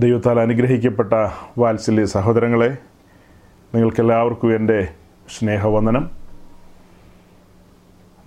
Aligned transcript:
ദൈവത്താൽ 0.00 0.40
അനുഗ്രഹിക്കപ്പെട്ട 0.40 1.12
വാത്സല്യ 1.58 2.04
സഹോദരങ്ങളെ 2.04 2.78
നിങ്ങൾക്കെല്ലാവർക്കും 3.74 4.56
എന്റെ 4.56 4.88
സ്നേഹവന്ദനം. 5.38 6.10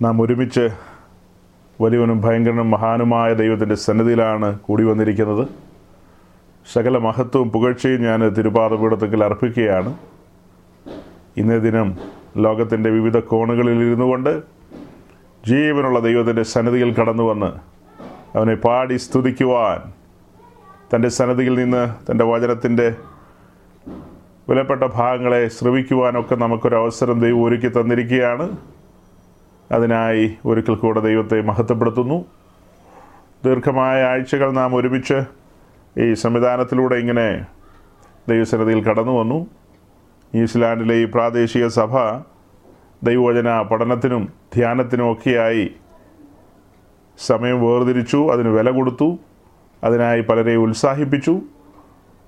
നാം 0.02 0.22
ഒരുമിച്ച് 0.22 0.68
വലിയവനും 1.80 2.20
ഭയങ്കരനും 2.20 2.70
മഹാനുമായ 2.70 3.34
ദൈവത്തിന്റെ 3.34 3.74
സന്നിധിയിലാണ് 3.74 4.58
കൂടി 4.58 4.84
വന്നിരിക്കുന്നത്. 4.84 5.48
സകല 6.72 6.98
മഹത്വവും 6.98 7.50
പുകഴ്ചയും 7.50 8.02
ഞാൻ 8.02 8.28
തിരുപാതപീഠത്തിൽ 8.28 9.24
അർപ്പിക്കുകയാണ്. 9.24 9.96
ഇന്നേ 11.36 11.58
ദിനം 11.58 11.98
ലോകത്തിന്റെ 12.36 12.90
വിവിധ 12.90 13.18
കോണുകളിൽ 13.18 13.86
ഇരുന്നു 13.86 14.04
കൊണ്ട് 14.04 14.42
ജീവനുള്ള 15.46 16.00
ദൈവത്തിന്റെ 16.00 16.42
സന്നിധിയിൽ 16.42 16.94
കടന്നു 16.94 17.22
വന്ന് 17.22 17.50
അവനെ 18.38 18.54
പാടി 18.54 18.96
സ്തുതിക്കുവാൻ 18.96 19.99
തന്റെ 20.94 21.08
സന്നദ്ധിയിൽ 21.08 21.54
നിന്ന് 21.54 22.10
തന്റെ 22.10 22.24
വചനത്തിന്റെ 22.24 22.94
വിലപ്പെട്ട 24.48 24.84
ഭാഗങ്ങളെ 24.84 25.48
ശ്രവിക്കുവാനൊക്കെ 25.48 26.34
നമുക്കൊരു 26.34 26.76
അവസരം 26.76 27.20
ദൈവം 27.20 27.44
ഒരുക്കി 27.44 27.68
തന്നിരിക്കുകയാണ്. 27.68 28.56
അതിനായി 29.72 30.36
ഒരിക്കൽ 30.46 30.74
കൂടെ 30.74 31.00
ദൈവത്തെ 31.00 31.40
മഹത്വപ്പെടുത്തുന്നു. 31.40 32.24
ദീർഘമായ 33.44 34.02
ആഴ്ചകൾ 34.02 34.52
നാം 34.52 34.74
ഒരുമിച്ച് 34.74 35.22
ഈ 35.98 36.14
സംവിധാനത്തിലൂടെ 36.14 36.96
ഇങ്ങനെ 36.96 37.46
ദൈവസന്നദ്ധിയിൽ 38.28 38.84
കടന്നു 38.84 39.12
വന്നു. 39.12 39.46
ന്യൂസിലാൻഡിലെ 40.34 40.94
ഈ 40.94 41.04
പ്രാദേശിക 41.04 41.66
സഭ 41.66 41.98
ദൈവവചന 43.02 43.62
പഠനത്തിനും 43.62 44.32
ധ്യാനത്തിനും 44.54 45.12
ഒക്കെയായി 45.12 45.70
സമയം 47.18 47.62
വേർതിരിച്ചു 47.62 48.32
അതിന് 48.32 48.48
വില 48.48 48.70
കൊടുത്തു. 48.70 49.18
അതിനായി 49.84 50.20
പലരെ 50.20 50.56
ഉത്സാഹിപ്പിച്ചു. 50.56 51.40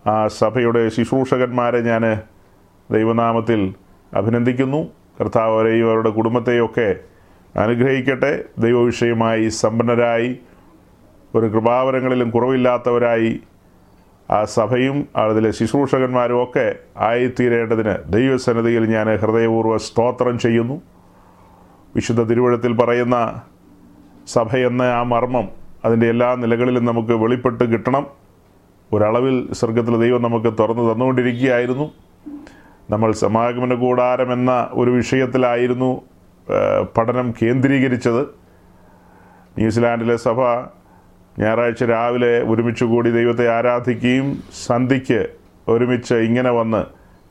ആ 0.07 0.27
സഭയുടെ 0.27 0.89
ശുശ്രൂഷകന്മാരെ 0.89 1.81
ഞാൻ 1.81 2.21
ദൈവനാമത്തിൽ 2.91 3.75
അഭിനന്ദിക്കുന്നു. 4.15 4.89
കർത്താവ് 5.21 5.55
അവരെയും 5.55 5.89
അവരുടെ 5.89 6.11
കുടുംബത്തെയൊക്കെ 6.11 6.97
അനുഗ്രഹിക്കട്ടെ. 7.59 8.45
ദൈവവിഷയമായി 8.59 9.49
സമ്പന്നരായി 9.49 10.39
ഒരു 11.35 11.47
കൃപാവരങ്ങളിലും 11.47 12.31
കുറവില്ലാത്തവരായി 12.31 13.41
ആ 14.31 14.45
സഭയും 14.45 15.09
അതിലെ 15.17 15.51
ശുശ്രൂഷകന്മാരും 15.51 16.43
ഒക്കെ 16.43 16.75
ആയിത്തീരേണ്ടതിന് 16.97 18.13
ദൈവസന്നിധിയിൽ 18.13 18.87
ഞാൻ 18.87 19.17
ഹൃദയപൂർവ 19.17 19.77
സ്തോത്രം 19.77 20.39
ചെയ്യുന്നു. 20.39 20.83
വിശുദ്ധ 21.95 22.23
തിരുവഴുത്തിൽ 22.23 22.73
പറയുന്ന 22.73 23.43
സഭയെന്ന 24.27 24.83
ആ 24.83 25.03
മർമ്മം 25.03 25.62
അതിന്റെ 25.85 26.07
എല്ലാ 26.09 26.35
നിലകളിലും 26.35 26.85
നമുക്ക് 26.85 27.13
വെളിപ്പെട്ട് 27.13 27.65
കിട്ടണം. 27.65 28.07
ഒരളവിൽ 28.93 29.53
സ്വർഗത്തിൽ 29.53 29.97
ദൈവം 29.97 30.23
നമുക്ക് 30.23 30.51
തുറന്നു 30.59 30.93
തന്നുകൊണ്ടിരിക്കുകയായിരുന്നു. 30.93 31.87
നമ്മൾ 32.91 33.13
സമാഗമന 33.13 33.75
കൂടാരം 33.75 34.33
എന്ന 34.33 34.69
ഒരു 34.73 34.91
വിഷയത്തിലായിരുന്നു 34.91 35.91
പഠനം 36.99 37.35
കേന്ദ്രീകരിച്ചത്. 37.43 38.23
ന്യൂസിലാൻഡിലെ 39.59 40.17
സഭ 40.17 40.41
ഞായറാഴ്ച 41.39 41.85
രാവിലെ 41.85 42.33
ഒരുമിച്ച് 42.43 42.85
കൂടി 42.85 43.11
ദൈവത്തെ 43.11 43.45
ആരാധിക്കുകയും 43.57 44.43
സന്ധിക്ക് 44.67 45.21
ഒരുമിച്ച് 45.69 46.15
ഇങ്ങനെ 46.15 46.51
വന്ന് 46.51 46.83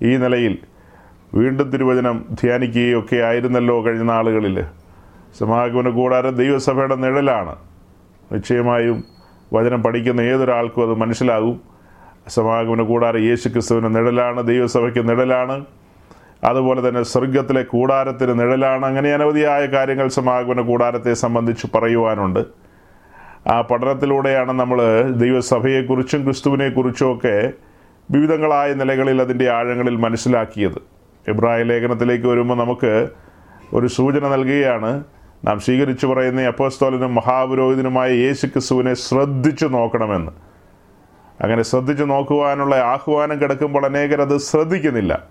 ഈ 0.06 0.18
നിലയിൽ 0.18 0.58
വീണ്ടും 1.34 1.70
തിരുവചനം 1.70 2.26
ധ്യാനിക്കുകയും 2.42 3.00
ഒക്കെ 3.00 3.16
ആയിരുന്നല്ലോ 3.16 3.86
കഴിഞ്ഞ 3.86 4.04
നാളുകളിൽ 4.04 4.66
സമാഗമന 5.40 5.90
കൂടാരം 5.90 6.36
ദൈവസഭയുടെ 6.36 6.96
നിഴലാണ്. 6.96 7.56
നിശ്ചയമായും 8.32 9.04
വചനം 9.54 9.84
പഠിക്കുന്ന 9.84 10.22
ഏതൊരാൾക്കും 10.22 10.82
അത് 10.84 11.00
മനസ്സിലാകും. 11.00 11.62
സമാഗമന 12.28 12.82
കൂടാരം 12.82 13.20
യേശു 13.20 13.50
ക്രിസ്തുവിന് 13.50 13.96
നിഴലാണ് 13.96 14.48
ദൈവസഭയ്ക്ക് 14.48 15.10
നിഴലാണ്. 15.10 15.66
അതുപോലെ 16.44 16.90
തന്നെ 16.90 17.04
സ്വർഗത്തിലെ 17.04 17.64
കൂടാരത്തിന് 17.64 18.40
നിഴലാണ്. 18.40 18.86
അങ്ങനെ 18.86 19.14
അനവധിയായ 19.14 19.66
കാര്യങ്ങൾ 19.66 20.08
സമാഗമന 20.08 20.62
കൂടാരത്തെ 20.62 21.14
സംബന്ധിച്ച് 21.14 21.68
പറയുവാനുണ്ട്. 21.76 22.40
ആ 23.48 23.62
പഠനത്തിലൂടെയാണ് 23.62 24.52
നമ്മൾ 24.52 25.02
ദൈവസഭയെക്കുറിച്ചും 25.12 26.24
ക്രിസ്തുവിനെക്കുറിച്ചും 26.24 27.14
ഒക്കെ 27.14 27.52
വിവിധങ്ങളായ 28.12 28.74
നിലകളിൽ 28.74 29.22
അതിന്റെ 29.22 29.50
ആഴങ്ങളിൽ 29.50 29.96
മനസ്സിലാക്കിയത്. 29.96 30.82
എബ്രായ 31.28 31.64
ലേഖനത്തിലേക്ക് 31.64 32.28
വരുമ്പോൾ 32.28 32.58
നമുക്ക് 32.58 33.10
ഒരു 33.74 33.88
സൂചന 33.88 34.28
നൽകുകയാണ്. 34.28 35.04
നാം 35.46 35.60
സ്വീകരിച്ചു 35.60 36.08
പറയുന്ന 36.08 36.42
അപ്പോസ്തോലനും 36.42 37.16
മഹാപുരോഹിതനുമായ 37.16 38.12
യേശു 38.12 38.48
ക്രിസ്തുവിനെ 38.48 38.94
ശ്രദ്ധിച്ചു 38.94 39.66
നോക്കണമെന്ന്. 39.66 40.32
അങ്ങനെ 41.44 41.64
ശ്രദ്ധിച്ചു 41.64 42.04
നോക്കുവാനുള്ള 42.04 42.76
ആഹ്വാനം 42.76 43.42
കിടക്കുമ്പോൾ 43.42 43.86
അനേകരത് 43.86 44.38
ശ്രദ്ധിക്കുന്നില്ല. 44.38 45.28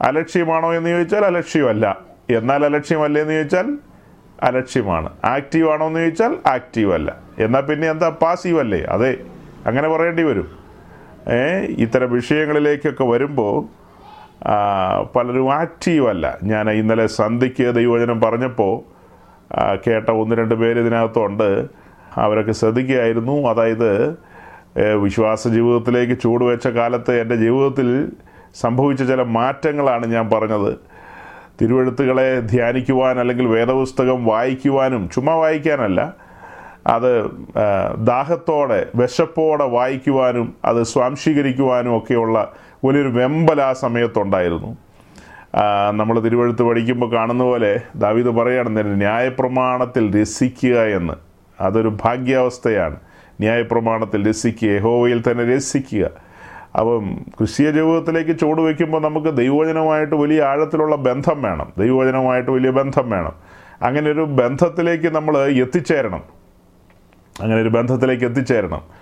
അലക്ഷ്യമാണോ 0.00 0.74
എന്ന് 0.74 0.90
ചോദിച്ചാൽ 0.90 1.24
അലക്ഷ്യമല്ല. 1.24 1.98
എന്നാൽ 2.30 2.64
അലക്ഷ്യമല്ല 2.64 3.18
എന്ന് 3.18 3.34
ചോദിച്ചാൽ 3.34 3.78
അലക്ഷ്യമാണ്. 4.42 5.10
ആക്റ്റീവ് 5.24 5.70
ആണോ 5.70 5.86
എന്ന് 5.86 6.00
ചോദിച്ചാൽ 6.00 6.36
ആക്റ്റീവ് 6.46 6.94
അല്ല 6.94 7.16
എന്നാൽ 7.38 7.60
പിന്നെ 7.60 7.90
എന്താ? 7.90 8.08
പാസീവ് 8.08 8.60
അല്ലേ 8.60 8.80
അതെ 8.82 9.16
അങ്ങനെ 9.66 9.88
പറയേണ്ടി 9.88 10.22
വരും. 10.22 10.58
ഇത്തരം 11.78 12.12
വിഷയങ്ങളിലേക്കൊക്കെ 12.12 13.04
വരുമ്പോൾ 13.04 13.77
പലരും 15.16 15.54
ആക്റ്റീവല്ല. 15.54 16.38
ഞാൻ 16.42 16.70
ഇന്നലെ 16.70 17.06
സന്ധ്യയ്ക്ക് 17.06 17.74
ദൈവവചനം 17.74 18.20
പറഞ്ഞപ്പോൾ 18.20 18.74
കേട്ട 19.86 20.10
ഒന്ന് 20.10 20.36
രണ്ട് 20.36 20.54
പേര് 20.54 20.80
ഇതിനകത്തുണ്ട്. 20.80 21.66
അവരൊക്കെ 22.16 22.52
ശ്രദ്ധിക്കുകയായിരുന്നു. 22.52 23.48
അതായത് 23.48 24.16
വിശ്വാസ 25.02 25.48
ജീവിതത്തിലേക്ക് 25.48 26.20
ചൂടുവെച്ച 26.22 26.68
കാലത്ത് 26.68 27.20
എന്റെ 27.20 27.36
ജീവിതത്തിൽ 27.36 28.12
സംഭവിച്ച 28.54 29.02
ചില 29.02 29.22
മാറ്റങ്ങളാണ് 29.22 30.06
ഞാൻ 30.06 30.30
പറഞ്ഞത്. 30.30 30.78
തിരുവഴുത്തുകളെ 31.60 32.40
ധ്യാനിക്കുവാൻ 32.40 33.20
അല്ലെങ്കിൽ 33.20 33.46
വേദപുസ്തകം 33.46 34.24
വായിക്കുവാനും 34.24 35.08
ചുമ്മാ 35.14 35.34
വായിക്കാനല്ല 35.34 36.14
അത് 36.86 37.26
ദാഹത്തോടെ 37.98 38.86
വിശപ്പോടെ 38.94 39.64
വായിക്കുവാനും 39.64 40.54
അത് 40.64 40.82
സ്വാംശീകരിക്കുവാനും 40.82 41.96
ഒക്കെയുള്ള 41.96 42.52
വലിയൊരു 42.84 43.08
വെമ്പൽ 43.08 43.62
ആ 43.62 43.72
സമയത്തുണ്ടായിരുന്നു. 43.72 44.76
നമ്മൾ 45.90 46.20
തിരുവഴുത്ത് 46.20 46.62
പഠിക്കുമ്പോൾ 46.62 47.12
കാണുന്ന 47.12 47.44
പോലെ 47.44 47.80
ദാവീദ് 47.96 48.28
പറയുകയാണെന്ന് 48.28 49.00
ന്യായപ്രമാണത്തിൽ 49.00 50.20
രസിക്കുക 50.20 50.80
എന്ന്. 50.80 51.12
അതൊരു 51.60 51.98
ഭാഗ്യാവസ്ഥയാണ്. 52.04 52.96
ന്യായപ്രമാണത്തിൽ 53.40 54.28
രസിക്കുക 54.28 54.68
യഹോവയിൽ 54.68 55.22
തന്നെ 55.30 55.56
രസിക്കുക. 55.56 56.10
അപ്പം 56.78 57.24
ക്രിസ്തീയ 57.38 57.70
ജീവിതത്തിലേക്ക് 57.70 58.38
ചുവട് 58.38 58.60
വയ്ക്കുമ്പോൾ 58.60 59.02
നമുക്ക് 59.02 59.36
ദൈവവചനമായിട്ട് 59.36 60.14
വലിയ 60.14 60.42
ആഴത്തിലുള്ള 60.42 60.96
ബന്ധം 60.96 61.42
വേണം. 61.42 61.72
ദൈവവചനമായിട്ട് 61.78 62.50
വലിയ 62.50 62.70
ബന്ധം 62.70 63.10
വേണം. 63.10 63.32
അങ്ങനെ 63.82 64.10
ഒരു 64.10 64.20
ബന്ധത്തിലേക്ക് 64.20 65.14
നമ്മൾ 65.14 65.38
എത്തിച്ചേരണം. 65.38 66.22
അങ്ങനെ 67.40 67.60
ഒരു 67.60 67.68
ബന്ധത്തിലേക്ക് 67.68 68.24
എത്തിച്ചേരണം. 68.24 68.97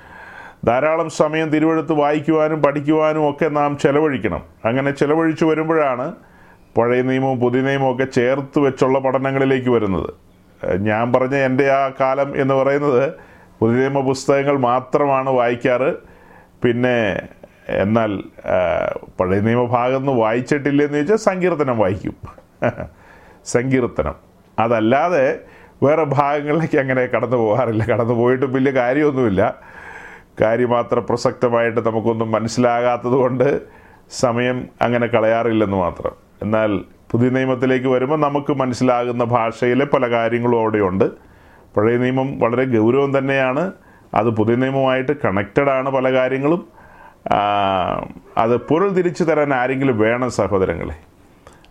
ധാരാളം 0.64 1.10
സമയം 1.10 1.48
തിരുവഴുത്ത് 1.48 1.92
വായിക്കുവാനും 1.92 2.62
പഠിക്കുവാനും 2.62 3.30
ഒക്കെ 3.30 3.48
നാം 3.48 3.78
ചെലവഴിക്കണം. 3.78 4.42
അങ്ങനെ 4.64 4.90
ചെലവഴിച്ചു 4.90 5.44
വരുമ്പോഴാണ് 5.44 6.14
പഴയ 6.78 7.02
നിയമവും 7.02 7.40
പുതിയ 7.40 7.60
നിയമവും 7.60 7.94
ഒക്കെ 7.94 8.04
ചേർത്ത് 8.04 8.58
വെച്ചുള്ള 8.58 8.98
പഠനങ്ങളിലേക്ക് 8.98 9.70
വരുന്നത്. 9.70 10.10
ഞാൻ 10.76 11.12
പറഞ്ഞ 11.12 11.34
എന്റെ 11.34 11.70
ആ 11.70 11.90
കാലം 12.00 12.40
എന്ന് 12.40 12.54
പറയുന്നത് 12.54 13.12
പുതിയ 13.60 13.76
നിയമ 13.76 14.00
പുസ്തകങ്ങൾ 14.00 14.56
മാത്രമാണ് 14.56 15.30
വായിക്കാറ്. 15.30 15.94
പിന്നെ 16.62 17.22
എന്നാൽ 17.68 18.22
പഴയ 19.20 19.40
നിയമ 19.40 19.64
ഭാഗം 19.64 19.96
ഒന്നും 19.96 20.16
വായിച്ചിട്ടില്ലെന്ന് 20.18 20.94
ചോദിച്ചാൽ 20.94 21.16
സങ്കീർത്തനം 21.16 21.78
വായിക്കും. 21.78 22.16
സങ്കീർത്തനം. 23.44 24.14
അതല്ലാതെ 24.58 25.38
വേറെ 25.82 26.04
ഭാഗങ്ങളിലേക്ക് 26.04 26.78
അങ്ങനെ 26.78 27.06
കടന്നു 27.06 27.36
പോകാറില്ല. 27.36 27.84
കടന്നു 27.84 28.14
പോയിട്ടും 28.14 28.52
വലിയ 28.52 28.72
കാര്യമൊന്നുമില്ല. 28.72 29.54
കാര്യമാത്ര 30.40 30.98
പ്രസക്തമായിട്ട് 30.98 31.86
നമുക്കൊന്നും 31.86 32.30
മനസ്സിലാകാത്തത് 32.30 33.16
കൊണ്ട് 33.22 33.60
സമയം 34.10 34.68
അങ്ങനെ 34.82 35.06
കളയാറില്ലെന്ന് 35.06 35.76
മാത്രം. 35.76 36.10
എന്നാൽ 36.42 36.80
പുതിയ 37.10 37.28
നിയമത്തിലേക്ക് 37.28 37.86
വരുമ്പോൾ 37.86 38.20
നമുക്ക് 38.20 38.52
മനസ്സിലാകുന്ന 38.52 39.24
ഭാഷയിലെ 39.24 39.84
പല 39.84 40.10
കാര്യങ്ങളും 40.10 40.60
അവിടെയുണ്ട്. 40.60 41.04
പഴയ 41.76 41.96
നിയമം 41.96 42.38
വളരെ 42.38 42.64
ഗൗരവം 42.64 43.18
തന്നെയാണ്. 43.18 43.72
അത് 44.14 44.30
പുതിയ 44.30 44.54
നിയമവുമായിട്ട് 44.54 45.12
കണക്റ്റഡ് 45.24 45.70
ആണ് 45.70 45.90
പല 45.90 46.12
കാര്യങ്ങളും. 46.12 46.66
അത് 48.36 48.56
പൊരുൾ 48.56 48.88
തിരിച്ചു 48.88 49.24
തരാൻ 49.24 49.54
ആരെങ്കിലും 49.54 49.98
വേണം 49.98 50.30
സഹോദരങ്ങളെ. 50.30 50.94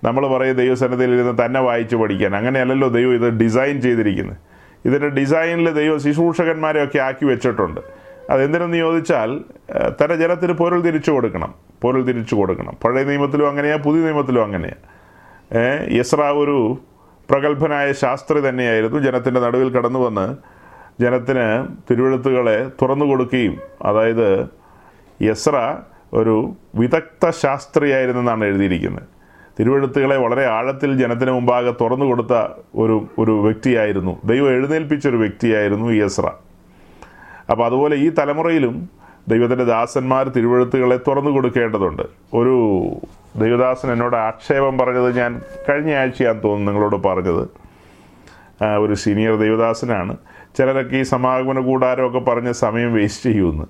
നമ്മൾ 0.03 0.27
പറയും 0.27 0.55
ദൈവസന്നദ്ധയിൽ 0.55 1.13
ഇരുന്ന് 1.13 1.45
തന്നെ 1.45 1.59
വായിച്ച് 1.59 1.95
പഠിക്കാൻ. 1.95 2.35
അങ്ങനെയല്ലല്ലോ 2.35 2.87
ദൈവം 2.87 3.13
ഇത് 3.13 3.29
ഡിസൈൻ 3.29 3.81
ചെയ്തിരിക്കുന്നത്. 3.81 4.37
ഇതിന്റെ 4.85 5.09
ഡിസൈനിൽ 5.09 5.71
ദൈവം 5.73 5.99
ശുശ്രൂഷകന്മാരെയൊക്കെ 6.01 6.99
ആക്കി 6.99 7.25
വെച്ചിട്ടുണ്ട്. 7.25 7.81
അതെന്തിനെന്ന് 8.29 8.77
ചോദിച്ചാൽ 8.77 9.41
തന്റെ 9.71 10.15
ജനത്തിന് 10.15 10.53
പൊരുൾ 10.53 10.81
തിരിച്ചു 10.81 11.11
കൊടുക്കണം. 11.11 11.53
പൊരുൾ 11.81 12.03
തിരിച്ചു 12.03 12.35
കൊടുക്കണം. 12.35 12.73
പഴയ 12.83 13.03
നിയമത്തിലും 13.03 13.49
അങ്ങനെയാണ് 13.49 13.83
പുതിയ 13.83 14.01
നിയമത്തിലും 14.01 14.43
അങ്ങനെയാണ് 14.43 15.93
യസ്ര 15.93 16.21
ഒരു 16.21 16.77
പ്രഗത്ഭനായ 17.29 17.93
ശാസ്ത്രി 17.93 18.49
തന്നെയായിരുന്നു. 18.49 18.99
ജനത്തിന്റെ 18.99 19.39
നടുവിൽ 19.41 19.69
കടന്നു 19.69 19.99
വന്ന് 19.99 20.35
ജനത്തിന് 21.01 21.67
തിരുവെഴുത്തുകളെ 21.91 22.71
തുറന്നു 22.81 23.05
കൊടുക്കുകയും 23.05 23.57
അതായത് 23.81 24.47
യസ്ര 25.21 25.75
ഒരു 26.13 26.53
വിദഗ്ധ 26.75 27.29
ശാസ്ത്രിയായിരുന്നെന്നാണ് 27.29 28.45
എഴുതിയിരിക്കുന്നത്. 28.45 29.03
തിരുവഴുത്തുകളെ 29.59 30.17
വളരെ 30.17 30.45
ആഴത്തിൽ 30.45 30.97
ജനത്തിന് 30.97 31.31
മുമ്പാകെ 31.31 31.73
തുറന്നു 31.81 32.05
കൊടുത്ത 32.05 32.33
ഒരു 32.75 33.07
ഒരു 33.17 33.31
വ്യക്തിയായിരുന്നു. 33.31 34.21
ദൈവം 34.25 34.49
എഴുന്നേൽപ്പിച്ച 34.49 35.07
ഒരു 35.07 35.17
വ്യക്തിയായിരുന്നു 35.17 35.91
യസ്ര. 35.91 36.29
അപ്പോൾ 37.51 37.65
അതുപോലെ 37.65 37.95
ഈ 37.95 38.09
തലമുറയിലും 38.09 38.89
ദൈവത്തിന്റെ 39.27 39.63
ദാസന്മാർ 39.63 40.29
തിരുവഴുത്തുകളെ 40.29 40.97
തുറന്നു 41.07 41.31
കൊടുക്കേണ്ടതുണ്ട്. 41.31 42.01
ഒരു 42.33 42.55
ദൈവദാസൻ 43.35 43.91
എന്നോട് 43.91 44.15
ആക്ഷേപം 44.15 44.77
പറഞ്ഞത് 44.77 45.17
ഞാൻ 45.17 45.41
കഴിഞ്ഞ 45.69 45.93
ആഴ്ചയാണ് 45.93 46.43
തോന്നുന്നു 46.43 46.71
നിങ്ങളോട് 46.71 47.07
പറഞ്ഞത്. 47.07 47.43
ഒരു 48.79 48.93
സീനിയർ 48.93 49.35
ദൈവദാസനാണ്. 49.35 50.17
ചിലരൊക്കെ 50.57 50.97
ഈ 50.97 51.01
സമാഗമന 51.01 51.59
കൂടാരമൊക്കെ 51.59 52.19
പറഞ്ഞ് 52.19 52.51
സമയം 52.51 52.93
വേസ്റ്റ് 52.93 53.29
ചെയ്യുമെന്ന്. 53.29 53.65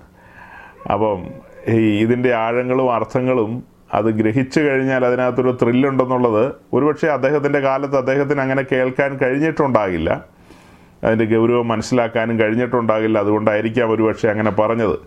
അപ്പം 0.92 1.24
ഈ 1.68 1.98
ഇതിന്റെ 2.02 2.34
ആഴങ്ങളും 2.34 2.94
അർത്ഥങ്ങളും 2.94 3.62
അത് 3.94 4.04
ഗ്രഹിച്ചു 4.04 4.60
കഴിഞ്ഞാൽ 4.60 5.04
അതിനകത്തൊരു 5.04 5.58
ത്രില്ലുണ്ടെന്നുള്ളത് 5.62 6.52
ഒരുപക്ഷെ 6.72 7.06
അദ്ദേഹത്തിന്റെ 7.06 7.60
കാലത്ത് 7.60 7.96
അദ്ദേഹത്തിന് 7.96 8.40
അങ്ങനെ 8.40 8.64
കേൾക്കാൻ 8.72 9.16
കഴിഞ്ഞിട്ടുണ്ടാകില്ല. 9.16 10.35
അതിന്റെ 11.06 11.36
ഗൗരവം 11.36 11.68
മനസ്സിലാക്കാനും 11.68 12.40
കഴിഞ്ഞിട്ടുണ്ടാകില്ല. 12.40 13.18
അതുകൊണ്ടായിരിക്കാം 13.18 13.90
ഒരുപക്ഷെ 13.90 14.28
അങ്ങനെ 14.28 14.50
പറഞ്ഞത്. 14.50 14.98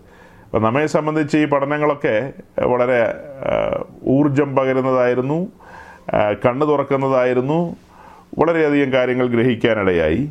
അപ്പം 0.44 0.62
നമ്മെ 0.62 0.86
സംബന്ധിച്ച് 0.86 1.38
ഈ 1.38 1.44
പഠനങ്ങളൊക്കെ 1.44 2.32
വളരെ 2.60 3.00
ഊർജം 4.06 4.56
പകരുന്നതായിരുന്നു 4.56 5.38
കണ്ണു 6.46 6.64
തുറക്കുന്നതായിരുന്നു 6.66 7.76
വളരെയധികം 8.38 8.92
കാര്യങ്ങൾ 8.92 9.26
ഗ്രഹിക്കാനിടയായി. 9.26 10.30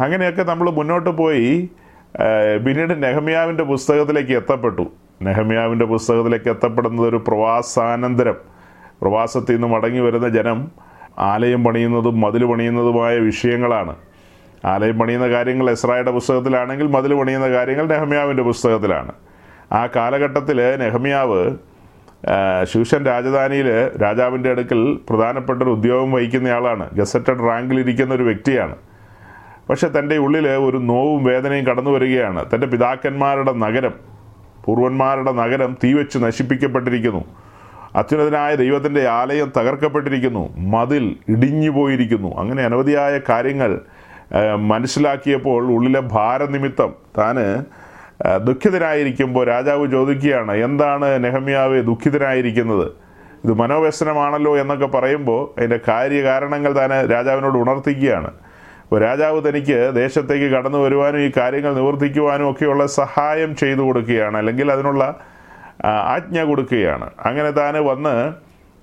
അങ്ങനെയൊക്കെ 0.00 0.42
നമ്മൾ 0.42 0.70
മുന്നോട്ട് 0.70 1.10
പോയി 1.10 1.70
പിന്നീട് 2.66 3.02
നെഹമ്യാവിന്റെ 3.02 3.64
പുസ്തകത്തിലേക്ക് 3.64 4.32
എത്തപ്പെട്ടു. 4.32 4.86
നെഹമ്യാവിന്റെ 5.22 5.84
പുസ്തകത്തിലേക്ക് 5.84 6.48
എത്തപ്പെടുന്നത് 6.50 7.08
ഒരു 7.08 7.24
പ്രവാസാനന്തരം. 7.28 8.36
പ്രവാസത്തിൽ 9.02 9.52
നിന്ന് 9.52 9.68
മടങ്ങി 9.68 10.00
വരുന്ന 10.00 10.28
ജനം 10.28 10.68
ആലയം 11.18 11.64
പണിയുന്നതും 11.64 12.20
മതിൽ 12.20 12.44
പണിയുന്നതുമായ 12.44 13.18
വിഷയങ്ങളാണ്. 13.18 13.96
ആലയം 14.64 14.98
പണിയുന്ന 14.98 15.28
കാര്യങ്ങൾ 15.28 15.70
എസ്രായുടെ 15.70 16.10
പുസ്തകത്തിലാണെങ്കിൽ 16.10 16.86
മതിൽ 16.86 17.14
പണിയുന്ന 17.14 17.48
കാര്യങ്ങൾ 17.48 17.86
നെഹമ്യാവിന്റെ 17.86 18.42
പുസ്തകത്തിലാണ്. 18.42 19.12
ആ 19.72 19.88
കാലഘട്ടത്തിൽ 19.96 20.76
നെഹമ്യാവ് 20.76 21.56
ശൂഷൻ 22.62 23.06
രാജധാനിയിൽ 23.06 23.66
രാജാവിന്റെ 24.02 24.50
അടുക്കൽ 24.50 24.98
പ്രധാനപ്പെട്ട 25.10 25.62
ഒരു 25.62 25.70
ഉദ്യോഗം 25.70 26.12
വഹിക്കുന്നയാളാണ്. 26.12 26.90
ഗസറ്റഡ് 26.94 27.38
റാങ്കിൽ 27.38 27.80
ഇരിക്കുന്ന 27.80 28.14
ഒരു 28.14 28.22
വ്യക്തിയാണ്. 28.22 28.76
പക്ഷേ 29.70 29.88
തന്റെ 29.88 30.16
ഉള്ളിൽ 30.16 30.48
ഒരു 30.48 30.76
നോവും 30.76 31.24
വേദനയും 31.24 31.66
കടന്നു 31.66 31.90
വരികയാണ്. 31.90 32.44
തന്റെ 32.54 32.66
പിതാക്കന്മാരുടെ 32.66 33.52
നഗരം 33.52 33.92
പൂർവന്മാരുടെ 34.64 35.32
നഗരം 35.32 35.76
തീവച്ച് 35.84 36.18
നശിപ്പിക്കപ്പെട്ടിരിക്കുന്നു. 36.18 37.24
അത്യുന്നതനായ 37.96 38.54
ദൈവത്തിന്റെ 38.54 39.08
ആലയം 39.08 39.52
തകർക്കപ്പെട്ടിരിക്കുന്നു. 39.56 40.56
മതിൽ 40.56 41.16
ഇടിഞ്ഞു 41.28 41.70
പോയിരിക്കുന്നു 41.70 42.36
അങ്ങനെ 42.36 42.62
അനവധിയായ 42.62 43.20
കാര്യങ്ങൾ 43.28 43.80
മനസ്സിലാക്കിയപ്പോൾ 44.58 45.72
ഉള്ളിലെ 45.72 46.00
ഭാരനിമിത്തം 46.00 46.94
താന് 47.18 47.64
ദുഃഖിതനായിരിക്കുമ്പോൾ 48.46 49.46
രാജാവ് 49.46 49.90
ചോദിക്കുകയാണ് 49.90 50.52
എന്താണ് 50.52 51.24
നെഹമ്യാവെ 51.24 51.80
ദുഃഖിതനായിരിക്കുന്നത് 51.80 52.92
ഇത് 53.44 53.52
മനോവ്യസനമാണല്ലോ 53.52 54.56
എന്നൊക്കെ 54.58 54.86
പറയുമ്പോൾ 54.86 55.58
അതിന്റെ 55.58 55.80
കാര്യകാരണങ്ങൾ 55.88 56.72
താൻ 56.72 56.90
രാജാവിനോട് 57.10 57.58
ഉണർത്തിക്കുകയാണ്. 57.58 58.30
അപ്പോൾ 58.82 59.00
രാജാവ് 59.00 59.48
തനിക്ക് 59.48 59.92
ദേശത്തേക്ക് 59.94 60.52
കടന്നു 60.52 60.78
വരുവാനും 60.78 61.20
ഈ 61.20 61.32
കാര്യങ്ങൾ 61.36 61.74
നിവർത്തിക്കുവാനും 61.74 62.50
ഒക്കെയുള്ള 62.50 62.86
സഹായം 62.86 63.56
ചെയ്തു 63.56 63.80
കൊടുക്കുകയാണ് 63.80 64.36
അല്ലെങ്കിൽ 64.36 64.72
അതിനുള്ള 64.72 65.14
ആജ്ഞ 65.84 66.42
കൊടുക്കുകയാണ്. 66.42 67.10
അങ്ങനെ 67.18 67.50
താൻ 67.50 67.84
വന്ന് 67.84 68.32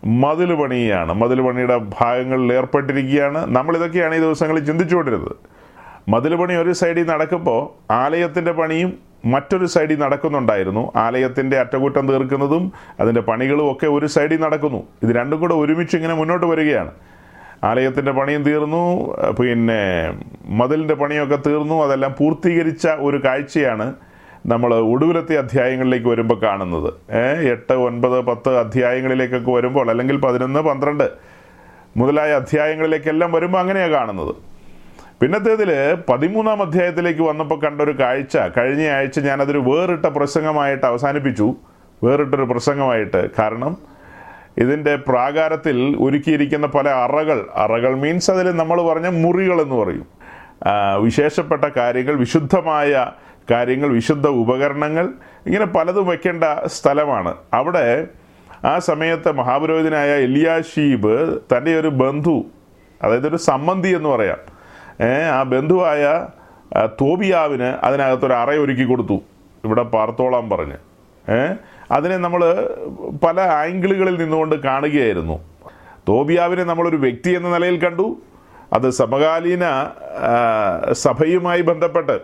മതിൽ 0.06 0.54
പണിയാണ് 0.54 1.14
മതിൽ 1.14 1.42
പണിയുടെ 1.42 1.78
ഭാഗങ്ങളിൽ 1.78 2.54
ഏർപ്പെട്ടിരിക്കുകയാണ്. 2.54 3.56
നമ്മളിതൊക്കെയാണ് 3.56 4.16
ഈ 4.16 4.20
ദിവസങ്ങളിൽ 4.20 4.66
ചിന്തിച്ചുകൊണ്ടിരുന്നത്. 4.66 5.36
മതിൽ 6.10 6.36
പണി 6.36 6.54
ഒരു 6.54 6.74
സൈഡിൽ 6.74 7.08
നടക്കുമ്പോൾ 7.08 7.94
ആലയത്തിന്റെ 7.94 8.52
പണിയും 8.52 8.94
മറ്റൊരു 9.26 9.66
സൈഡിൽ 9.66 10.00
നടക്കുന്നുണ്ടായിരുന്നു. 10.00 10.92
ആലയത്തിന്റെ 10.96 11.60
അറ്റകുറ്റം 11.60 12.08
തീർക്കുന്നതും 12.08 12.72
അതിന്റെ 13.00 13.22
പണികളും 13.22 13.72
ഒക്കെ 13.72 13.88
ഒരു 13.88 14.06
സൈഡിൽ 14.06 14.42
നടക്കുന്നു. 14.42 14.84
ഇത് 15.04 15.16
രണ്ടും 15.16 15.40
കൂടെ 15.40 15.54
ഒരുമിച്ച് 15.54 15.96
ഇങ്ങനെ 15.96 16.14
മുന്നോട്ട് 16.14 16.46
വരികയാണ്. 16.46 16.92
ആലയത്തിന്റെ 17.64 18.12
പണിയും 18.12 18.44
തീർന്നു. 18.44 19.16
പിന്നെ 19.32 20.14
മതിലിന്റെ 20.46 20.94
പണിയൊക്കെ 20.94 21.36
തീർന്നു. 21.36 21.84
അതെല്ലാം 21.84 22.16
പൂർത്തീകരിച്ച 22.20 22.88
ഒരു 22.88 23.24
കാഴ്ചയാണ് 23.24 23.94
നമ്മൾ 24.46 24.76
ഒടുവിലത്തെ 24.76 25.38
അധ്യായങ്ങളിലേക്ക് 25.38 26.08
വരുമ്പോൾ 26.08 26.42
കാണുന്നത്. 26.42 26.94
എട്ട് 27.52 27.74
ഒൻപത് 27.74 28.22
പത്ത് 28.26 28.58
അധ്യായങ്ങളിലേക്കൊക്കെ 28.58 29.52
വരുമ്പോൾ 29.52 29.90
അല്ലെങ്കിൽ 29.90 30.18
പതിനൊന്ന് 30.18 30.60
പന്ത്രണ്ട് 30.60 31.10
മുതലായ 31.98 32.32
അധ്യായങ്ങളിലേക്കെല്ലാം 32.32 33.32
വരുമ്പോൾ 33.32 33.60
അങ്ങനെയാണ് 33.60 33.92
കാണുന്നത്. 33.92 34.36
പിന്നത്തേതിൽ 35.22 35.72
പതിമൂന്നാം 36.10 36.62
അധ്യായത്തിലേക്ക് 36.62 37.22
വന്നപ്പോൾ 37.22 37.60
കണ്ട 37.60 37.82
ഒരു 37.82 38.00
കാഴ്ച. 38.00 38.38
കഴിഞ്ഞ 38.58 38.90
ആഴ്ച 38.90 39.20
ഞാനതൊരു 39.20 39.58
വേറിട്ട 39.58 40.06
പ്രസംഗമായിട്ട് 40.06 40.86
അവസാനിപ്പിച്ചു. 40.86 41.56
വേറിട്ടൊരു 42.04 42.44
പ്രസംഗമായിട്ട്. 42.44 43.30
കാരണം 43.40 43.78
ഇതിന്റെ 44.58 44.96
പ്രാകാരത്തിൽ 44.96 45.96
ഒരുക്കിയിരിക്കുന്ന 46.00 46.68
പല 46.68 46.90
അറകൾ 46.90 47.46
അറകൾ 47.56 47.96
മീൻസ് 47.96 48.32
അതിൽ 48.32 48.52
നമ്മൾ 48.52 48.82
പറഞ്ഞ 48.82 49.08
മുറികൾ 49.08 49.62
എന്ന് 49.62 49.76
പറയും. 49.76 50.08
വിശേഷപ്പെട്ട 51.02 51.66
കാര്യങ്ങൾ 51.78 52.16
വിശുദ്ധമായ 52.16 53.06
കാര്യങ്ങൾ 53.50 53.90
വിശുദ്ധ 53.90 54.28
ഉപകരണങ്ങൾ 54.28 55.10
ഇങ്ങനെ 55.46 55.66
പലതും 55.66 56.08
വയ്ക്കേണ്ട 56.08 56.44
സ്ഥലമാണ്. 56.66 57.36
അവിടെ 57.54 58.08
ആ 58.66 58.80
സമയത്തെ 58.80 59.32
മഹാപുരോഹിതനായ 59.32 60.10
എലിയാഷീബ് 60.10 61.40
തന്റെ 61.52 61.80
ഒരു 61.80 61.88
ബന്ധു 61.88 62.44
അതായത് 63.04 63.28
ഒരു 63.28 63.36
സമ്മന്തി 63.36 63.88
എന്ന് 63.88 64.10
പറയാം 64.10 64.42
ആ 65.34 65.44
ബന്ധുവായ 65.44 66.28
തോബിയാവിന് 67.02 67.64
അതിനകത്തൊരു 67.64 68.34
അറ 68.34 68.52
ഒരുക്കി 68.52 68.84
കൊടുത്തു 68.84 69.18
ഇവിടെ 69.66 69.84
പാർത്തോളാൻ 69.84 70.50
പറഞ്ഞ്. 70.50 70.78
അതിനെ 71.92 72.18
നമ്മൾ 72.18 72.42
പല 73.24 73.42
ആംഗിളുകളിൽ 73.42 74.16
നിന്നുകൊണ്ട് 74.18 74.56
കാണുകയായിരുന്നു. 74.56 75.38
തോബിയാവിനെ 76.08 76.64
നമ്മളൊരു 76.64 76.96
വ്യക്തി 76.96 77.32
എന്ന 77.32 77.50
നിലയിൽ 77.50 77.78
കണ്ടു. 77.78 78.18
അത് 78.74 78.90
സമകാലീന 78.90 79.66
സഭയുമായി 80.92 81.62
ബന്ധപ്പെട്ട് 81.62 82.20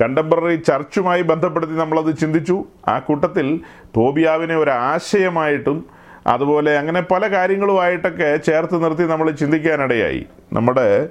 കണ്ടംപററി 0.00 0.56
ചർച്ചുമായി 0.56 1.22
ബന്ധപ്പെടുത്തി 1.22 1.72
നമ്മളത് 1.72 2.18
ചിന്തിച്ചു. 2.18 2.64
ആ 2.88 2.98
കൂട്ടത്തിൽ 2.98 3.60
തോബിയാവിനെ 3.96 4.56
ഒരു 4.56 4.70
ആശയമായിട്ടും 4.70 5.86
അതുപോലെ 6.26 6.78
അങ്ങനെ 6.78 7.00
പല 7.00 7.26
കാര്യങ്ങളുമായിട്ടൊക്കെ 7.26 8.36
ചേർത്ത് 8.36 8.84
നിർത്തി 8.84 9.06
നമ്മൾ 9.06 9.30
ചിന്തിക്കാനിടയായി. 9.30 10.26
നമ്മുടെ 10.52 11.08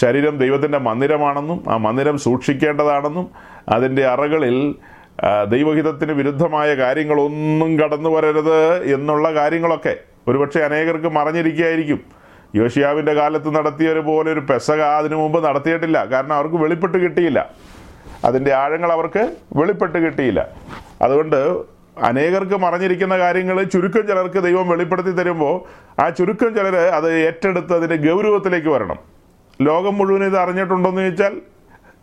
ശരീരം 0.00 0.38
ദൈവത്തിന്റെ 0.38 0.78
മന്ദിരമാണെന്നും 0.78 1.64
ആ 1.68 1.76
മന്ദിരം 1.76 2.18
സൂക്ഷിക്കേണ്ടതാണെന്നും 2.18 3.30
അതിന്റെ 3.68 4.06
അറകളിൽ 4.06 4.74
ദൈവഹിതത്തിന് 5.48 6.12
വിരുദ്ധമായ 6.12 6.74
കാര്യങ്ങളൊന്നും 6.74 7.78
കടന്നു 7.78 8.10
വരരുത് 8.10 8.84
എന്നുള്ള 8.94 9.34
കാര്യങ്ങളൊക്കെ. 9.34 9.96
ഒരുപക്ഷെ 10.28 10.60
അനേകർക്ക് 10.60 11.06
മറിഞ്ഞിരിക്കുകയായിരിക്കും. 11.06 12.00
യോഷിയാവിന്റെ 12.54 13.12
കാലത്ത് 13.14 13.54
നടത്തിയൊരു 13.54 14.00
പോലെ 14.00 14.32
ഒരു 14.32 14.40
പെസക 14.40 14.80
അതിനു 14.80 15.16
മുമ്പ് 15.16 15.44
നടത്തിയിട്ടില്ല. 15.44 16.04
കാരണം 16.04 16.32
അവർക്ക് 16.32 16.54
വെളിപ്പെട്ട് 16.54 16.98
കിട്ടിയില്ല. 16.98 17.50
അതിന്റെ 18.24 18.52
ആഴങ്ങൾ 18.52 18.92
അവർക്ക് 18.92 19.36
വെളിപ്പെട്ട് 19.56 19.98
കിട്ടിയില്ല. 19.98 20.48
അതുകൊണ്ട് 21.02 21.36
അനേകർക്ക് 22.02 22.56
മറഞ്ഞിരിക്കുന്ന 22.58 23.18
കാര്യങ്ങൾ 23.18 23.62
ചുരുക്കം 23.62 24.06
ചിലർക്ക് 24.06 24.42
ദൈവം 24.42 24.68
വെളിപ്പെടുത്തി 24.68 25.10
തരുമ്പോൾ 25.10 25.54
ആ 26.00 26.08
ചുരുക്കം 26.08 26.54
ചിലർ 26.54 26.76
അത് 26.76 27.12
ഏറ്റെടുത്ത് 27.12 27.74
അതിന്റെ 27.76 28.10
ഗൗരവത്തിലേക്ക് 28.10 28.68
വരണം. 28.68 28.98
ലോകം 29.62 29.94
മുഴുവൻ 29.98 30.24
ഇത് 30.24 30.36
അറിഞ്ഞിട്ടുണ്ടോയെന്ന് 30.38 31.02
ചോദിച്ചാൽ 31.02 31.40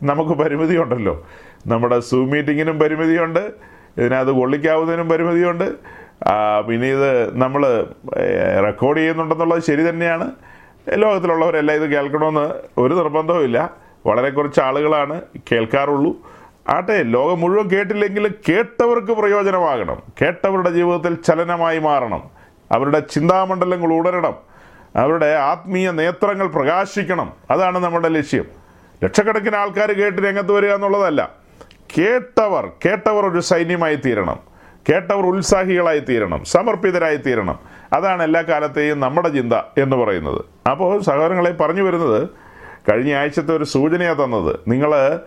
നമുക്ക് 0.03 0.31
പരിമിതിയുണ്ടല്ലോ. 0.31 1.27
നമ്മുടെ 1.67 1.99
സൂം 1.99 2.29
മീറ്റിങ്ങിനും 2.29 2.79
പരിമിതിയുണ്ട്. 2.79 3.51
ഇതിനകത്ത് 3.97 4.31
കൊള്ളിക്കാവുന്നതിനും 4.31 5.09
പരിമിതിയുണ്ട്. 5.09 5.73
പിന്നെ 6.67 6.87
ഇത് 6.87 7.37
നമ്മൾ 7.37 7.87
റെക്കോർഡ് 8.65 8.97
ചെയ്യുന്നുണ്ടെന്നുള്ളത് 8.97 9.63
ശരി 9.63 9.89
തന്നെയാണ്. 9.89 10.31
ലോകത്തിലുള്ളവരെല്ലാം 10.95 11.83
ഇത് 11.83 11.91
കേൾക്കണമെന്ന് 11.91 12.79
ഒരു 12.81 12.93
നിർബന്ധവുമില്ല. 12.93 13.84
വളരെ 14.05 14.29
കുറച്ച് 14.29 14.61
ആളുകളാണ് 14.61 15.21
കേൾക്കാറുള്ളൂ. 15.51 16.15
ആട്ടെ 16.69 17.03
ലോകം 17.03 17.39
മുഴുവൻ 17.39 17.67
കേട്ടില്ലെങ്കിൽ 17.67 18.33
കേട്ടവർക്ക് 18.49 19.11
പ്രയോജനമാകണം. 19.11 20.01
കേട്ടവരുടെ 20.21 20.69
ജീവിതത്തിൽ 20.69 21.15
ചലനമായി 21.15 21.79
മാറണം. 21.79 22.23
അവരുടെ 22.71 22.99
ചിന്താമണ്ഡലങ്ങൾ 22.99 23.93
ഉണരണം 23.93 24.33
അവരുടെ 24.95 25.35
ആത്മീയ 25.35 25.91
നേത്രങ്ങൾ 25.91 26.47
പ്രകാശിക്കണം. 26.47 27.33
അതാണ് 27.51 27.79
നമ്മുടെ 27.79 28.09
ലക്ഷ്യം. 28.09 28.45
ലക്ഷക്കണക്കിന് 29.03 29.55
ആൾക്കാർ 29.55 29.91
കേട്ട് 29.91 30.21
രംഗത്ത് 30.21 30.51
വരിക 30.51 30.73
എന്നുള്ളതല്ല. 30.73 31.29
കേട്ടവർ 31.97 32.71
കേട്ടവർ 32.85 33.31
ഒരു 33.31 33.39
സൈന്യമായി 33.39 33.95
തീരണം. 33.95 34.39
കേട്ടവർ 34.89 35.25
ഉത്സാഹികളായി 35.25 35.99
തീരണം. 35.99 36.43
സമർപ്പിതരായി 36.43 37.15
തീരണം. 37.15 37.59
അതാണ് 37.93 38.23
എല്ലാ 38.23 38.41
കാലത്തെയും 38.41 38.99
നമ്മുടെ 38.99 39.29
ചിന്ത 39.29 39.53
എന്ന് 39.53 39.95
പറയുന്നത്. 39.95 40.69
അപ്പോൾ 40.69 41.01
സഹോദരങ്ങളെ 41.01 41.51
പറഞ്ഞു 41.51 41.81
വരുന്നത് 41.81 42.44
കഴിഞ്ഞ 42.91 43.13
ആഴ്ചത്തെ 43.15 43.55
ഒരു 43.55 43.63
സൂചനയാണ് 43.63 44.23
തന്നത്. 44.23 44.55
നിങ്ങൾ 44.67 45.19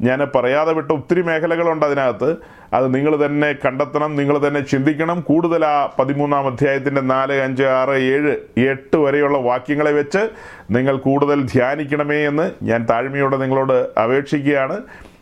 ഞാൻ 0.00 0.18
പറയാതെ 0.34 0.72
വിട്ട 0.72 0.92
ഒത്തിരി 0.92 1.22
മേഖലകളുണ്ട് 1.22 1.86
അതിനകത്ത്. 1.86 2.36
അത് 2.72 2.94
നിങ്ങൾ 2.94 3.26
തന്നെ 3.26 3.52
കണ്ടെത്തണം 3.52 4.16
നിങ്ങൾ 4.16 4.48
തന്നെ 4.48 4.60
ചിന്തിക്കണം. 4.60 5.20
കൂടുതൽ 5.20 5.64
ആ 5.64 5.94
പതിമൂന്നാം 5.98 6.46
അധ്യായത്തിന്റെ 6.46 7.00
നാല് 7.00 7.32
അഞ്ച് 7.32 7.62
ആറ് 7.62 7.90
ഏഴ് 7.90 8.60
എട്ട് 8.60 8.96
വരെയുള്ള 8.96 9.38
വാക്യങ്ങളെ 9.38 9.92
വെച്ച് 9.92 10.30
നിങ്ങൾ 10.70 10.96
കൂടുതൽ 10.96 11.42
ധ്യാനിക്കണമേ 11.42 12.16
എന്ന് 12.16 12.50
ഞാൻ 12.62 12.86
താഴ്മയോടെ 12.90 13.36
നിങ്ങളോട് 13.36 14.00
അപേക്ഷിക്കുകയാണ്. 14.00 14.80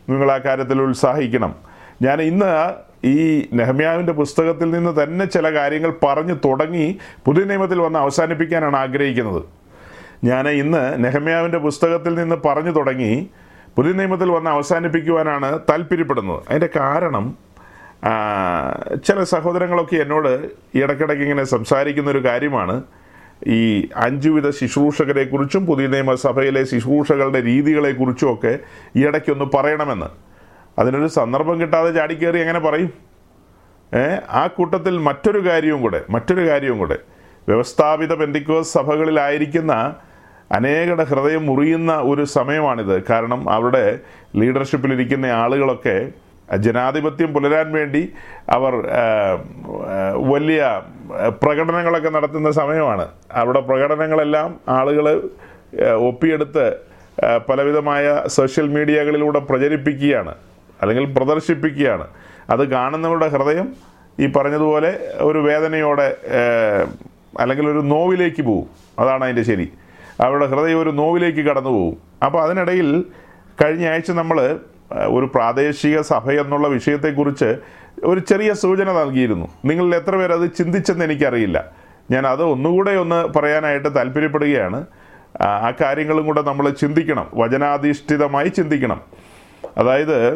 നിങ്ങൾ 0.09 0.31
ആ 0.31 0.37
കാര്യത്തിൽ 0.37 0.81
ഉത്സാഹിക്കണം. 0.81 1.55
ഞാൻ 2.01 2.21
ഇന്ന് 2.21 2.73
ഈ 3.07 3.47
നെഹമ്യാവിന്റെ 3.53 4.13
പുസ്തകത്തിൽ 4.13 4.71
നിന്ന് 4.71 5.03
തന്നെ 5.03 5.25
ചില 5.25 5.53
കാര്യങ്ങൾ 5.53 5.93
പറഞ്ഞു 6.03 6.33
തുടങ്ങി 6.33 6.97
പുതിയ 7.25 7.43
നിയമത്തിൽ 7.43 7.81
വന്ന് 7.81 7.99
അവസാനിപ്പിക്കാനാണ് 7.99 8.77
ആഗ്രഹിക്കുന്നത്. 8.77 9.62
ഞാൻ 10.23 10.49
ഇന്ന് 10.49 11.05
നെഹമ്യാവിന്റെ 11.05 11.57
പുസ്തകത്തിൽ 11.57 12.15
നിന്ന് 12.15 12.35
പറഞ്ഞു 12.45 12.71
തുടങ്ങി 12.71 13.29
പുതിയ 13.77 13.91
നിയമത്തിൽ 13.91 14.31
വന്ന് 14.31 14.49
അവസാനിപ്പിക്കുവാനാണ് 14.49 15.59
താല്പര്യപ്പെടുന്നത്. 15.69 16.43
അതിന്റെ 16.49 16.69
കാരണം 16.75 17.37
ചില 19.07 19.23
സഹോദരങ്ങളൊക്കെ 19.23 19.95
എന്നോട് 19.95 20.49
ഇടയ്ക്കിടയ്ക്ക് 20.77 21.23
ഇങ്ങനെ 21.23 21.43
സംസാരിക്കുന്ന 21.43 22.09
ഒരു 22.11 22.25
കാര്യമാണ്. 22.25 22.83
ഈ 23.47 23.87
അഞ്ചുവിധ 23.95 24.49
ശുശ്രൂഷകരെക്കുറിച്ചും 24.49 25.65
പുതിയ 25.65 25.87
നിയമസഭയിലെ 25.87 26.63
ശുശ്രൂഷകളുടെ 26.63 27.41
രീതികളെക്കുറിച്ചും 27.41 28.33
ഒക്കെ 28.33 28.59
ഇടയ്ക്കൊന്ന് 28.95 29.45
പറയണമെന്ന്. 29.53 30.05
അതിനൊരു 30.79 31.07
സന്ദർഭം 31.07 31.61
കിട്ടാതെ 31.61 31.91
ചാടിക്കേറി 31.91 32.39
എങ്ങനെ 32.39 32.59
പറയും? 32.59 32.93
ആ 34.29 34.47
കൂട്ടത്തിൽ 34.47 34.97
മറ്റൊരു 34.97 35.49
കാര്യവും 35.49 35.81
കൂടെ 35.81 36.01
മറ്റൊരു 36.09 36.47
കാര്യവും 36.47 36.77
കൂടെ. 36.77 36.97
വ്യവസ്ഥാപിത 37.47 38.13
പെന്തിക്കോസ് 38.13 38.73
സഭകളിലായിരിക്കുന്ന 38.73 39.95
അനേകരുടെ 40.51 41.03
ഹൃദയം 41.03 41.45
മുറിയുന്ന 41.45 41.99
ഒരു 41.99 42.23
സമയമാണിത്. 42.23 43.03
കാരണം 43.09 43.49
അവരുടെ 43.49 43.99
ലീഡർഷിപ്പിലിരിക്കുന്ന 44.35 45.25
ആളുകളൊക്കെ 45.25 46.11
ജനാധിപത്യം 46.57 47.33
പുലരാൻ 47.33 47.71
വേണ്ടി 47.71 48.13
അവർ 48.49 48.73
വലിയ 50.31 50.81
പ്രകടനങ്ങളൊക്കെ 51.43 52.09
നടത്തുന്ന 52.09 52.51
സമയമാണ്. 52.51 53.07
അവരുടെ 53.31 53.59
പ്രകടനങ്ങളെല്ലാം 53.59 54.59
ആളുകൾ 54.67 55.29
ഒപ്പിയെടുത്ത് 55.91 56.77
പലവിധമായ 57.49 58.23
സോഷ്യൽ 58.27 58.67
മീഡിയകളിലൂടെ 58.67 59.39
പ്രചരിപ്പിക്കുകയാണ്. 59.39 60.35
അല്ലെങ്കിൽ 60.81 61.13
പ്രദർശിപ്പിക്കുകയാണ്. 61.13 62.07
അത് 62.49 62.69
കാണുന്നവരുടെ 62.71 63.27
ഹൃദയം 63.27 63.73
ഈ 64.19 64.25
പറഞ്ഞതുപോലെ 64.27 64.99
ഒരു 65.19 65.39
വേദനയോടെ 65.39 66.17
അല്ലെങ്കിൽ 67.39 67.67
ഒരു 67.67 67.79
നോവിലേക്ക് 67.79 68.41
പോവും. 68.41 68.67
അതാണ് 68.99 69.23
അതിന്റെ 69.23 69.43
ശരി. 69.43 69.71
അവരുടെ 70.21 70.45
ഹൃദയം 70.45 70.81
ഒരു 70.81 70.89
നോവിലേക്ക് 70.89 71.39
കടന്നു 71.39 71.69
പോകും 71.69 71.97
അപ്പോൾ 72.25 72.43
അതിനിടയിൽ 72.43 73.05
കഴിഞ്ഞ 73.63 73.87
ആഴ്ച 73.87 74.11
നമ്മൾ 74.11 74.59
ഒരു 75.05 75.25
പ്രാദേശിക 75.35 76.01
സഭ 76.01 76.31
എന്നുള്ള 76.31 76.67
വിഷയത്തെക്കുറിച്ച് 76.67 77.55
ഒരു 78.03 78.19
ചെറിയ 78.19 78.53
സൂചന 78.53 78.91
നൽകിയിരുന്നു. 78.91 79.47
നിങ്ങളിൽ 79.65 79.95
എത്ര 79.95 80.15
പേർ 80.15 80.31
അത് 80.31 80.51
ചിന്തിച്ചെന്ന് 80.53 81.05
എനിക്കറിയില്ല. 81.05 81.71
ഞാൻ 82.11 82.27
അത് 82.27 82.43
ഒന്നുകൂടെ 82.43 82.91
ഒന്ന് 82.91 83.37
പറയാനായിട്ട് 83.37 83.95
താല്പര്യപ്പെടുകയാണ്. 83.95 84.85
ആ 85.41 85.45
ആ 85.45 85.73
കാര്യങ്ങളും 85.81 86.25
കൂടെ 86.25 86.41
നമ്മൾ 86.41 86.69
ചിന്തിക്കണം. 86.69 87.27
വചനാധിഷ്ഠിതമായി 87.33 88.47
ചിന്തിക്കണം. 88.47 89.01
അതായത് 89.77 90.35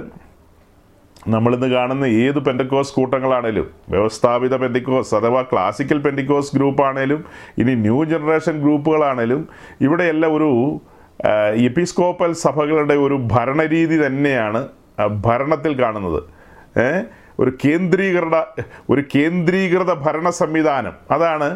നമ്മളിന്ന് 1.34 1.67
കാണുന്ന 1.67 2.05
ഏത് 2.24 2.39
പെൻഡക്കോസ് 2.46 2.93
കൂട്ടങ്ങളാണേലും 2.98 3.67
വ്യവസ്ഥാപിത 3.93 4.55
പെൻഡിക്കോസ് 4.63 5.12
അഥവാ 5.15 5.41
ക്ലാസിക്കൽ 5.51 6.00
പെൻഡിക്കോസ് 6.05 6.51
ഗ്രൂപ്പാണേലും 6.57 7.22
ഇനി 7.62 7.74
ന്യൂ 7.86 8.00
ജനറേഷൻ 8.12 8.55
ഗ്രൂപ്പുകളാണേലും 8.63 9.41
ഇവിടെയെല്ലാം 9.86 10.34
ഒരു 10.38 10.50
എപ്പിസ്കോപ്പൽ 11.69 12.31
സഭകളുടെ 12.46 12.96
ഒരു 13.05 13.15
ഭരണരീതി 13.34 13.98
തന്നെയാണ് 14.05 14.62
ഭരണത്തിൽ 15.27 15.74
കാണുന്നത്. 15.81 16.22
ഒരു 17.39 17.51
കേന്ദ്രീകൃത 17.63 18.36
ഒരു 18.89 19.01
കേന്ദ്രീകൃത 19.15 19.91
ഭരണ 20.05 20.29
സംവിധാനം 20.41 20.93
അതാണ് 21.15 21.50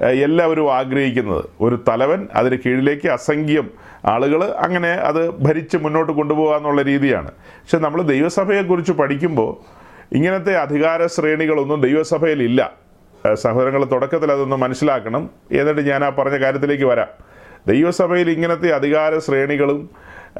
എല്ലാവരും 0.00 0.74
ആഗ്രഹിക്കുന്നത്. 0.74 1.44
ഒരു 1.60 1.84
തലവൻ 1.88 2.28
അതിന് 2.34 2.58
കീഴിലേക്ക് 2.66 3.08
അസംഖ്യം 3.08 3.70
ആളുകൾ 4.04 4.44
അങ്ങനെ 4.44 4.88
അത് 4.88 5.30
ഭരിച്ച് 5.30 5.76
മുന്നോട്ട് 5.76 6.12
കൊണ്ടുപോകുക 6.12 6.56
എന്നുള്ള 6.56 6.82
രീതിയാണ്. 6.82 7.30
പക്ഷെ 7.30 7.78
നമ്മൾ 7.78 8.02
ദൈവസഭയെക്കുറിച്ച് 8.02 8.92
പഠിക്കുമ്പോൾ 8.92 9.80
ഇങ്ങനത്തെ 10.14 10.56
അധികാര 10.56 11.06
ശ്രേണികളൊന്നും 11.06 11.80
ദൈവസഭയിൽ 11.80 12.42
ഇല്ല 12.42 12.72
സഹോദരങ്ങൾ 13.34 13.84
തുടക്കത്തിൽ 13.84 14.32
അതൊന്ന് 14.32 14.56
മനസ്സിലാക്കണം. 14.56 15.30
എന്നിട്ട് 15.52 15.80
ഞാൻ 15.80 16.04
ആ 16.04 16.08
പറഞ്ഞ 16.08 16.36
കാര്യത്തിലേക്ക് 16.36 16.84
വരാം. 16.84 17.08
ദൈവസഭയിൽ 17.66 18.30
ഇങ്ങനത്തെ 18.30 18.68
അധികാര 18.68 19.18
ശ്രേണികളും 19.18 19.90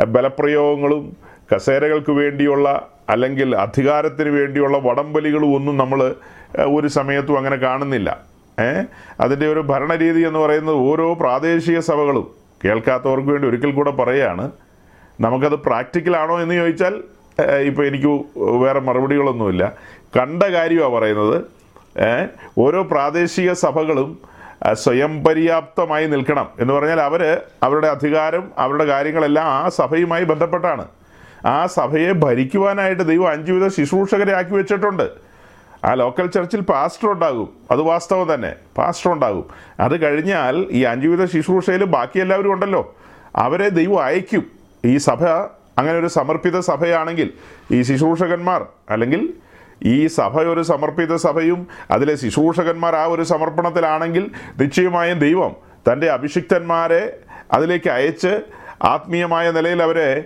ബലപ്രയോഗങ്ങളും 0.06 1.16
കസേരകൾക്ക് 1.54 2.10
വേണ്ടിയുള്ള 2.10 2.88
അല്ലെങ്കിൽ 3.08 3.56
അധികാരത്തിന് 3.56 4.28
വേണ്ടിയുള്ള 4.28 4.78
വടംവലികളും 4.78 5.54
ഒന്നും 5.54 5.76
നമ്മൾ 5.76 6.14
ഒരു 6.66 6.86
സമയത്തും 6.86 7.38
അങ്ങനെ 7.38 7.56
കാണുന്നില്ല. 7.56 8.30
അതിന്റെ 9.20 9.52
ഒരു 9.52 9.60
ഭരണരീതി 9.60 10.20
എന്ന് 10.20 10.38
പറയുന്നത് 10.38 10.74
ഓരോ 10.74 11.14
പ്രാദേശിക 11.14 11.78
സഭകളും. 11.78 12.30
കേൾക്കാത്തവർക്ക് 12.64 13.28
വേണ്ടി 13.28 13.48
ഒരിക്കൽ 13.48 13.72
കൂടെ 13.72 13.90
പറയുകയാണ് 13.90 14.50
നമുക്കത് 15.20 15.52
പ്രാക്ടിക്കലാണോ 15.52 16.40
എന്ന് 16.40 16.54
ചോദിച്ചാൽ 16.54 16.94
ഇപ്പോൾ 17.42 17.86
എനിക്ക് 17.86 18.24
വേറെ 18.36 18.80
മറുപടികളൊന്നുമില്ല. 18.80 19.72
കണ്ട 20.18 20.42
കാര്യമാണ് 20.42 20.92
പറയുന്നത് 20.92 21.42
ഓരോ 22.58 22.82
പ്രാദേശിക 22.82 23.52
സഭകളും 23.52 24.18
സ്വയം 24.72 25.24
പര്യാപ്തമായി 25.24 26.06
നിൽക്കണം. 26.06 26.48
എന്ന് 26.60 26.74
പറഞ്ഞാൽ 26.74 27.00
അവർ 27.00 27.40
അവരുടെ 27.62 27.86
അധികാരം 27.86 28.50
അവരുടെ 28.58 28.84
കാര്യങ്ങളെല്ലാം 28.84 29.46
ആ 29.46 29.68
സഭയുമായി 29.68 30.24
ബന്ധപ്പെട്ടാണ്. 30.24 30.88
ആ 31.46 31.66
സഭയെ 31.66 32.12
ഭരിക്കുവാനായിട്ട് 32.12 33.02
ദൈവം 33.08 33.28
അഞ്ചുവിധ 33.28 33.68
ശുശ്രൂഷകരെ 33.68 34.36
ആക്കി 34.36 34.50
വെച്ചിട്ടുണ്ട്. 34.50 35.10
ആ 35.84 35.94
ലോക്കൽ 35.94 36.26
ചർച്ചിൽ 36.26 36.60
പാസ്റ്റർ 36.60 37.08
ഉണ്ടാകും. 37.10 37.48
അത് 37.70 37.80
വാസ്തവം 37.80 38.34
തന്നെ. 38.34 38.52
പാസ്റ്റർ 38.78 39.12
ഉണ്ടാകും. 39.12 39.44
അത് 39.80 40.02
കഴിഞ്ഞാൽ 40.02 40.66
ഈ 40.70 40.82
അഞ്ചുവിധ 40.82 41.24
ശുശ്രൂഷയിൽ 41.24 41.84
ബാക്കി 41.84 42.18
എല്ലാവരും 42.18 42.52
ഉണ്ടല്ലോ. 42.52 42.94
അവരെ 43.36 43.68
ദൈവം 43.68 44.04
അയക്കും. 44.04 44.44
ഈ 44.84 44.96
സഭ 44.96 45.24
അങ്ങനെ 45.78 45.98
ഒരു 45.98 46.06
സമർപ്പിത 46.06 46.60
സഭയാണെങ്കിൽ 46.60 47.30
ഈ 47.72 47.82
ശുശ്രൂഷകന്മാർ 47.82 48.66
അല്ലെങ്കിൽ 48.90 49.34
ഈ 49.82 50.06
സഭ 50.06 50.40
ഒരു 50.40 50.60
സമർപ്പിത 50.60 51.16
സഭയും 51.16 51.66
അതിലെ 51.90 52.14
ശുശ്രൂഷകന്മാർ 52.14 52.96
ആ 52.96 53.04
ഒരു 53.04 53.22
സമർപ്പണത്തിലാണെങ്കിൽ 53.22 54.30
നിശ്ചയമായും 54.60 55.18
ദൈവം 55.18 55.56
തന്റെ 55.92 56.10
അഭിഷിക്തന്മാരെ 56.10 57.18
അതിലേക്ക് 57.52 57.90
അയച്ച് 57.90 58.40
ആത്മീയമായ 58.82 59.50
നിലയിൽ 59.50 59.82
അവരെ 59.82 60.24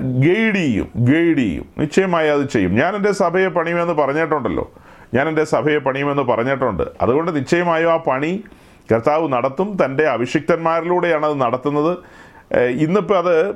ഗൈഡ് 0.00 0.54
ചെയ്യും 0.54 0.88
ഗൈഡ് 0.96 1.36
ചെയ്യും. 1.36 1.66
നിശ്ചയമായി 1.78 2.28
അത് 2.28 2.48
ചെയ്യും. 2.48 2.74
ഞാൻ 2.74 2.96
എന്റെ 2.96 3.12
സഭയെ 3.12 3.48
പണിയുമെന്ന് 3.48 3.94
പറഞ്ഞിട്ടുണ്ടല്ലോ. 3.94 4.72
ഞാൻ 5.14 5.28
എന്റെ 5.28 5.44
സഭയെ 5.44 5.78
പണിയുമെന്ന് 5.78 6.22
പറഞ്ഞിട്ടുണ്ട്. 6.22 6.82
അതുകൊണ്ട് 7.02 7.36
നിശ്ചയമായും 7.36 7.92
ആ 7.92 7.96
പണി 7.96 8.44
കർത്താവ് 8.92 9.32
നടത്തും. 9.32 9.76
തന്റെ 9.84 10.06
അഭിഷിക്തന്മാരിലൂടെയാണ് 10.06 11.26
അത് 11.26 11.40
നടത്തുന്നത്. 11.40 11.98
ഇന്നിപ്പോൾ 12.56 13.18
അത് 13.18 13.54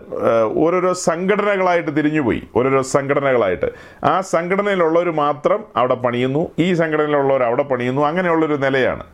ഓരോരോ 0.58 0.92
സംഘടനകളായിട്ട് 0.92 1.96
തിരിഞ്ഞുപോയി. 1.96 2.42
ഓരോരോ 2.56 2.82
സംഘടനകളായിട്ട്. 2.82 3.70
ആ 4.04 4.20
സംഘടനയിലുള്ളവർ 4.20 5.10
മാത്രം 5.10 5.64
അവിടെ 5.76 5.94
പണിയുന്നു. 5.94 6.48
ഈ 6.58 6.74
സംഘടനയിലുള്ളവർ 6.74 7.42
അവിടെ 7.42 7.62
പണിയുന്നു. 7.62 8.02
അങ്ങനെയുള്ളൊരു 8.02 8.54
നിലയാണ്. 8.54 9.04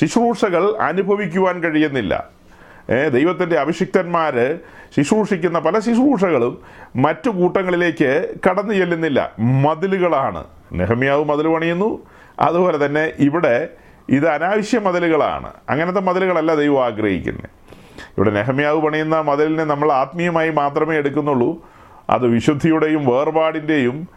ശുശ്രൂഷകൾ 0.00 0.76
അനുഭവിക്കുവാൻ 0.76 1.60
കഴിയുന്നില്ല. 1.60 2.41
ദൈവത്തിന്റെ 2.88 3.56
അഭിഷിക്തന്മാർ 3.58 4.58
ശുശ്രൂഷിക്കുന്ന 4.96 5.58
പല 5.58 5.78
ശുശ്രൂഷകളും 5.78 6.58
മറ്റു 6.96 7.30
കൂട്ടങ്ങളിലേക്ക് 7.30 8.34
കടന്നു 8.48 8.74
ചെല്ലുന്നില്ല. 8.74 9.32
മതിലുകളാണ്. 9.38 10.44
നെഹമ്യാവ് 10.72 11.24
മതിൽ 11.24 11.48
പണിയുന്നു. 11.48 12.02
അതുപോലെ 12.40 12.86
തന്നെ 12.86 13.12
ഇവിടെ 13.18 13.68
ഇത് 14.08 14.28
അനാവശ്യ 14.28 14.78
മതിലുകളാണ്. 14.78 15.52
അങ്ങനത്തെ 15.70 16.00
മതിലുകളല്ല 16.00 16.54
ദൈവം 16.54 16.84
ആഗ്രഹിക്കുന്നത് 16.84 17.50
ഇവിടെ 18.18 18.30
നെഹമ്യാവ് 18.30 18.80
പണിയുന്ന 18.80 19.20
മതിലിനെ 19.20 19.64
നമ്മൾ 19.64 19.92
ആത്മീയമായി 19.92 20.50
മാത്രമേ 20.50 20.96
എടുക്കുന്നുള്ളൂ. 20.96 21.62
അത് 22.10 22.26
വിശുദ്ധിയുടെയും 22.26 23.06
വേർപാടിന്റെയും 23.06 24.08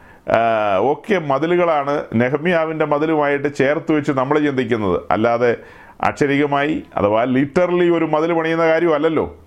ഒക്കെ 0.82 1.20
മതിലുകളാണ് 1.20 2.06
നെഹമ്യാവിന്റെ 2.16 2.86
മതിലുമായിട്ട് 2.86 3.56
ചേർത്ത് 3.56 3.92
വെച്ച് 3.92 4.12
നമ്മൾ 4.12 4.40
ചിന്തിക്കുന്നത്. 4.40 5.02
അല്ലാതെ 5.12 5.56
അക്ഷരികമായി 6.02 6.84
അഥവാ 6.96 7.24
ലിറ്ററലി 7.24 7.90
ഒരു 7.90 8.06
മതിൽ 8.06 8.34
പണിയുന്ന 8.34 8.68
കാര്യമല്ലല്ലോ. 8.68 9.38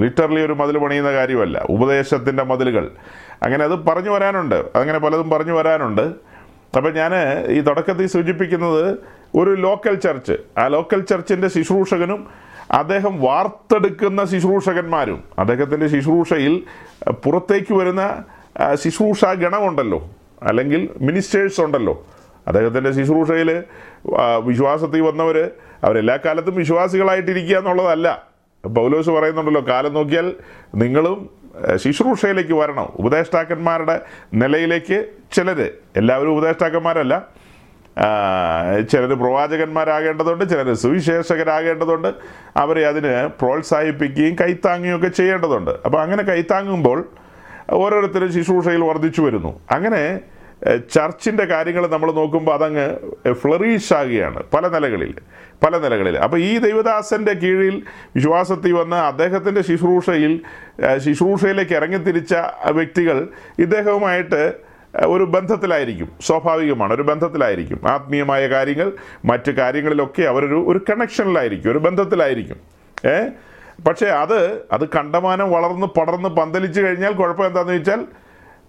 ലിറ്ററലി 0.00 0.40
ഒരു 0.40 0.52
മതിൽ 0.52 0.78
പണിയുന്ന 0.78 1.12
കാര്യമല്ല. 1.12 1.66
ഉപദേശത്തിന്റെ 1.70 2.42
മതിലുകൾ. 2.42 2.90
അങ്ങനെ 3.42 3.64
അത് 3.64 3.72
പറഞ്ഞു 3.72 4.10
വരാനുണ്ട്. 4.10 4.54
അങ്ങനെ 4.54 4.98
പലതും 4.98 5.30
പറഞ്ഞു 5.30 5.52
വരാനുണ്ട്. 5.52 6.02
അപ്പം 6.76 6.94
ഞാൻ 6.94 7.10
ഈ 7.48 7.60
തുടക്കത്തിൽ 7.60 8.06
സൂചിപ്പിക്കുന്നത് 8.06 8.98
ഒരു 9.34 9.54
ലോക്കൽ 9.54 9.94
ചർച്ച് 9.94 10.32
ആ 10.58 10.66
ലോക്കൽ 10.66 11.00
ചർച്ചിന്റെ 11.00 11.48
ശുശ്രൂഷകനും 11.48 12.26
അദ്ദേഹം 12.70 13.20
വാർത്തെടുക്കുന്ന 13.20 14.24
ശുശ്രൂഷകന്മാരും. 14.24 15.24
അദ്ദേഹത്തിന്റെ 15.38 15.88
ശുശ്രൂഷയിൽ 15.88 16.62
പുറത്തേക്ക് 17.10 17.74
വരുന്ന 17.74 18.24
ശുശ്രൂഷാ 18.74 19.32
ഗണമുണ്ടല്ലോ. 19.32 20.10
അല്ലെങ്കിൽ 20.42 20.88
മിനിസ്റ്റേഴ്സ് 21.00 21.60
ഉണ്ടല്ലോ. 21.60 22.06
അദ്ദേഹത്തിന്റെ 22.48 22.90
ശുശ്രൂഷയിൽ 22.92 23.50
വിശ്വാസത്തിൽ 24.44 25.00
വന്നവർ 25.00 25.50
അവരെല്ലാ 25.84 26.18
കാലത്തും 26.24 26.54
വിശ്വാസികളായിട്ടിരിക്കുക 26.54 27.56
എന്നുള്ളതല്ല. 27.56 28.22
പൗലോസ് 28.64 29.10
പറയുന്നുണ്ടല്ലോ 29.10 29.62
കാലം 29.68 29.94
നോക്കിയാൽ 29.94 30.32
നിങ്ങളും 30.74 31.18
ശുശ്രൂഷയിലേക്ക് 31.76 32.52
വരണം. 32.52 32.88
ഉപദേഷ്ടാക്കന്മാരുടെ 32.96 34.00
നിലയിലേക്ക് 34.34 34.98
ചിലർ 35.32 35.60
എല്ലാവരും 35.96 36.30
ഉപദേഷ്ടാക്കന്മാരല്ല. 36.30 37.14
ചിലർ 38.90 39.12
പ്രവാചകന്മാരാകേണ്ടതുണ്ട് 39.22 40.44
ചിലർ 40.50 40.74
സുവിശേഷകരാകേണ്ടതുണ്ട്. 40.74 42.10
അവരെ 42.56 42.86
അതിന് 42.86 43.14
പ്രോത്സാഹിപ്പിക്കുകയും 43.40 44.36
കൈത്താങ്ങുകയും 44.40 44.96
ഒക്കെ 44.96 45.08
ചെയ്യേണ്ടതുണ്ട്. 45.08 45.70
അപ്പോൾ 45.84 46.00
അങ്ങനെ 46.02 46.22
കൈത്താങ്ങുമ്പോൾ 46.22 47.08
ഓരോരുത്തരും 47.72 48.32
ശുശ്രൂഷയിൽ 48.32 48.80
വർദ്ധിച്ചു 48.80 49.22
വരുന്നു. 49.22 49.60
അങ്ങനെ 49.70 50.20
ചർച്ചിന്റെ 50.94 51.44
കാര്യങ്ങൾ 51.44 51.86
നമ്മൾ 51.86 52.12
നോക്കുമ്പോൾ 52.12 52.54
അതങ്ങ് 52.54 52.98
ഫ്ലറീഷ് 53.32 53.92
ആകുകയാണ് 53.92 54.42
പല 54.54 54.68
നിലകളിൽ 54.68 55.14
പല 55.64 55.78
നിലകളിൽ. 55.78 56.18
അപ്പോൾ 56.18 56.40
ഈ 56.40 56.58
ദൈവദാസന്റെ 56.58 57.32
കീഴിൽ 57.32 57.82
വിശ്വാസത്തിൽ 58.16 58.72
വന്ന് 58.72 58.96
അദ്ദേഹത്തിന്റെ 58.96 59.62
ശുശ്രൂഷയിൽ 59.62 60.40
ശുശ്രൂഷയിലേക്ക് 60.98 61.72
ഇറങ്ങിത്തിരിച്ച 61.72 62.34
വ്യക്തികൾ 62.70 63.28
ഇദ്ദേഹവുമായിട്ട് 63.58 64.54
ഒരു 65.06 65.24
ബന്ധത്തിലായിരിക്കും. 65.24 66.08
സ്വാഭാവികമാണ് 66.20 66.94
ഒരു 66.94 67.02
ബന്ധത്തിലായിരിക്കും. 67.02 67.80
ആത്മീയമായ 67.88 68.48
കാര്യങ്ങൾ 68.48 68.92
മറ്റ് 69.24 69.50
കാര്യങ്ങളിലൊക്കെ 69.50 70.22
അവരൊരു 70.22 70.64
ഒരു 70.68 70.80
കണക്ഷനിലായിരിക്കും 70.90 71.70
ഒരു 71.70 71.78
ബന്ധത്തിലായിരിക്കും. 71.78 72.56
ഏ 73.08 73.28
പക്ഷേ 73.86 74.06
അത് 74.06 74.62
അത് 74.72 74.88
കണ്ടമാനം 74.88 75.50
വളർന്ന് 75.50 75.86
പടർന്ന് 75.86 76.28
പന്തലിച്ച് 76.28 76.80
കഴിഞ്ഞാൽ 76.80 77.12
കുഴപ്പം 77.12 77.46
എന്താണെന്ന് 77.46 77.72
വെച്ചാൽ 77.72 78.04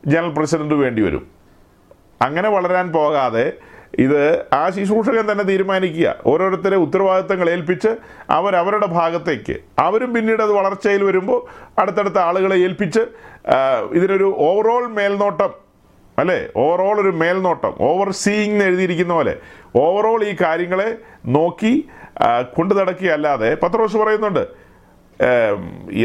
ജനറൽ 0.07 0.29
പ്രസിഡന്റ് 0.29 0.73
വേണ്ടി 0.73 1.01
വരും. 1.01 1.38
അങ്ങനെ 2.21 2.49
വളരാൻ 2.49 2.91
പോകാതെ 2.91 3.53
ഇത് 3.99 4.45
ആ 4.53 4.69
ശുശ്രൂഷകൻ 4.69 5.31
തന്നെ 5.31 5.43
തീരുമാനിക്കുക. 5.43 6.15
ഓരോരുത്തരെ 6.25 6.77
ഉത്തരവാദിത്തങ്ങൾ 6.77 7.49
ഏൽപ്പിച്ച് 7.49 7.91
അവരവരുടെ 8.29 8.85
ഭാഗത്തേക്ക്. 8.85 9.55
അവരും 9.79 10.13
പിന്നീട് 10.13 10.41
അത് 10.41 10.51
വളർച്ചയിൽ 10.51 11.03
വരുമ്പോൾ 11.03 11.39
അടുത്തടുത്ത 11.81 12.17
ആളുകളെ 12.17 12.57
ഏൽപ്പിച്ച് 12.65 12.99
ഇതിനൊരു 13.97 14.35
ഓവറോൾ 14.37 14.87
മേൽനോട്ടം 14.87 15.51
അല്ലേ? 16.19 16.39
ഓവറോൾ 16.57 17.01
ഒരു 17.01 17.11
മേൽനോട്ടം 17.21 17.73
ഓവർ 17.79 18.09
സീയിങ് 18.11 18.53
എന്ന് 18.53 18.65
എഴുതിയിരിക്കുന്ന 18.65 19.13
പോലെ. 19.13 19.35
ഓവറോൾ 19.75 20.23
ഈ 20.23 20.35
കാര്യങ്ങളെ 20.41 20.89
നോക്കി 21.25 21.73
കൊണ്ടു 22.55 22.73
നടക്കുകയല്ലാതെ 22.75 23.57
പത്രോസ് 23.63 23.97
പറയുന്നുണ്ട് 23.97 24.43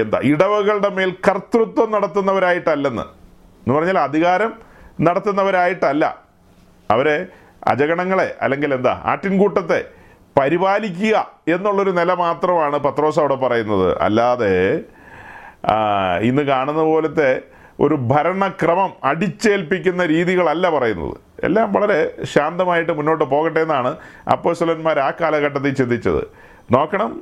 എന്താ 0.03 0.19
ഇടവകളുടെ 0.23 0.89
മേൽ 0.89 1.11
കർത്തൃത്വം 1.29 1.91
നടത്തുന്നവരായിട്ടല്ലെന്ന്. 1.93 3.03
എന്ന് 3.63 3.75
പറഞ്ഞാൽ 3.75 3.99
അധികാരം 3.99 4.74
നടത്തുന്നവരായിട്ടല്ല. 5.01 6.25
അവരെ 6.91 7.27
അജഗണങ്ങളെ 7.67 8.35
അല്ലെങ്കിൽ 8.43 8.75
എന്താ 8.75 9.03
ആട്ടിൻകൂട്ടത്തെ 9.05 9.85
പരിപാലിക്കുക 10.39 11.31
എന്നുള്ളൊരു 11.49 11.91
നില 11.91 12.15
മാത്രമാണ് 12.15 12.77
പത്രോസ് 12.77 13.19
അവിടെ 13.19 13.35
പറയുന്നത്. 13.35 13.99
അല്ലാതെ 14.01 14.81
ഇന്ന് 16.23 16.43
കാണുന്ന 16.43 16.83
പോലത്തെ 16.83 17.43
ഒരു 17.81 17.95
ഭരണക്രമം 17.95 18.93
അടിച്ചേൽപ്പിക്കുന്ന 19.05 20.07
രീതികളല്ല 20.07 20.71
പറയുന്നത്. 20.71 21.17
എല്ലാം 21.45 21.73
വളരെ 21.73 22.25
ശാന്തമായിട്ട് 22.25 22.93
മുന്നോട്ട് 22.93 23.25
പോകട്ടെ 23.25 23.61
എന്നാണ് 23.61 23.97
അപ്പോസ്വലന്മാർ 24.31 24.99
ആ 24.99 25.13
കാലഘട്ടത്തിൽ 25.21 25.75
ചിന്തിച്ചത്. 25.75 26.27
നോക്കണം 26.71 27.21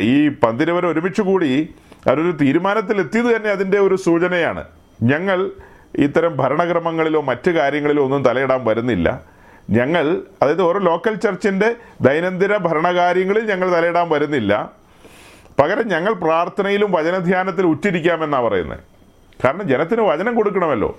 ഈ 0.00 0.28
പന്തിരവർ 0.28 0.86
ഒരുമിച്ച് 0.86 1.22
കൂടി 1.22 1.74
അവരൊരു 2.06 2.30
തീരുമാനത്തിൽ 2.30 3.00
എത്തിയത് 3.00 3.36
തന്നെ 3.36 3.50
അതിന്റെ 3.50 3.78
ഒരു 3.78 3.94
സൂചനയാണ്. 3.94 4.64
ഞങ്ങൾ 5.02 5.50
ഇത്തരം 5.98 6.36
ഭരണക്രമങ്ങളിലോ 6.36 7.20
മറ്റു 7.20 7.50
കാര്യങ്ങളിലോ 7.50 8.04
ഒന്നും 8.04 8.24
തലയിടാൻ 8.24 8.64
വരുന്നില്ല. 8.64 9.22
ഞങ്ങൾ 9.70 10.22
അതായത് 10.42 10.62
ഓരോ 10.62 10.78
ലോക്കൽ 10.78 11.14
ചർച്ചിന്റെ 11.14 11.74
ദൈനംദിന 12.00 12.56
ഭരണകാര്യങ്ങളിൽ 12.56 13.50
ഞങ്ങൾ 13.50 13.76
തലയിടാൻ 13.76 14.08
വരുന്നില്ല. 14.08 14.72
പകരം 15.58 15.88
ഞങ്ങൾ 15.88 16.12
പ്രാർത്ഥനയിലും 16.12 16.92
വചനധ്യാനത്തിലും 16.92 17.68
ഉറ്റിരിക്കാമെന്നാണ് 17.68 18.44
പറയുന്നത് 18.44 18.78
കാരണം 19.44 19.68
ജനത്തിന് 19.68 20.00
വചനം 20.00 20.34
കൊടുക്കണമല്ലോ. 20.34 20.98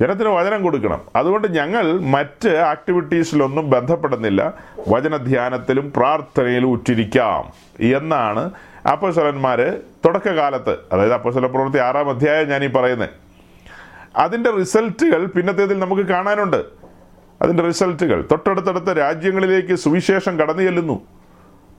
ജനത്തിന് 0.00 0.28
വചനം 0.28 0.62
കൊടുക്കണം. 0.62 1.00
അതുകൊണ്ട് 1.16 1.48
ഞങ്ങൾ 1.48 2.00
മറ്റ് 2.00 2.48
ആക്ടിവിറ്റീസിലൊന്നും 2.48 3.70
ബന്ധപ്പെടുന്നില്ല. 3.70 4.52
വചനധ്യാനത്തിലും 4.88 5.92
പ്രാർത്ഥനയിലും 5.96 6.70
ഉറ്റിരിക്കാം 6.70 7.44
എന്നാണ് 7.96 8.50
അപ്പസ്വലന്മാർ 8.88 9.80
തുടക്കകാലത്ത് 10.04 10.76
അതായത് 10.92 11.12
അപ്പസ്വല 11.12 11.46
പ്രവൃത്തി 11.46 11.78
ആറാം 11.78 12.10
അധ്യായം 12.10 12.48
ഞാൻ 12.48 12.64
ഈ 12.64 12.66
പറയുന്നത് 12.66 13.27
അതിന്റെ 14.16 14.50
റിസൾട്ടുകൾ 14.50 15.26
പിന്നത്തേതിൽ 15.26 15.78
നമുക്ക് 15.78 16.02
കാണാനുണ്ട്. 16.02 16.64
അതിന്റെ 17.42 17.62
റിസൾട്ടുകൾ. 17.62 18.24
തൊട്ടടുത്തടുത്ത 18.30 18.84
രാജ്യങ്ങളിലേക്ക് 18.84 19.74
സുവിശേഷം 19.74 20.38
കടന്നു 20.38 20.62
ചെല്ലുന്നു. 20.62 21.06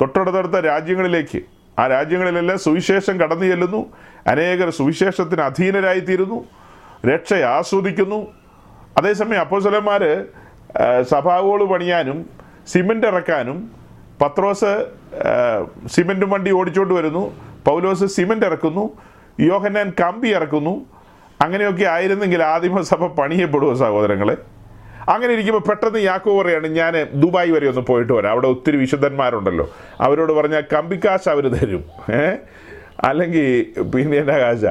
തൊട്ടടുത്തടുത്ത 0.01 0.51
രാജ്യങ്ങളിലേക്ക്. 0.51 1.41
ആ 1.79 1.87
രാജ്യങ്ങളിലെല്ലാം 1.87 2.59
സുവിശേഷം 2.59 3.19
കടന്നു 3.19 3.45
ചെല്ലുന്നു. 3.45 3.85
അനേകർ 4.27 4.69
സുവിശേഷത്തിന് 4.69 5.41
അധീനരായിത്തീരുന്നു. 5.41 6.45
രക്ഷ 7.07 7.33
ആസ്വദിക്കുന്നു. 7.33 8.27
അതേസമയം 8.97 9.39
അപ്പോസലന്മാർ 9.39 10.25
സഭാവോൾ 11.01 11.65
പണിയാനും 11.65 12.29
സിമന്റ് 12.67 13.07
ഇറക്കാനും 13.07 13.71
പത്രോസ് 14.21 14.87
സിമന്റും 15.87 16.29
വണ്ടി 16.29 16.51
ഓടിച്ചുകൊണ്ട് 16.51 16.93
വരുന്നു. 16.93 17.35
പൗലോസ് 17.65 18.05
സിമന്റ് 18.05 18.45
ഇറക്കുന്നു. 18.45 18.97
യോഹന്നാൻ 19.39 19.93
കമ്പി 20.01 20.27
ഇറക്കുന്നു. 20.27 20.85
അങ്ങനെയൊക്കെ 21.41 21.85
ആയിരുന്നെങ്കിൽ 21.85 22.43
ആദിമസഭ 22.43 23.07
പണിയപ്പെടുമോ 23.07 23.73
സഹോദരങ്ങളെ? 23.73 24.37
അങ്ങനെ 25.09 25.33
ഇരിക്കുമ്പോൾ 25.33 25.69
പെട്ടെന്ന് 25.69 25.99
യാക്കോ 25.99 26.41
പറയാണ് 26.41 26.67
ഞാൻ 26.67 27.07
ദുബായ് 27.13 27.51
വരെ 27.51 27.67
ഒന്ന് 27.67 27.81
പോയിട്ട് 27.81 28.13
വരാം. 28.13 28.31
അവിടെ 28.31 28.47
ഒത്തിരി 28.47 28.77
വിശുദ്ധന്മാരുണ്ടല്ലോ. 28.77 29.71
അവരോട് 30.01 30.33
പറഞ്ഞാൽ 30.33 30.63
കമ്പിക്കാശ് 30.73 31.29
അവർ 31.29 31.47
തരും. 31.47 31.83
ഏ? 32.11 32.35
അല്ലെങ്കിൽ 33.03 33.65
പിന്നെ 33.95 34.17
എന്നാ 34.17 34.37
കാശ? 34.37 34.65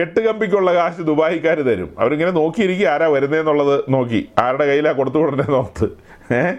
കെട്ടുകമ്പിക്കുള്ള 0.00 0.74
കാശ് 0.74 1.02
ദുബായിക്കാർ 1.02 1.60
തരും. 1.60 1.94
അവരിങ്ങനെ 1.98 2.30
നോക്കിയിരിക്കുക 2.30 2.86
ആരാ 2.86 3.06
വരുന്നതെന്നുള്ളത് 3.06 3.84
നോക്കി. 3.88 4.28
ആരുടെ 4.38 4.66
കയ്യിലാണ് 4.66 4.96
കൊടുത്തു 4.96 5.18
കൊടുത്തേ 5.18 5.52
നോത്ത് 5.52 5.84
ഏ? 6.34 6.52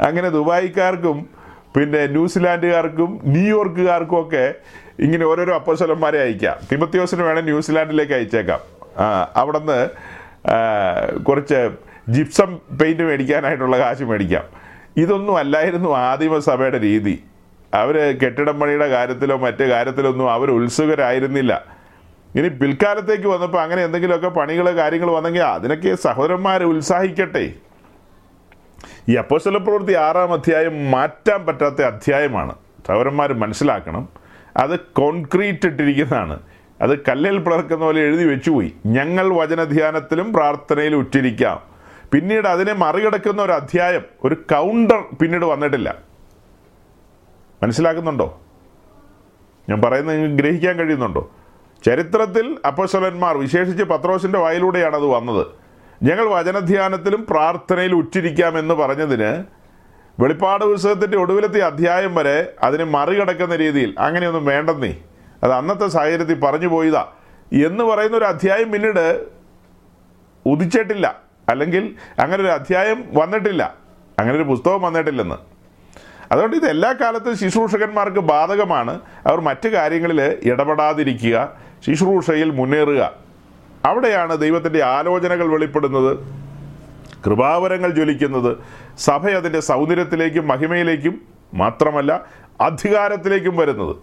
അങ്ങനെ 0.00 0.28
ദുബായിക്കാർക്കും 0.28 1.40
പിന്നെ 1.76 2.06
ന്യൂസിലാൻഡുകാർക്കും 2.06 3.20
ന്യൂയോർക്കുകാർക്കും 3.24 4.20
ഒക്കെ 4.20 4.54
ഇങ്ങനെ 5.00 5.24
ഓരോരോ 5.26 5.54
അപ്പോസലന്മാരെ 5.54 6.18
അയക്കാം. 6.20 6.56
തിമത്യോസിന് 6.72 7.22
വേണേൽ 7.22 7.44
ന്യൂസിലാൻഡിലേക്ക് 7.44 8.12
അയച്ചേക്കാം. 8.12 8.60
അവിടുന്ന് 9.36 9.88
കുറച്ച് 11.24 11.70
ജിപ്സം 12.08 12.58
പെയിന്റ് 12.80 13.02
മേടിക്കാനായിട്ടുള്ള 13.02 13.78
കാശ് 13.78 14.02
മേടിക്കാം. 14.02 14.44
ഇതൊന്നും 14.96 15.36
അല്ലായിരുന്നു 15.36 15.96
ആദിമസഭയുടെ 15.96 16.80
രീതി. 16.80 17.24
അവർ 17.74 17.96
കെട്ടിടം 18.24 18.60
പണിയുടെ 18.60 18.86
കാര്യത്തിലോ 18.86 19.36
മറ്റു 19.38 19.64
കാര്യത്തിലൊന്നും 19.64 20.32
അവർ 20.32 20.50
ഉത്സുകരായിരുന്നില്ല. 20.50 21.64
ഇനി 22.36 22.48
പിൽക്കാലത്തേക്ക് 22.48 23.28
വന്നപ്പോൾ 23.28 23.60
അങ്ങനെ 23.62 23.84
എന്തെങ്കിലുമൊക്കെ 23.84 24.28
പണികൾ 24.28 24.76
കാര്യങ്ങൾ 24.76 25.10
വന്നെങ്കിൽ 25.10 25.42
അതിനൊക്കെ 25.42 25.94
സഹോദരന്മാരെ 25.94 26.64
ഉത്സാഹിക്കട്ടെ. 26.64 27.44
ഈ 29.08 29.14
അപ്പോസ്റ്റല 29.16 29.56
പ്രവൃത്തി 29.56 29.94
ആറാം 30.06 30.32
അധ്യായം 30.32 30.90
മാറ്റാൻ 30.90 31.46
പറ്റാത്ത 31.46 31.82
അധ്യായമാണ്. 31.82 32.54
സഹോദരന്മാർ 32.88 33.32
മനസ്സിലാക്കണം. 33.32 34.08
അത് 34.60 34.80
കോൺക്രീറ്റ് 34.80 35.66
ഇട്ടിരിക്കുന്നതാണ്. 35.66 36.40
അത് 36.80 36.98
കല്ലിൽ 36.98 37.38
പിളർക്കുന്ന 37.38 37.84
പോലെ 37.84 38.00
എഴുതി 38.00 38.24
വെച്ചുപോയി. 38.24 38.72
ഞങ്ങൾ 38.86 39.28
വചനധ്യാനത്തിലും 39.28 40.32
പ്രാർത്ഥനയിലും 40.32 40.96
ഉറ്റിരിക്കാം. 40.96 41.60
പിന്നീട് 42.12 42.48
അതിനെ 42.48 42.72
മറികടക്കുന്ന 42.72 43.42
ഒരു 43.42 43.52
അധ്യായം 43.52 44.02
ഒരു 44.24 44.34
കൗണ്ടർ 44.34 45.04
പിന്നീട് 45.22 45.44
വന്നിട്ടില്ല. 45.44 45.98
മനസ്സിലാക്കുന്നുണ്ടോ? 47.62 48.40
ഞാൻ 49.68 49.82
പറയുന്നത് 49.82 50.16
നിങ്ങൾക്ക് 50.16 50.42
ഗ്രഹിക്കാൻ 50.42 50.76
കഴിയുന്നുണ്ടോ? 50.76 51.30
ചരിത്രത്തിൽ 51.86 52.58
അപ്പസ്വലന്മാർ 52.66 53.38
വിശേഷിച്ച് 53.38 53.84
പത്രോസിന്റെ 53.84 54.38
വായിലൂടെയാണ് 54.38 54.96
അത് 54.96 55.04
വന്നത്. 55.04 55.46
ഞങ്ങൾ 56.02 56.24
വചനധ്യാനത്തിലും 56.24 57.26
പ്രാർത്ഥനയിലും 57.30 57.96
ഉറ്റിരിക്കാമെന്ന് 57.96 58.74
പറഞ്ഞതിന് 58.74 59.44
വെളിപ്പാട് 60.20 60.64
പുസ്തകത്തിന്റെ 60.64 61.18
ഒടുവിലത്തെ 61.18 61.60
അധ്യായം 61.60 62.14
വരെ 62.14 62.52
അതിനെ 62.62 62.84
മറികടക്കുന്ന 62.84 63.56
രീതിയിൽ 63.56 63.94
അങ്ങനെയൊന്നും 63.98 64.44
വേണ്ടെന്നേ 64.44 64.96
അത് 65.44 65.52
അന്നത്തെ 65.52 65.88
സാഹചര്യത്തിൽ 65.88 66.40
പറഞ്ഞു 66.40 66.66
പോയതാ. 66.66 67.06
എന്ന് 67.52 67.84
പറയുന്ന 67.84 68.16
ഒരു 68.16 68.24
അധ്യായം 68.24 68.72
പിന്നീട് 68.72 69.26
ഉദിച്ചിട്ടില്ല. 70.46 71.20
അല്ലെങ്കിൽ 71.48 71.94
അങ്ങനെ 72.18 72.42
ഒരു 72.42 72.50
അധ്യായം 72.50 73.04
വന്നിട്ടില്ല. 73.14 73.74
അങ്ങനെ 74.18 74.36
ഒരു 74.36 74.42
പുസ്തകം 74.42 74.82
വന്നിട്ടില്ലെന്ന്. 74.82 75.34
അതുകൊണ്ട് 76.32 76.56
ഇത് 76.56 76.66
എല്ലാ 76.66 76.92
കാലത്തും 76.92 77.36
ശുശ്രൂഷകന്മാർക്ക് 77.36 78.20
ബാധകമാണ്. 78.20 79.00
അവർ 79.26 79.40
മറ്റു 79.40 79.68
കാര്യങ്ങളിൽ 79.68 80.38
ഇടപെടാതിരിക്കുക 80.42 81.52
ശുശ്രൂഷയിൽ 81.86 82.50
മുന്നേറുക. 82.50 83.12
അവിടെയാണ് 83.84 84.38
ദൈവത്തിന്റെ 84.38 84.82
ആലോചനകൾ 84.82 85.46
വെളിപ്പെടുന്നത്. 85.52 86.18
കൃപാവരങ്ങൾ 87.24 87.90
ജ്വലിക്കുന്നത് 87.90 88.56
സഭ 88.98 89.28
അതിന്റെ 89.28 89.60
സൗന്ദര്യത്തിലേക്കും 89.60 90.48
മഹിമയിലേക്കും 90.48 91.22
മാത്രമല്ല 91.54 92.20
അധികാരത്തിലേക്കും 92.60 93.56
വരുന്നത്. 93.56 93.96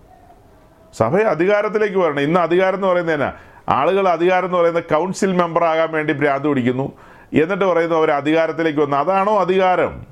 സഭ 0.98 1.16
അധികാരത്തിലേക്ക് 1.16 1.98
വരണം. 1.98 2.20
ഇന്ന് 2.20 2.40
അധികാരം 2.40 2.76
എന്ന് 2.76 2.88
പറയുന്നത് 2.88 3.16
തന്നെ 3.16 3.34
ആളുകൾ 3.70 4.10
അധികാരം 4.10 4.46
എന്ന് 4.46 4.58
പറയുന്ന 4.58 4.80
കൗൺസിൽ 4.80 5.34
മെമ്പറാകാൻ 5.34 5.92
വേണ്ടി 5.92 6.14
ഭ്രാന്ത് 6.14 6.48
പിടിക്കുന്നു. 6.48 6.92
എന്നിട്ട് 7.34 7.66
പറയുന്നു 7.66 7.96
അവർ 7.96 8.12
അധികാരത്തിലേക്ക് 8.12 8.80
വന്നു. 8.80 8.98
അതാണോ 8.98 9.40
അധികാരം? 9.40 10.06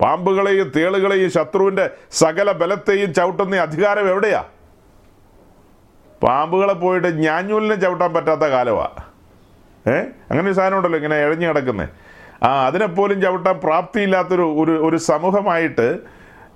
പാമ്പുകളെയും 0.00 0.72
തേളുകളെയും 0.76 1.30
ശത്രുവിന്റെ 1.30 1.90
സകല 2.10 2.52
ബലത്തെയും 2.52 3.14
ചവിട്ടുന്ന 3.14 3.56
അധികാരം 3.56 4.08
എവിടെയാ? 4.08 4.44
പാമ്പുകളെ 6.22 6.72
പോയിട്ട് 6.72 7.08
ഞാഞ്ഞൂലിനെ 7.08 7.74
ചവിട്ടാൻ 7.74 8.14
പറ്റാത്ത 8.14 8.40
കാലമാണ് 8.40 9.10
ഏ? 9.88 9.98
അങ്ങനെ 10.30 10.46
ഒരു 10.46 10.52
സാധനം 10.52 10.76
ഉണ്ടല്ലോ 10.76 10.96
ഇങ്ങനെ 10.98 11.16
ഇഴഞ്ഞു 11.16 11.48
കിടക്കുന്നത് 11.48 11.88
ആ 12.42 12.66
അതിനെപ്പോലും 12.66 13.20
ചവിട്ടാൻ 13.20 13.54
പ്രാപ്തിയില്ലാത്തൊരു 13.54 14.42
ഒരു 14.42 14.88
ഒരു 14.88 14.96
സമൂഹമായിട്ട് 14.96 15.98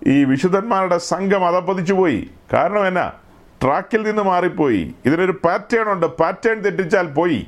ഈ 0.07 0.25
വിശുദ്ധന്മാരുടെ 0.25 0.99
സംഘം 0.99 1.47
അതപ്പതിച്ചു 1.47 1.95
പോയി. 1.95 2.31
കാരണം 2.53 2.87
എന്നാ? 2.87 3.13
ട്രാക്കിൽ 3.63 4.03
നിന്ന് 4.03 4.23
മാറിപ്പോയി. 4.23 4.95
ഇതിനൊരു 5.07 5.33
പാറ്റേൺ 5.33 5.93
ഉണ്ട്. 5.93 6.07
പാറ്റേൺ 6.07 6.61
തെറ്റിച്ചാൽ 6.61 7.07
പോയി. 7.07 7.47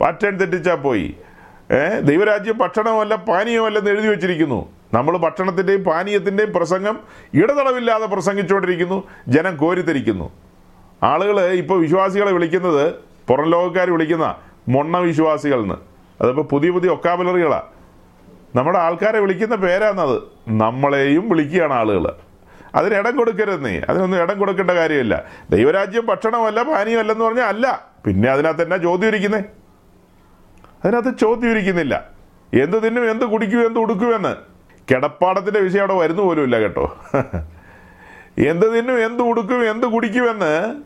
പാറ്റേൺ 0.00 0.36
തെറ്റിച്ചാൽ 0.36 0.74
പോയി. 0.74 1.16
ഏ 1.72 2.00
ദൈവരാജ്യം 2.00 2.58
ഭക്ഷണമല്ല 2.58 3.14
പാനീയമല്ലെന്ന് 3.14 3.90
എഴുതി 3.90 4.06
വെച്ചിരിക്കുന്നു. 4.06 4.68
നമ്മൾ 4.94 5.16
ഭക്ഷണത്തിന്റെയും 5.16 5.84
പാനീയത്തിന്റെയും 5.84 6.52
പ്രസംഗം 6.52 7.00
ഇടതടവില്ലാതെ 7.34 8.06
പ്രസംഗിച്ചുകൊണ്ടിരിക്കുന്നു. 8.06 9.04
ജനം 9.28 9.56
കോരിത്തരിക്കുന്നു 9.56 10.32
ആളുകൾ 11.02 11.40
ഇപ്പോൾ 11.40 11.80
വിശ്വാസികളെ 11.80 12.32
വിളിക്കുന്നത് 12.32 12.94
പുറം 13.28 13.50
ലോകക്കാർ 13.50 13.90
വിളിക്കുന്ന 13.90 14.34
മൊണ്ണ 14.68 14.96
വിശ്വാസികൾ 14.98 15.62
എന്ന് 15.62 15.93
അതിപ്പോൾ 16.20 16.42
പുതിയ 16.42 16.70
പുതിയ 16.70 16.90
ഒക്കാബലറികളാണ് 16.90 17.62
നമ്മുടെ 18.56 18.78
ആൾക്കാരെ 18.78 19.18
വിളിക്കുന്ന 19.18 19.56
പേരാന്നത് 19.56 20.22
നമ്മളെയും 20.48 21.28
വിളിക്കുകയാണ് 21.28 21.72
ആളുകൾ 21.72 22.12
അതിന് 22.74 22.94
ഇടം 22.94 23.16
കൊടുക്കരുതെന്നേ. 23.16 23.80
അതിനൊന്നും 23.88 24.22
ഇടം 24.22 24.38
കൊടുക്കേണ്ട 24.38 24.70
കാര്യമില്ല. 24.70 25.24
ദൈവരാജ്യം 25.50 26.06
ഭക്ഷണമല്ല 26.06 26.62
പാനീയമല്ലെന്ന് 26.62 27.24
പറഞ്ഞാൽ 27.24 27.44
അല്ല. 27.44 27.88
പിന്നെ 28.06 28.30
അതിനകത്ത് 28.30 28.62
എന്നാ 28.62 28.76
ചോദ്യം 28.76 29.08
ഇരിക്കുന്നേ? 29.08 29.42
അതിനകത്ത് 30.84 31.18
ചോദ്യം 31.18 31.50
ഇരിക്കുന്നില്ല. 31.50 32.10
എന്ത് 32.54 32.82
തിന്നും 32.82 33.10
എന്ത് 33.10 33.24
കുടിക്കും 33.24 33.66
എന്ത് 33.66 33.78
ഉടുക്കുമെന്ന്. 33.78 34.36
കിടപ്പാടത്തിന്റെ 34.90 35.60
വിഷയം 35.60 35.80
അവിടെ 35.80 35.94
വരുന്നു 35.94 36.22
പോലുമില്ല 36.22 36.58
കേട്ടോ. 36.58 36.96
എന്ത് 38.38 38.78
തിന്നും 38.78 39.04
എന്ത് 39.04 39.22
ഉടുക്കും 39.22 39.70
എന്ത് 39.70 39.86
കുടിക്കുമെന്ന് 39.86 40.82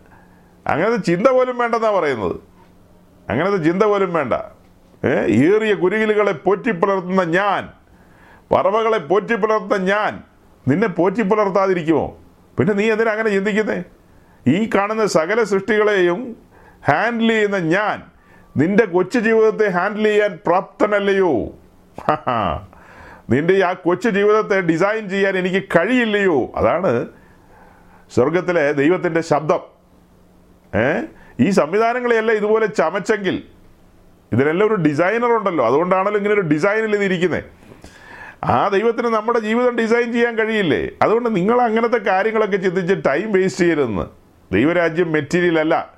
അങ്ങനത്തെ 0.69 0.97
ചിന്ത 0.97 1.27
പോലും 1.27 1.59
വേണ്ടെന്നാണ് 1.59 1.95
പറയുന്നത്. 1.95 2.37
അങ്ങനത്തെ 3.31 3.57
ചിന്ത 3.57 3.83
പോലും 3.83 4.13
വേണ്ട. 4.13 4.33
ഏറിയ 5.07 5.75
കുരുകിലുകളെ 5.75 6.33
പോറ്റിപ്പുലർത്തുന്ന 6.33 7.25
ഞാൻ. 7.25 7.69
പറവകളെ 8.55 8.99
പോറ്റിപ്പുലർത്തുന്ന 8.99 9.77
ഞാൻ. 9.77 10.23
നിന്നെ 10.69 10.89
പോറ്റിപ്പുലർത്താതിരിക്കുമോ 10.89 12.19
പിന്നെ 12.59 12.75
നീ 12.75 12.91
എന്തിനാ 12.91 13.11
അങ്ങനെ 13.13 13.31
ചിന്തിക്കുന്നേ? 13.31 13.83
ഈ 14.47 14.71
കാണുന്ന 14.75 15.07
സകല 15.07 15.43
സൃഷ്ടികളെയും 15.43 16.37
ഹാൻഡിൽ 16.89 17.29
ചെയ്യുന്ന 17.29 17.59
ഞാൻ. 17.59 18.03
നിന്റെ 18.57 18.85
കൊച്ചു 18.85 19.19
ജീവിതത്തെ 19.19 19.69
ഹാൻഡിൽ 19.69 20.05
ചെയ്യാൻ 20.05 20.39
പ്രാപ്തനല്ലയോ? 20.47 21.35
നിന്റെ 23.31 23.65
ആ 23.65 23.73
കൊച്ചു 23.73 24.09
ജീവിതത്തെ 24.09 24.61
ഡിസൈൻ 24.61 25.09
ചെയ്യാൻ 25.09 25.39
എനിക്ക് 25.39 25.63
കഴിയില്ലയോ? 25.77 26.53
അതാണ് 26.57 27.09
സ്വർഗത്തിലെ 28.15 28.73
ദൈവത്തിന്റെ 28.73 29.21
ശബ്ദം. 29.21 29.61
ഈ 31.41 31.51
സംവിധാനങ്ങളെയല്ല 31.51 32.33
ഇതുപോലെ 32.33 32.67
ചമച്ചെങ്കിൽ. 32.67 33.43
ഇതിനെല്ലാം 34.33 34.67
ഒരു 34.67 34.75
ഡിസൈനർ 34.75 35.37
ഉണ്ടല്ലോ. 35.37 35.67
അതുകൊണ്ടാണല്ലോ 35.67 36.17
ഇങ്ങനെ 36.17 36.35
ഒരു 36.35 36.41
ഡിസൈനിൽ 36.41 36.97
ഇതിരിക്കുന്നത് 36.97 37.45
ആ 38.45 38.69
ദൈവത്തിന് 38.69 39.07
നമ്മുടെ 39.07 39.39
ജീവിതം 39.39 39.77
ഡിസൈൻ 39.77 40.13
ചെയ്യാൻ 40.13 40.39
കഴിയില്ലേ? 40.39 40.89
അതുകൊണ്ട് 41.03 41.37
നിങ്ങൾ 41.37 41.61
അങ്ങനത്തെ 41.61 41.97
കാര്യങ്ങളൊക്കെ 41.97 42.57
ചിന്തിച്ച് 42.57 42.95
ടൈം 42.95 43.33
വേസ്റ്റ് 43.33 43.61
ചെയ്യരുതെന്ന്. 43.61 44.03
ദൈവരാജ്യം 44.55 45.13
മെറ്റീരിയൽ 45.13 45.61
അല്ല. 45.61 45.95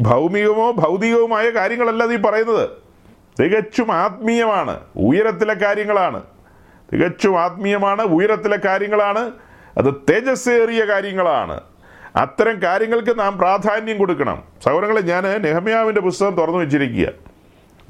ഭൗമികമോ 0.00 0.72
ഭൗതികവുമായ 0.72 1.50
കാര്യങ്ങളല്ല 1.50 2.06
നീ 2.06 2.16
പറയുന്നത്. 2.16 2.70
തികച്ചും 3.42 3.92
ആത്മീയമാണ്. 3.92 4.80
ഉയരത്തിലെ 4.96 5.54
കാര്യങ്ങളാണ്. 5.54 6.22
തികച്ചും 6.92 7.40
ആത്മീയമാണ് 7.40 8.02
ഉയരത്തിലെ 8.02 8.58
കാര്യങ്ങളാണ്. 8.64 9.32
അത് 9.78 9.94
തേജസ്സേറിയ 10.10 10.84
കാര്യങ്ങളാണ്. 10.84 11.60
അത്തരം 12.16 12.62
കാര്യങ്ങൾക്ക് 12.62 13.18
നാം 13.18 13.38
പ്രാധാന്യം 13.38 13.98
കൊടുക്കണം. 13.98 14.42
സൗരങ്ങളെ 14.64 15.00
ഞാൻ 15.00 15.42
നെഹമ്യാവിന്റെ 15.42 16.00
പുസ്തകം 16.00 16.34
തുറന്നു 16.34 16.58
വെച്ചിരിക്കുക 16.58 17.27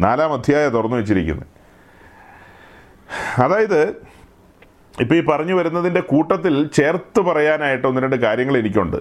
നാലാം 0.01 0.33
അധ്യായം 0.33 0.71
തുറന്നു 0.71 0.97
വെച്ചിരിക്കുന്നത് 0.97 1.47
അതായത് 3.39 3.83
ഇപ്പോൾ 5.01 5.15
ഈ 5.15 5.21
പറഞ്ഞു 5.21 5.55
വരുന്നതിന്റെ 5.55 6.01
കൂട്ടത്തിൽ 6.01 6.67
ചേർത്ത് 6.67 7.21
പറയാനായിട്ട് 7.21 7.87
ഒന്ന് 7.87 8.01
രണ്ട് 8.01 8.17
കാര്യങ്ങൾ 8.17 8.57
എനിക്കുണ്ട്. 8.57 8.97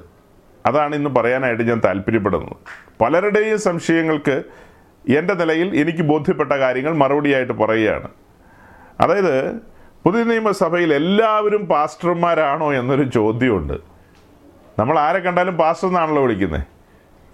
അതാണ് 0.65 0.95
ഇന്ന് 0.95 1.09
പറയാനായിട്ട് 1.09 1.63
ഞാൻ 1.63 1.81
താല്പര്യപ്പെടുന്നത്. 1.85 2.55
പലരുടെയും 3.01 3.57
സംശയങ്ങൾക്ക് 3.57 4.43
എന്റെ 5.09 5.33
നിലയിൽ 5.33 5.75
എനിക്ക് 5.75 6.01
ബോധ്യപ്പെട്ട 6.01 6.51
കാര്യങ്ങൾ 6.51 6.95
മറുപടിയായിട്ട് 6.95 7.53
പറയുകയാണ്. 7.53 8.09
അതായത് 9.01 9.51
പുതിയ 10.03 10.23
നിയമസഭയിൽ 10.23 10.93
എല്ലാവരും 10.93 11.65
പാസ്റ്റർമാരാണോ 11.65 12.73
എന്നൊരു 12.73 13.03
ചോദ്യമുണ്ട്. 13.03 13.73
നമ്മൾ 14.79 14.99
ആരെ 14.99 15.19
കണ്ടാലും 15.19 15.57
പാസ്റ്റർ 15.57 15.87
എന്നാണല്ലോ 15.87 16.21
വിളിക്കുന്നത് 16.21 16.63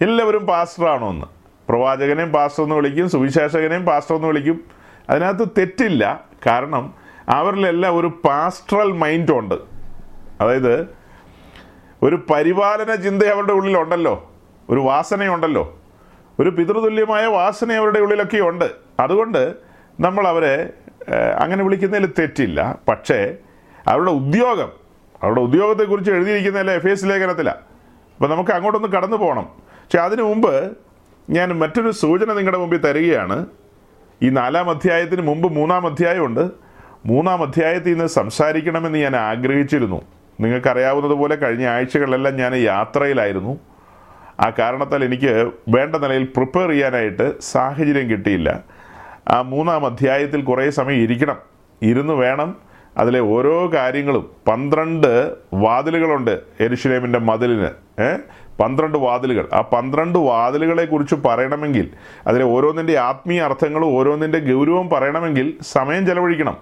എല്ലാവരും 0.01 0.45
പാസ്റ്ററാണോ 0.45 1.09
എന്ന്. 1.09 1.32
പ്രവാചകനെയും 1.69 2.31
പാസ്റ്റർ 2.31 2.63
എന്ന് 2.63 2.75
വിളിക്കും 2.75 3.09
സുവിശേഷകനെയും 3.09 3.85
പാസ്റ്റർ 3.85 4.15
എന്ന് 4.15 4.27
വിളിക്കും. 4.27 4.63
അതിനകത്ത് 5.09 5.47
തെറ്റില്ല. 5.57 6.23
കാരണം 6.47 6.93
അവരിലെല്ലാം 7.29 7.99
ഒരു 7.99 8.07
പാസ്റ്ററൽ 8.07 8.91
മൈൻഡ് 8.91 9.31
ഉണ്ട് 9.31 9.55
അതായത് 10.41 10.87
ഒരു 12.03 12.15
പരിപാലന 12.15 12.95
ചിന്ത 12.95 13.23
അവരുടെ 13.23 13.53
ഉള്ളിലുണ്ടല്ലോ. 13.53 14.31
ഒരു 14.69 14.79
വാസനയുണ്ടല്ലോ. 14.79 15.79
ഒരു 16.39 16.49
പിതൃതുല്യമായ 16.49 17.25
വാസന 17.25 17.73
അവരുടെ 17.73 17.99
ഉള്ളിലൊക്കെ 17.99 18.37
ഉണ്ട് 18.37 18.71
അതുകൊണ്ട് 18.99 19.53
നമ്മൾ 19.99 20.27
അവരെ 20.27 20.69
അങ്ങനെ 21.39 21.63
വിളിക്കുന്നതിൽ 21.63 22.13
തെറ്റില്ല. 22.19 22.77
പക്ഷേ 22.87 23.35
അവരുടെ 23.87 24.11
ഉദ്യോഗം 24.11 24.71
അവരുടെ 25.23 25.41
ഉദ്യോഗത്തെക്കുറിച്ച് 25.41 26.11
എഴുതിയിരിക്കുന്നതിൽ 26.11 26.71
എഫ് 26.71 26.87
എസ് 26.87 27.05
ലേഖനത്തിലാണ് 27.05 27.57
അപ്പോൾ 28.15 28.29
നമുക്ക് 28.29 28.51
അങ്ങോട്ടൊന്ന് 28.51 28.87
കടന്നു 28.87 29.17
പോകണം 29.17 29.43
പക്ഷെ 29.63 29.99
അതിനു 29.99 30.23
മുമ്പ് 30.23 30.71
ഞാൻ 31.29 31.59
മറ്റൊരു 31.59 31.91
സൂചന 31.91 32.33
നിങ്ങളുടെ 32.33 32.57
മുമ്പിൽ 32.57 32.77
തരികയാണ്. 32.77 33.45
ഈ 34.23 34.29
നാലാം 34.29 34.69
അധ്യായത്തിന് 34.69 35.21
മുമ്പ് 35.21 35.53
മൂന്നാം 35.53 35.87
അധ്യായമുണ്ട്. 35.87 36.49
മൂന്നാം 37.05 37.41
അധ്യായത്തിൽ 37.41 37.89
നിന്ന് 37.89 38.07
സംസാരിക്കണമെന്ന് 38.07 38.99
ഞാൻ 38.99 39.15
ആഗ്രഹിച്ചിരുന്നു. 39.15 40.01
നിങ്ങൾക്കറിയാവുന്നതുപോലെ 40.39 41.35
കഴിഞ്ഞ 41.35 41.67
ആഴ്ചകളിലെല്ലാം 41.67 42.35
ഞാൻ 42.35 42.55
യാത്രയിലായിരുന്നു. 42.55 43.59
ആ 44.39 44.51
കാരണത്താൽ 44.59 45.03
എനിക്ക് 45.03 45.51
വേണ്ട 45.69 45.95
നിലയിൽ 45.95 46.23
പ്രിപ്പയർ 46.23 46.69
ചെയ്യാനായിട്ട് 46.69 47.41
സാഹചര്യം 47.41 48.09
കിട്ടിയില്ല. 48.09 48.59
ആ 49.27 49.41
മൂന്നാം 49.41 49.85
അധ്യായത്തിൽ 49.85 50.41
കുറേ 50.41 50.69
സമയം 50.69 50.97
ഇരിക്കണം. 50.97 51.37
ഇരുന്ന് 51.81 52.13
വേണം. 52.13 52.55
അതിലെ 52.97 53.19
ഓരോ 53.19 53.73
കാര്യങ്ങളും 53.73 54.31
പന്ത്രണ്ട് 54.47 55.33
വാതിലുകളുണ്ട് 55.53 56.39
എരുഷലേമിന്റെ 56.59 57.19
മതിലിന്. 57.19 58.01
ഏ? 58.01 58.17
പന്ത്രണ്ട് 58.59 58.97
വാതിലുകൾ. 58.97 59.45
ആ 59.53 59.61
പന്ത്രണ്ട് 59.61 60.19
വാതിലുകളെ 60.19 60.85
കുറിച്ച് 60.85 61.15
പറയണമെങ്കിൽ 61.15 61.87
അതിലെ 62.27 62.45
ഓരോന്നിന്റെ 62.45 62.97
ആത്മീയ 62.97 63.41
അർത്ഥങ്ങളും 63.41 63.95
ഓരോന്നിന്റെ 63.97 64.39
ഗൗരവം 64.39 64.89
പറയണമെങ്കിൽ 64.89 65.53
സമയം 65.61 66.07
ചെലവഴിക്കണം. 66.07 66.57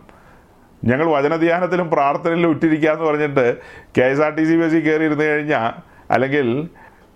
ഞങ്ങൾ 0.85 1.07
വചനധ്യാനത്തിലും 1.11 1.89
പ്രാർത്ഥനയിലും 1.89 2.49
ഉറ്റിരിക്കുക 2.49 2.89
എന്ന് 2.89 3.05
പറഞ്ഞിട്ട് 3.05 3.57
K 3.97 4.05
S 4.05 4.21
R 4.21 4.31
T 4.35 4.43
C 4.43 4.55
ബസ്സിൽ 4.61 4.81
കയറി 4.85 5.05
ഇരുന്ന് 5.05 5.23
കഴിഞ്ഞാൽ 5.23 5.73
അല്ലെങ്കിൽ 6.11 6.69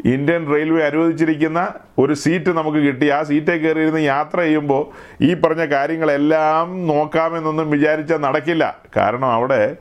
ഇന്ത്യൻ 0.06 0.54
റെയിൽവേ 0.54 0.82
അനുവദിച്ചിരിക്കുന്ന 0.84 1.74
ഒരു 2.00 2.14
സീറ്റ് 2.14 2.50
നമുക്ക് 2.50 2.78
കിട്ടി. 2.78 3.10
ആ 3.10 3.24
സീറ്റേ 3.24 3.58
കയറി 3.58 3.82
ഇരുന്ന് 3.82 4.02
യാത്ര 4.02 4.40
ചെയ്യുമ്പോൾ 4.40 4.84
ഈ 5.24 5.34
പറഞ്ഞ 5.34 5.66
കാര്യങ്ങളെല്ലാം 5.66 6.88
നോക്കാമെന്നൊന്നും 6.88 7.70
വിചാരിച്ചാൽ 7.70 8.18
നടക്കില്ല. 8.18 8.80
കാരണം 8.98 9.32
അവിടെ 9.32 9.76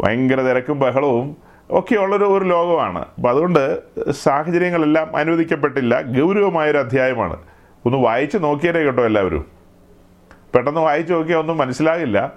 ഭയങ്കര 0.00 0.40
തിരക്കും 0.40 0.78
ബഹളവും 0.78 1.47
ഒക്കെ 1.70 1.94
ഉള്ളൊരു 1.94 2.24
ഒരു 2.24 2.44
ലോകമാണ്. 2.44 2.98
അപ്പം 2.98 3.30
അതുകൊണ്ട് 3.30 3.78
സാഹചര്യങ്ങളെല്ലാം 4.10 5.16
അനുവദിക്കപ്പെട്ടില്ല. 5.16 6.02
ഗൗരവമായൊരു 6.02 6.78
അധ്യായമാണ്. 6.78 7.36
ഒന്ന് 7.86 7.98
വായിച്ച് 7.98 8.38
നോക്കിയാലേ 8.40 8.84
കേട്ടോ 8.84 9.04
എല്ലാവരും. 9.04 9.46
പെട്ടെന്ന് 10.54 10.80
വായിച്ച് 10.80 11.12
നോക്കിയാൽ 11.12 11.38
ഒന്നും 11.38 11.58
മനസ്സിലാകില്ല. 11.58 12.32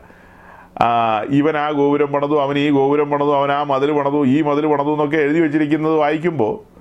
ഇവൻ 1.30 1.58
ആ 1.58 1.72
ഗോപുരം 1.72 2.08
പണതു 2.08 2.42
അവൻ 2.42 2.58
ഈ 2.58 2.70
ഗോപുരം 2.70 3.10
പണതു 3.10 3.36
അവൻ 3.36 3.52
ആ 3.52 3.64
മതിൽ 3.64 3.92
പണതു 3.92 4.26
ഈ 4.26 4.42
മതിൽ 4.42 4.66
പണതു 4.66 4.92
എന്നൊക്കെ 4.92 5.18
എഴുതി 5.18 5.40
വെച്ചിരിക്കുന്നത് 5.40 5.96
വായിക്കുമ്പോൾ 5.96 6.72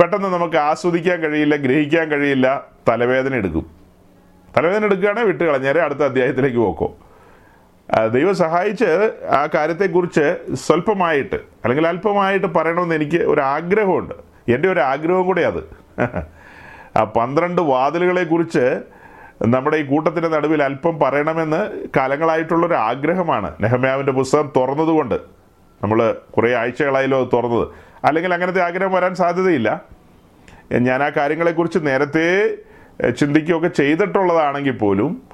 പെട്ടെന്ന് 0.00 0.28
നമുക്ക് 0.28 0.56
ആസ്വദിക്കാൻ 0.56 1.20
കഴിയില്ല 1.20 1.56
ഗ്രഹിക്കാൻ 1.56 2.08
കഴിയില്ല 2.08 2.66
തലവേദന 2.88 3.34
എടുക്കും. 3.34 3.66
തലവേദന 4.56 4.84
എടുക്കുകയാണെങ്കിൽ 4.84 5.28
വിട്ട് 5.28 5.44
കളഞ്ഞേരെ 5.44 5.80
അടുത്ത 5.80 6.00
അധ്യായത്തിലേക്ക് 6.00 6.56
പോക്കോ. 6.56 6.96
ദൈവം 8.06 8.36
സഹായിച്ച് 8.36 9.12
ആ 9.30 9.48
കാര്യത്തെക്കുറിച്ച് 9.54 10.54
സ്വല്പമായിട്ട് 10.54 11.34
അല്ലെങ്കിൽ 11.34 11.86
അല്പമായിട്ട് 11.86 12.46
പറയണമെന്ന് 12.46 12.94
എനിക്ക് 12.94 13.16
ഒരു 13.16 13.40
ആഗ്രഹമുണ്ട് 13.40 14.14
എന്റെ 14.48 14.68
ഒരു 14.68 14.80
ആഗ്രഹം 14.80 15.26
കൂടെ 15.26 15.42
അത്. 15.42 15.76
ആ 16.96 17.04
പന്ത്രണ്ട് 17.04 17.62
വാതിലുകളെ 17.62 18.24
കുറിച്ച് 18.24 18.82
നമ്മുടെ 19.46 19.76
ഈ 19.76 19.82
കൂട്ടത്തിന്റെ 19.82 20.28
നടുവിൽ 20.28 20.62
അല്പം 20.62 20.98
പറയണമെന്ന് 20.98 21.84
കാലങ്ങളായിട്ടുള്ളൊരു 21.96 22.74
ആഗ്രഹമാണ്. 22.74 23.54
നെഹമ്യാവിന്റെ 23.60 24.12
പുസ്തകം 24.12 24.52
തുറന്നതുകൊണ്ട്. 24.56 25.14
നമ്മൾ 25.82 26.16
കുറേ 26.36 26.54
ആഴ്ചകളായാലും 26.54 27.18
അത് 27.18 27.28
തുറന്നത്. 27.32 27.68
അല്ലെങ്കിൽ 28.04 28.34
അങ്ങനത്തെ 28.34 28.62
ആഗ്രഹം 28.62 28.92
വരാൻ 28.92 29.14
സാധ്യതയില്ല. 29.14 29.82
ഞാൻ 30.72 31.02
ആ 31.02 31.08
കാര്യങ്ങളെക്കുറിച്ച് 31.08 31.78
നേരത്തെ 31.82 32.56
ചിന്തിക്കുകയൊക്കെ 33.10 33.68
ചെയ്തിട്ടുള്ളതാണെങ്കിൽ 33.68 34.72
പോലും 34.72 35.27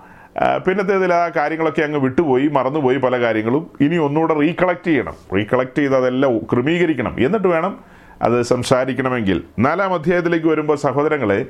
പിന്നത്തേതിൽ 0.67 1.15
ആ 1.15 1.29
കാര്യങ്ങളൊക്കെ 1.29 1.83
അങ്ങ് 1.83 1.99
വിട്ടുപോയി 1.99 2.49
മറന്നുപോയി 2.49 2.97
പല 2.97 3.21
കാര്യങ്ങളും. 3.21 3.71
ഇനി 3.81 3.97
ഒന്നുകൂടെ 3.97 4.35
റീകളക്ട് 4.35 4.87
ചെയ്യണം. 4.87 5.15
റീകളക്ട് 5.35 5.79
ചെയ്ത് 5.79 5.97
അതെല്ലാം 5.97 6.39
ക്രമീകരിക്കണം. 6.39 7.17
എന്നിട്ട് 7.19 7.49
വേണം 7.49 7.85
അത് 8.23 8.43
സംസാരിക്കണമെങ്കിൽ. 8.43 9.45
നാലാം 9.59 9.95
അധ്യായത്തിലേക്ക് 9.95 10.47
വരുമ്പോൾ 10.47 10.77
സഹോദരങ്ങളെ 10.77 11.47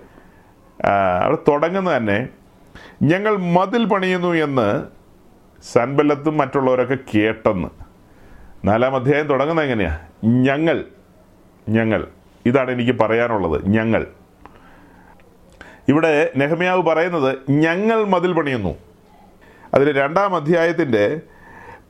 അവിടെ 1.22 1.38
തുടങ്ങുന്ന 1.48 1.96
തന്നെ 1.96 2.28
ഞങ്ങൾ 3.02 3.36
മതിൽ 3.36 3.84
പണിയുന്നു 3.84 4.28
എന്ന് 4.28 4.84
സൻബല്ലത്തും 5.72 6.36
മറ്റുള്ളവരൊക്കെ 6.36 6.98
കേട്ടെന്ന്. 7.14 7.68
നാലാം 8.64 8.94
അധ്യായം 8.94 9.26
തുടങ്ങുന്നത് 9.26 9.64
എങ്ങനെയാണ് 9.64 9.98
ഞങ്ങൾ 10.24 10.84
ഞങ്ങൾ. 11.68 12.06
ഇതാണ് 12.46 12.70
എനിക്ക് 12.70 12.92
പറയാനുള്ളത്. 12.92 13.68
ഞങ്ങൾ. 13.68 14.06
ഇവിടെ 15.88 16.30
നെഹമ്യാവ് 16.36 16.82
പറയുന്നത് 16.82 17.38
ഞങ്ങൾ 17.50 18.04
മതിൽ 18.04 18.32
പണിയുന്നു. 18.32 18.76
അതിൽ 19.74 19.92
രണ്ടാം 19.92 20.36
അധ്യായത്തിന്റെ 20.36 21.20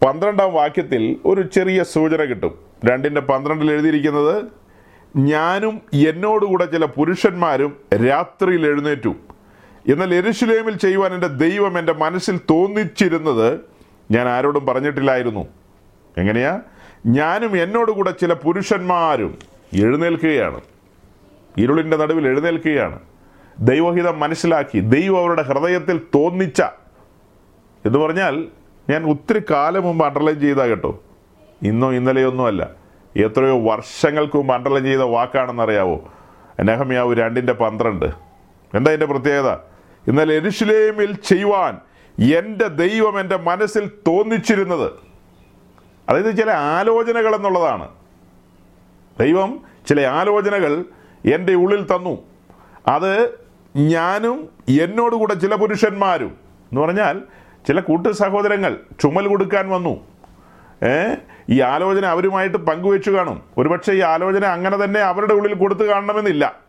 പന്ത്രണ്ടാം 0.06 0.54
വാക്യത്തിൽ 0.54 1.16
ഒരു 1.24 1.42
ചെറിയ 1.42 1.82
സൂചന 1.82 2.16
കിട്ടും. 2.16 2.58
രണ്ടിന്റെ 2.84 3.20
പന്ത്രണ്ടിൽ 3.20 3.70
എഴുതിയിരിക്കുന്നത് 3.70 4.44
ഞാനും 5.16 5.80
എന്നോടുകൂടെ 5.92 6.64
ചില 6.64 6.84
പുരുഷന്മാരും 6.84 7.76
രാത്രിയിൽ 8.08 8.66
എഴുന്നേറ്റു. 8.66 9.14
എന്നാൽ 9.92 10.14
എരുശുലേമിൽ 10.14 10.76
ചെയ്യുവാൻ 10.76 11.14
എന്റെ 11.14 11.26
ദൈവം 11.26 11.78
എന്റെ 11.78 11.92
മനസ്സിൽ 11.92 12.40
തോന്നിച്ചിരുന്നത് 12.50 13.60
ഞാൻ 14.10 14.28
ആരോടും 14.28 14.66
പറഞ്ഞിട്ടില്ലായിരുന്നു. 14.66 15.48
എങ്ങനെയാ? 16.18 16.60
ഞാനും 17.06 17.62
എന്നോടുകൂടെ 17.62 18.10
ചില 18.10 18.32
പുരുഷന്മാരും 18.32 19.38
എഴുന്നേൽക്കുകയാണ്. 19.72 20.60
ഇരുളിന്റെ 21.58 21.96
നടുവിൽ 21.96 22.26
എഴുന്നേൽക്കുകയാണ്. 22.26 22.98
ദൈവഹിതം 23.58 24.20
മനസ്സിലാക്കി 24.20 24.80
ദൈവം 24.80 25.18
അവരുടെ 25.18 25.42
ഹൃദയത്തിൽ 25.42 25.98
തോന്നിച്ച 25.98 26.62
എന്ന് 27.86 27.98
പറഞ്ഞാൽ 27.98 28.46
ഞാൻ 28.90 29.10
ഒത്തിരി 29.10 29.42
കാലം 29.50 29.82
മുമ്പ് 29.82 30.06
അണ്ടർലൈൻ 30.06 30.40
ചെയ്താൽ 30.40 30.68
കേട്ടോ. 30.68 31.02
ഇന്നോ 31.62 31.92
ഇന്നലെയൊന്നും 31.92 32.46
അല്ല. 32.46 32.70
എത്രയോ 33.16 33.60
വർഷങ്ങൾക്ക് 33.60 34.36
മുമ്പ് 34.36 34.54
അണ്ടർലൈൻ 34.54 34.84
ചെയ്ത 34.84 35.00
വാക്കാണെന്നറിയാവോ? 35.00 36.12
നെഹമ്യാവ് 36.62 37.14
രണ്ടിന്റെ 37.14 37.52
പന്ത്രണ്ട്. 37.52 38.06
എന്താ 38.74 38.90
അതിന്റെ 38.90 39.06
പ്രത്യേകത? 39.06 39.50
എന്നാൽ 40.08 40.32
എരുഷലേമിൽ 40.32 41.14
ചെയ്യുവാൻ 41.14 41.78
എന്റെ 42.38 42.66
ദൈവം 42.66 43.20
എന്റെ 43.20 43.36
മനസ്സിൽ 43.36 43.86
തോന്നിച്ചിരുന്നത്. 43.86 44.92
അതായത് 46.08 46.36
ചില 46.36 46.50
ആലോചനകൾ 46.50 47.34
എന്നുള്ളതാണ്. 47.34 47.88
ദൈവം 49.20 49.60
ചില 49.88 50.00
ആലോചനകൾ 50.00 50.84
എന്റെ 51.34 51.54
ഉള്ളിൽ 51.54 51.84
തന്നു. 51.84 52.18
അത് 52.86 53.43
ഞാനും 53.76 54.48
എന്നോടുകൂടെ 54.68 55.34
ചില 55.34 55.54
പുരുഷന്മാരും 55.54 56.26
എന്ന് 56.26 56.80
പറഞ്ഞാൽ 56.80 57.20
ചില 57.66 57.80
കൂട്ടു 57.80 58.08
സഹോദരങ്ങൾ 58.08 58.76
ചുമൽ 59.02 59.26
കൊടുക്കാൻ 59.26 59.68
വന്നു. 59.68 60.06
ഈ 61.50 61.60
ആലോചന 61.60 62.06
അവരുമായിട്ട് 62.06 62.56
പങ്കുവെച്ചു 62.56 63.10
കാണും. 63.10 63.42
ഒരുപക്ഷെ 63.58 63.92
ഈ 63.92 64.00
ആലോചന 64.00 64.44
അങ്ങനെ 64.44 64.84
തന്നെ 64.84 65.00
അവരുടെ 65.00 65.34
ഉള്ളിൽ 65.34 65.54
കൊടുത്തു 65.54 65.82
കാണണമെന്നില്ല. 65.82 66.60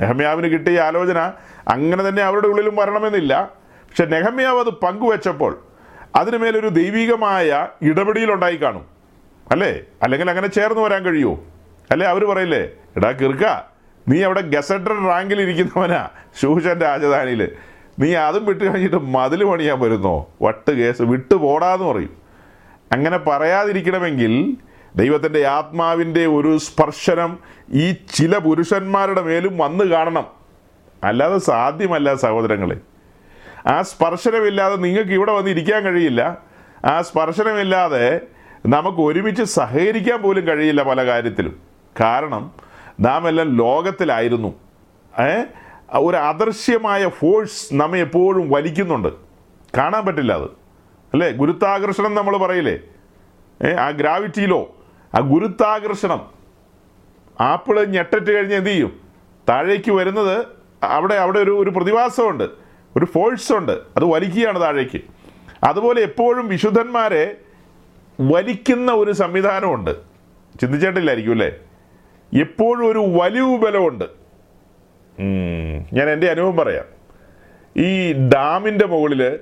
നെഹമ്യാവിന് 0.00 0.52
കിട്ടിയ 0.52 0.80
ആലോചന 0.80 1.18
അങ്ങനെ 1.68 2.08
തന്നെ 2.08 2.22
അവരുടെ 2.22 2.46
ഉള്ളിലും 2.46 2.76
വരണമെന്നില്ല. 2.76 3.50
പക്ഷെ 3.60 4.04
നെഹമ്യാവ് 4.04 4.58
അത് 4.58 4.74
പങ്കുവെച്ചപ്പോൾ 4.74 5.58
അതിനുമേലൊരു 6.16 6.68
ദൈവികമായ 6.68 7.68
ഇടപെടിയിലുണ്ടായി 7.82 8.56
കാണും. 8.56 8.86
അല്ലേ? 9.50 9.80
അല്ലെങ്കിൽ 10.02 10.30
അങ്ങനെ 10.30 10.46
ചേർന്ന് 10.46 10.82
വരാൻ 10.82 11.02
കഴിയുമോ? 11.02 11.44
അല്ലേ? 11.90 12.06
അവർ 12.06 12.24
പറയില്ലേ 12.24 12.70
എടാ 12.96 13.10
കിറുക്ക 13.10 13.71
നീ 14.08 14.22
അവിടെ 14.22 14.40
ഗസറ്റഡ് 14.40 15.08
റാങ്കിൽ 15.08 15.40
ഇരിക്കുന്നവനാ 15.40 16.08
ശൂഷൻ 16.40 16.80
രാജധാനിയിൽ 16.80 17.52
നീ 17.98 18.14
അതും 18.14 18.44
വിട്ട് 18.44 18.64
കഴിഞ്ഞിട്ട് 18.64 18.96
മതിൽ 18.96 19.44
പണിയാൻ 19.44 19.80
വരുന്നോ? 19.80 20.28
വട്ട് 20.42 20.70
കേസ് 20.70 21.02
വിട്ടു 21.02 21.34
പോടാന്ന് 21.34 21.84
പറയും. 21.84 22.16
അങ്ങനെ 22.92 23.18
പറയാതിരിക്കണമെങ്കിൽ 23.18 24.56
ദൈവത്തിന്റെ 24.96 25.46
ആത്മാവിന്റെ 25.46 26.26
ഒരു 26.26 26.58
സ്പർശനം 26.58 27.38
ഈ 27.70 27.92
ചില 27.92 28.38
പുരുഷന്മാരുടെ 28.38 29.22
മേലും 29.22 29.58
വന്ന് 29.58 29.84
കാണണം. 29.84 30.26
അല്ലാതെ 31.04 31.38
സാധ്യമല്ല 31.38 32.14
സഹോദരങ്ങളെ. 32.14 32.76
ആ 33.66 33.82
സ്പർശനമില്ലാതെ 33.82 34.76
നിങ്ങൾക്ക് 34.76 35.10
ഇവിടെ 35.10 35.32
വന്ന് 35.32 35.50
ഇരിക്കാൻ 35.50 35.82
കഴിയില്ല. 35.82 36.38
ആ 36.84 37.02
സ്പർശനമില്ലാതെ 37.02 38.20
നമുക്ക് 38.66 38.98
ഒരുമിച്ച് 38.98 39.42
സഹകരിക്കാൻ 39.42 40.22
പോലും 40.22 40.46
കഴിയില്ല 40.46 40.82
പല 40.82 41.06
കാര്യത്തിലും. 41.06 41.60
കാരണം 42.00 42.71
നാം 43.00 43.28
എല്ലാം 43.28 43.56
ലോകത്തിലായിരുന്നു 43.56 44.54
ഒരു 45.92 46.16
അദൃശ്യമായ 46.16 47.08
ഫോഴ്സ് 47.08 47.74
നമ്മെ 47.74 47.98
എപ്പോഴും 47.98 48.50
വലിക്കുന്നുണ്ട്. 48.50 49.08
കാണാൻ 49.76 50.06
പറ്റില്ല 50.06 50.32
അത്. 50.32 50.48
അല്ലേ? 51.12 51.30
ഗുരുത്വാകർഷണം 51.30 52.14
നമ്മൾ 52.14 52.36
പറയില്ലേ? 52.36 52.78
ആ 53.80 53.90
ഗ്രാവിറ്റിയിലോ? 53.90 54.76
ആ 55.14 55.18
ഗുരുത്വാകർഷണം. 55.20 56.30
ആപ്പിൾ 57.40 57.84
ഞെട്ടിട്ട് 57.84 58.30
കഴിഞ്ഞ് 58.30 58.54
എന്ത് 58.54 58.70
ചെയ്യും? 58.70 59.00
താഴേക്ക് 59.48 59.90
വരുന്നത് 59.90 60.46
അവിടെ 60.82 61.14
അവിടെ 61.14 61.38
ഒരു 61.38 61.58
ഒരു 61.58 61.70
പ്രതിഭാസമുണ്ട്. 61.70 62.44
ഒരു 62.96 63.04
ഫോഴ്സ് 63.04 63.52
ഉണ്ട് 63.52 63.72
അത് 63.72 64.04
വലിക്കുകയാണ് 64.04 64.60
താഴേക്ക്. 64.60 65.00
അതുപോലെ 65.64 66.02
എപ്പോഴും 66.02 66.48
വിശുദ്ധന്മാരെ 66.48 67.36
വലിക്കുന്ന 68.20 68.92
ഒരു 68.92 69.12
സംവിധാനമുണ്ട്. 69.12 69.96
ചിന്തിച്ചിട്ടില്ലായിരിക്കും 70.60 71.32
അല്ലേ? 71.32 71.52
എപ്പോഴും 72.40 72.90
ഒരു 72.90 72.98
വലിവ് 72.98 73.58
ബലമുണ്ട്. 73.58 74.04
ഞാൻ 75.92 76.10
എന്റെ 76.10 76.26
അനുഭവം 76.26 76.56
പറയാം. 76.56 76.84
ഈ 77.82 78.12
ഡാമിന്റെ 78.12 78.86
മുകളിൽ 78.86 79.38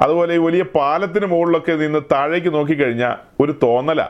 അതുപോലെ 0.00 0.34
ഈ 0.34 0.38
വലിയ 0.38 0.62
പാലത്തിന് 0.62 1.26
മുകളിലൊക്കെ 1.26 1.72
നിന്ന് 1.72 1.98
താഴേക്ക് 2.12 2.54
നോക്കിക്കഴിഞ്ഞാൽ 2.54 3.16
ഒരു 3.40 3.54
തോന്നല. 3.62 4.02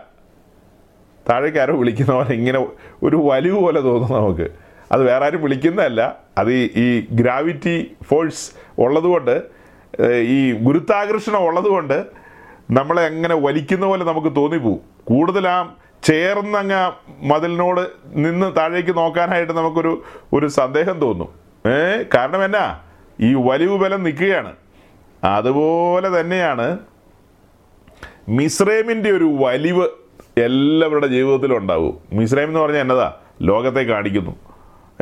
താഴേക്ക് 1.29 1.59
ആരോ 1.59 1.77
വിളിക്കുന്ന 1.77 2.13
പോലെ 2.13 2.33
ഇങ്ങനെ 2.33 2.67
ഒരു 3.03 3.17
വലിവ് 3.25 3.59
പോലെ 3.59 3.81
തോന്നും 3.81 4.13
നമുക്ക്. 4.13 4.51
അത് 4.93 5.03
വേറെ 5.03 5.25
ആരും 5.25 5.43
വിളിക്കുന്നതല്ല. 5.43 6.19
അത് 6.39 6.53
ഈ- 6.53 6.71
ഈ 6.77 7.07
ഗ്രാവിറ്റി 7.11 7.97
ഫോഴ്സ് 8.05 8.51
ഉള്ളതുകൊണ്ട് 8.81 9.43
ഈ 10.23 10.53
ഗുരുത്വാകർഷണം 10.53 11.45
ഉള്ളതുകൊണ്ട് 11.45 12.07
നമ്മളെ 12.71 13.03
അങ്ങനെ 13.03 13.35
വലിക്കുന്ന 13.35 13.87
പോലെ 13.87 14.05
നമുക്ക് 14.05 14.37
തോന്നിപ്പോവും. 14.37 14.81
കൂടുതലാം 15.05 15.77
ചേർന്നങ്ങ് 16.03 16.93
മതിലിനോട് 17.27 17.89
നിന്ന് 18.07 18.57
താഴേക്ക് 18.57 18.97
നോക്കാനായിട്ട് 18.97 19.53
നമുക്കൊരു 19.53 20.03
ഒരു 20.33 20.47
സന്ദേഹം 20.47 21.01
തോന്നും. 21.01 21.29
ഏ? 21.71 22.03
കാരണം 22.15 22.45
എന്നാ? 22.45 22.81
ഈ 23.21 23.35
വലിവ് 23.35 23.79
ബലം 23.79 24.03
നിൽക്കുകയാണ്. 24.03 24.57
അതുപോലെ 25.25 26.21
തന്നെയാണ് 26.21 26.79
മിസ്രൈമിന്റെ 28.29 29.11
ഒരു 29.11 29.25
വലിവ് 29.25 29.89
എല്ലാവരുടെ 30.37 31.07
ജീവിതത്തിലും 31.07 31.57
ഉണ്ടാവും. 31.57 31.99
മിസ്രൈം 32.13 32.49
എന്ന് 32.49 32.61
പറഞ്ഞാൽ 32.61 32.81
എന്നതാ? 32.81 33.15
ലോകത്തെ 33.43 33.81
കാണിക്കുന്നു. 33.81 34.37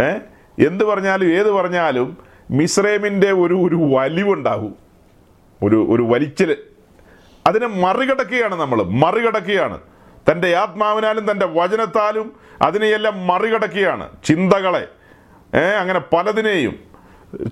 ഏ? 0.00 0.18
എന്ത് 0.66 0.84
പറഞ്ഞാലും 0.84 1.26
ഏത് 1.26 1.50
പറഞ്ഞാലും 1.50 2.18
മിസ്രൈമിന്റെ 2.50 3.32
ഒരു 3.32 3.54
ഒരു 3.54 3.76
വലിവുണ്ടാവും. 3.76 4.74
ഒരു 5.62 5.86
ഒരു 5.90 6.02
വലിച്ചിൽ 6.02 6.56
അതിനെ 7.46 7.66
മറികടക്കുകയാണ് 7.66 8.54
നമ്മൾ 8.54 8.82
മറികടക്കുകയാണ്. 8.82 9.80
തന്റെ 10.30 10.56
ആത്മാവിനാലും 10.56 11.30
തന്റെ 11.30 11.46
വചനത്താലും 11.46 12.36
അതിനെയെല്ലാം 12.62 13.26
മറികടക്കുകയാണ്. 13.26 14.08
ചിന്തകളെ. 14.24 14.88
അങ്ങനെ 15.80 15.98
പലതിനെയും. 15.98 16.78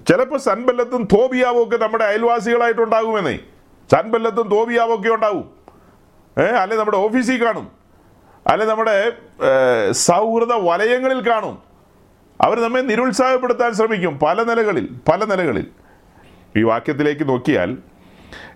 ചിലപ്പോൾ 0.09 0.39
സൻബല്ലത്തും 0.39 1.05
തോബിയാവും 1.05 1.69
ഒക്കെ 1.69 1.77
നമ്മുടെ 1.77 2.05
അയൽവാസികളായിട്ടുണ്ടാകുമെന്നേ. 2.05 3.39
സൻബല്ലത്തും 3.93 4.49
തോബിയാവും 4.49 5.01
ഒക്കെ 5.01 5.09
ഉണ്ടാവും. 5.09 5.51
ഏ 6.39 6.43
അല്ലെ 6.43 6.77
നമ്മുടെ 6.77 6.97
ഓഫീസിൽ 6.97 7.45
കാണും. 7.45 7.69
അല്ലെ 8.47 8.67
നമ്മുടെ 8.67 9.13
സൗഹൃദ 9.91 10.53
വലയങ്ങളിൽ 10.53 11.31
കാണും. 11.31 11.59
അവർ 12.41 12.61
നമ്മെ 12.61 12.81
നിരുത്സാഹപ്പെടുത്താൻ 12.81 13.73
ശ്രമിക്കും 13.73 14.19
പല 14.19 14.43
നിലകളിൽ 14.43 14.89
പല 15.09 15.25
നിലകളിൽ. 15.25 15.67
ഈ 16.57 16.63
വാക്യത്തിലേക്ക് 16.63 17.29
നോക്കിയാൽ 17.29 17.77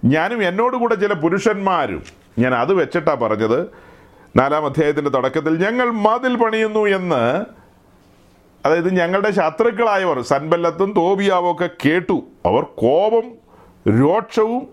ഞാനും 0.05 0.37
എന്നോട് 0.37 0.49
എന്നോടുകൂടെ 0.49 0.95
ചില 0.95 1.13
പുരുഷന്മാരും 1.13 2.03
ഞാൻ 2.39 2.55
അത് 2.55 2.75
വെച്ചിട്ടാണ് 2.75 3.21
പറഞ്ഞത് 3.21 3.88
നാലാം 4.39 4.67
അധ്യായത്തിന്റെ 4.67 5.11
തുടക്കത്തിൽ 5.11 5.69
ഞങ്ങൾ 5.69 5.91
മതിൽ 5.91 6.37
പണിയുന്നു 6.37 6.87
എന്ന് 6.87 7.45
അതായത് 8.67 8.95
ഞങ്ങളുടെ 8.95 9.31
ശത്രുക്കളായവർ 9.31 10.21
സൻബല്ലത്തും 10.21 10.93
തോബിയാവും 10.93 11.53
ഒക്കെ 11.53 11.71
കേട്ടു. 11.85 12.23
അവർ 12.47 12.63
കോപം 12.63 13.33
രോക്ഷവും 14.01 14.69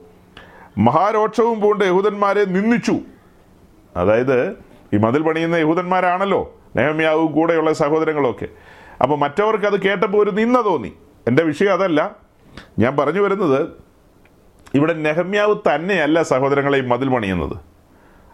മഹാരോക്ഷവും 0.78 1.62
പൂണ്ട് 1.62 1.86
യഹൂദന്മാരെ 1.86 2.46
നിന്ദിച്ചു. 2.46 2.96
അതായത് 3.98 4.52
ഈ 4.94 4.98
മതിൽ 4.98 5.22
പണിയുന്ന 5.22 5.56
യഹൂദന്മാരാണല്ലോ 5.56 6.60
നേഹമ്യാവും 6.76 7.32
കൂടെയുള്ള 7.32 7.74
സഹോദരങ്ങളൊക്കെ. 7.74 8.48
അപ്പോൾ 9.02 9.18
മറ്റവർക്ക് 9.18 9.66
അത് 9.66 9.82
കേട്ടപ്പോൾ 9.82 10.24
ഒരു 10.24 10.32
നിന്ന 10.32 10.66
തോന്നി. 10.66 10.94
എന്റെ 11.28 11.44
വിഷയം 11.44 11.74
അതല്ല. 11.74 12.16
ഞാൻ 12.80 12.98
പറഞ്ഞു 12.98 13.22
വരുന്നത് 13.22 13.68
ഇവിടെ 14.74 14.94
നെഹമ്യാവ് 14.94 15.56
തന്നെയല്ല 15.76 16.24
സഹോദരങ്ങളെ 16.24 16.78
ഈ 16.78 16.82
മതിൽ 16.82 17.10
പണിയുന്നത്. 17.10 17.75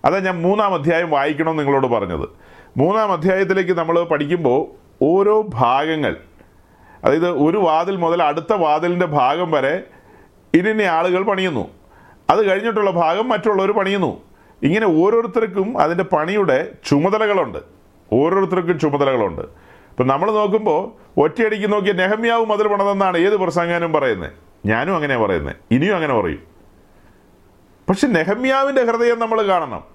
അതാ 0.06 0.20
ഞാൻ 0.20 0.42
മൂന്നാം 0.42 0.74
അധ്യായം 0.74 1.10
വായിക്കണമെന്ന് 1.10 1.64
നിങ്ങളോട് 1.64 1.88
പറഞ്ഞത്. 1.88 2.30
മൂന്നാം 2.78 3.12
അധ്യായത്തിലേക്ക് 3.12 3.72
നമ്മൾ 3.72 4.04
പഠിക്കുമ്പോൾ 4.04 4.68
ഓരോ 5.02 5.46
ഭാഗങ്ങൾ 5.54 6.18
അതായത് 7.04 7.30
ഒരു 7.30 7.58
വാതിൽ 7.58 7.96
മുതൽ 7.96 8.24
അടുത്ത 8.24 8.54
വാതിലിന്റെ 8.54 9.06
ഭാഗം 9.06 9.52
വരെ 9.52 9.84
ഇനി 10.54 10.84
ആളുകൾ 10.84 11.24
പണിയുന്നു. 11.24 11.68
അത് 12.30 12.50
കഴിഞ്ഞിട്ടുള്ള 12.50 12.92
ഭാഗം 12.92 13.30
മറ്റുള്ളവർ 13.30 13.72
പണിയുന്നു. 13.72 14.22
ഇങ്ങനെ 14.64 14.86
ഓരോരുത്തർക്കും 14.86 15.82
അതിന്റെ 15.82 16.04
പണിയുടെ 16.04 16.72
ചുമതലകളുണ്ട്. 16.90 17.60
ഓരോരുത്തർക്കും 18.14 18.80
ചുമതലകളുണ്ട്. 18.80 19.42
ഇപ്പം 19.42 20.08
നമ്മൾ 20.08 20.32
നോക്കുമ്പോൾ 20.32 20.92
ഒറ്റയടിക്ക് 21.22 21.74
നോക്കിയ 21.74 21.92
നെഹമ്യാവ് 21.92 22.46
മതിൽ 22.46 22.68
പണിതെന്നാണ് 22.68 23.18
ഏത് 23.18 23.38
പ്രസംഗാനും 23.38 23.94
പറയുന്നത് 23.94 24.32
ഞാനും 24.66 24.96
അങ്ങനെയാണ് 24.96 25.24
പറയുന്നത് 25.24 25.56
ഇനിയും 25.72 25.96
അങ്ങനെ 25.96 26.22
പറയും. 26.22 26.44
പക്ഷെ 27.90 28.08
നെഹമ്യാവിന്റെ 28.08 28.84
ഹൃദയം 28.84 29.20
നമ്മൾ 29.20 29.42
കാണണം. 29.42 29.91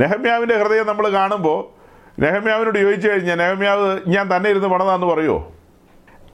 നെഹമ്യാവിന്റെ 0.00 0.58
ഹൃദയം 0.58 0.86
നമ്മൾ 0.86 1.08
കാണുമ്പോൾ 1.08 1.80
നെഹമ്യാവിനോട് 2.20 2.78
ചോദിച്ചു 2.78 3.08
കഴിഞ്ഞാൽ 3.08 3.36
നെഹമ്യാവ് 3.36 4.00
ഞാൻ 4.06 4.36
തന്നെ 4.36 4.50
ഇരുന്ന് 4.50 4.68
പണതാന്ന് 4.68 5.06
പറയുമോ 5.06 5.52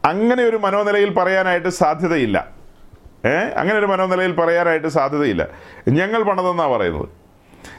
അങ്ങനെ 0.04 0.42
ഒരു 0.44 0.56
മനോനിലയിൽ 0.56 1.14
പറയാനായിട്ട് 1.14 1.68
സാധ്യതയില്ല. 1.68 2.48
ഏ? 3.26 3.34
അങ്ങനെ 3.34 3.78
ഒരു 3.78 3.86
മനോനിലയിൽ 3.86 4.32
പറയാനായിട്ട് 4.32 4.88
സാധ്യതയില്ല. 4.88 5.48
ഞങ്ങൾ 5.88 6.22
പണതെന്നാണ് 6.22 6.70
പറയുന്നത്? 6.70 7.08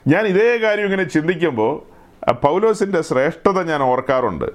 ഞാൻ 0.07 0.25
ഇതേ 0.25 0.57
കാര്യം 0.57 0.83
ഇങ്ങനെ 0.83 1.03
ചിന്തിക്കുമ്പോൾ 1.03 1.97
പൗലോസിന്റെ 2.31 3.01
ശ്രേഷ്ഠത 3.01 3.63
ഞാൻ 3.63 3.81
ഓർക്കാറുണ്ട്. 3.83 4.45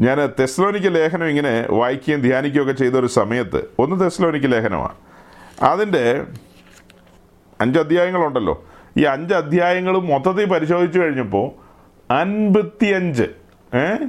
ഞാൻ 0.00 0.32
തെസ്ലോനിക്ക് 0.40 0.94
ലേഖനം 0.94 1.24
ഇങ്ങനെ 1.24 1.66
വായിക്കുകയും 1.70 2.20
ധ്യാനിക്കുകയൊക്കെ 2.20 2.72
ചെയ്ത 2.72 2.92
ഒരു 2.94 3.06
സമയത്ത് 3.06 3.64
ഒന്ന് 3.78 4.00
തെസ്ലോനിക്ക് 4.00 4.52
ലേഖനമാണ് 4.52 4.94
അതിന്റെ 5.62 6.24
അഞ്ച് 7.60 7.78
അധ്യായങ്ങളുണ്ടല്ലോ. 7.78 8.64
ഈ 8.96 9.02
അഞ്ച് 9.02 9.34
അധ്യായങ്ങളും 9.34 10.06
മൊത്തത്തിൽ 10.06 10.44
പരിശോധിച്ചു 10.44 10.98
കഴിഞ്ഞപ്പോൾ 11.00 11.66
അൻപത്തിയഞ്ച് 12.12 13.22
ഏ? 13.76 14.06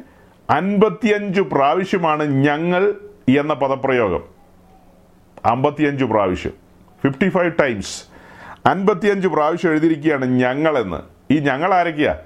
അൻപത്തിയഞ്ച് 0.50 1.42
പ്രാവശ്യമാണ് 1.42 2.24
ഞങ്ങൾ 2.24 2.94
എന്ന 3.40 3.54
പദപ്രയോഗം. 3.54 4.24
അമ്പത്തിയഞ്ച് 5.46 6.06
പ്രാവശ്യം. 6.06 6.52
ഫിഫ്റ്റി 7.04 7.30
ഫൈവ് 7.30 7.52
ടൈംസ് 7.60 8.04
അൻപത്തിയഞ്ച് 8.68 9.28
പ്രാവശ്യം 9.28 9.72
എഴുതിയിരിക്കുകയാണ് 9.72 10.26
ഞങ്ങളെന്ന്. 10.26 11.34
ഈ 11.34 11.40
ഞങ്ങൾ 11.40 11.74
ആരൊക്കെയാ? 11.74 12.20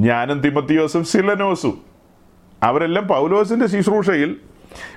ഞാനും 0.00 0.40
തിമത്തിയോസും 0.40 1.04
സിലനോസും 1.04 1.80
അവരെല്ലാം 2.62 3.06
പൗലോസിന്റെ 3.06 3.66
ശുശ്രൂഷയിൽ 3.66 4.36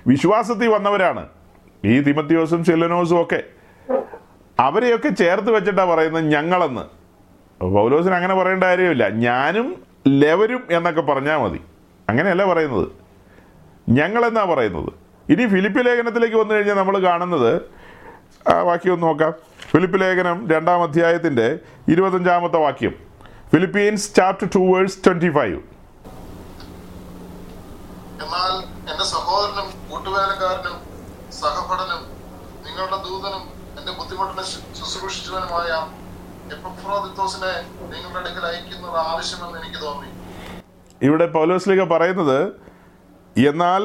വിശ്വാസത്തിൽ 0.08 0.67
വന്നവരാണ്. 0.67 1.28
ഈ 1.86 2.00
തിമത്തിയോസും 2.00 2.63
സിലനോസും 2.63 3.22
ഒക്കെ. 3.22 3.43
അവരെയൊക്കെ 4.60 5.10
ചേർത്ത് 5.10 5.52
വെച്ചിട്ടാണ് 5.52 5.89
പറയുന്നത് 5.89 6.26
ഞങ്ങളെന്ന്. 6.26 6.82
പൗലോസിന് 7.63 8.13
അങ്ങനെ 8.13 8.36
പറയേണ്ട 8.36 8.63
കാര്യമില്ല. 8.63 9.10
ഞാനും 9.10 9.84
ലെവരും 10.08 10.67
എന്നൊക്കെ 10.72 11.02
പറഞ്ഞാൽ 11.02 11.38
മതി. 11.38 11.62
അങ്ങനെയല്ല 12.10 12.46
പറയുന്നത്. 12.46 12.88
ഞങ്ങളെന്നാ 13.89 14.46
പറയുന്നത്? 14.46 14.93
ഇനി 15.32 15.48
ഫിലിപ്പ് 15.48 15.86
ലേഖനത്തിലേക്ക് 15.86 16.36
വന്നു 16.36 16.54
കഴിഞ്ഞാൽ 16.54 16.74
നമ്മൾ 16.74 16.98
കാണുന്നത് 17.00 17.62
വാക്യം 18.62 18.93
ഒന്ന് 18.93 19.08
നോക്കാം. 19.08 19.34
ഫിലിപ്പ് 19.60 20.02
ലേഖനം 20.02 20.50
രണ്ടാം 20.50 20.84
അധ്യായത്തിന്റെ 20.84 21.60
ഇരുപത്തഞ്ചാമത്തെ 21.88 22.58
വാക്യം. 22.58 22.93
Philippians 23.52 24.15
chapter 24.15 24.50
two 24.56 24.60
verse 24.60 25.06
twenty 25.06 25.30
five. 25.30 25.62
എന്നാൽ 28.24 28.63
എന്റെ 28.91 29.04
സഹോദരനും 29.04 29.89
കൂട്ടുവേലക്കാരനും 29.91 30.80
സഹപഠനും 31.32 32.04
നിങ്ങളുടെ 32.65 32.96
ദൂതനും 32.96 33.57
എന്റെ 33.78 33.92
ബുദ്ധിമുട്ടിനെ 33.92 34.44
ശുശ്രൂഷിച്ചവനുമായ 34.44 35.70
എപ്പഫ്രോദിത്തോസിനെ 36.56 37.52
നിങ്ങളുടെ 37.94 38.30
അടുക്കൽ 38.30 38.46
അയക്കുന്നത് 38.46 38.98
ആവശ്യമെന്ന് 38.98 39.60
എനിക്ക് 39.60 39.82
തോന്നി. 39.86 40.10
ഇവിടെ 41.02 41.26
പൗലോസ്ലിക 41.28 41.84
പറയുന്നത് 41.84 42.40
എന്നാൽ 43.50 43.84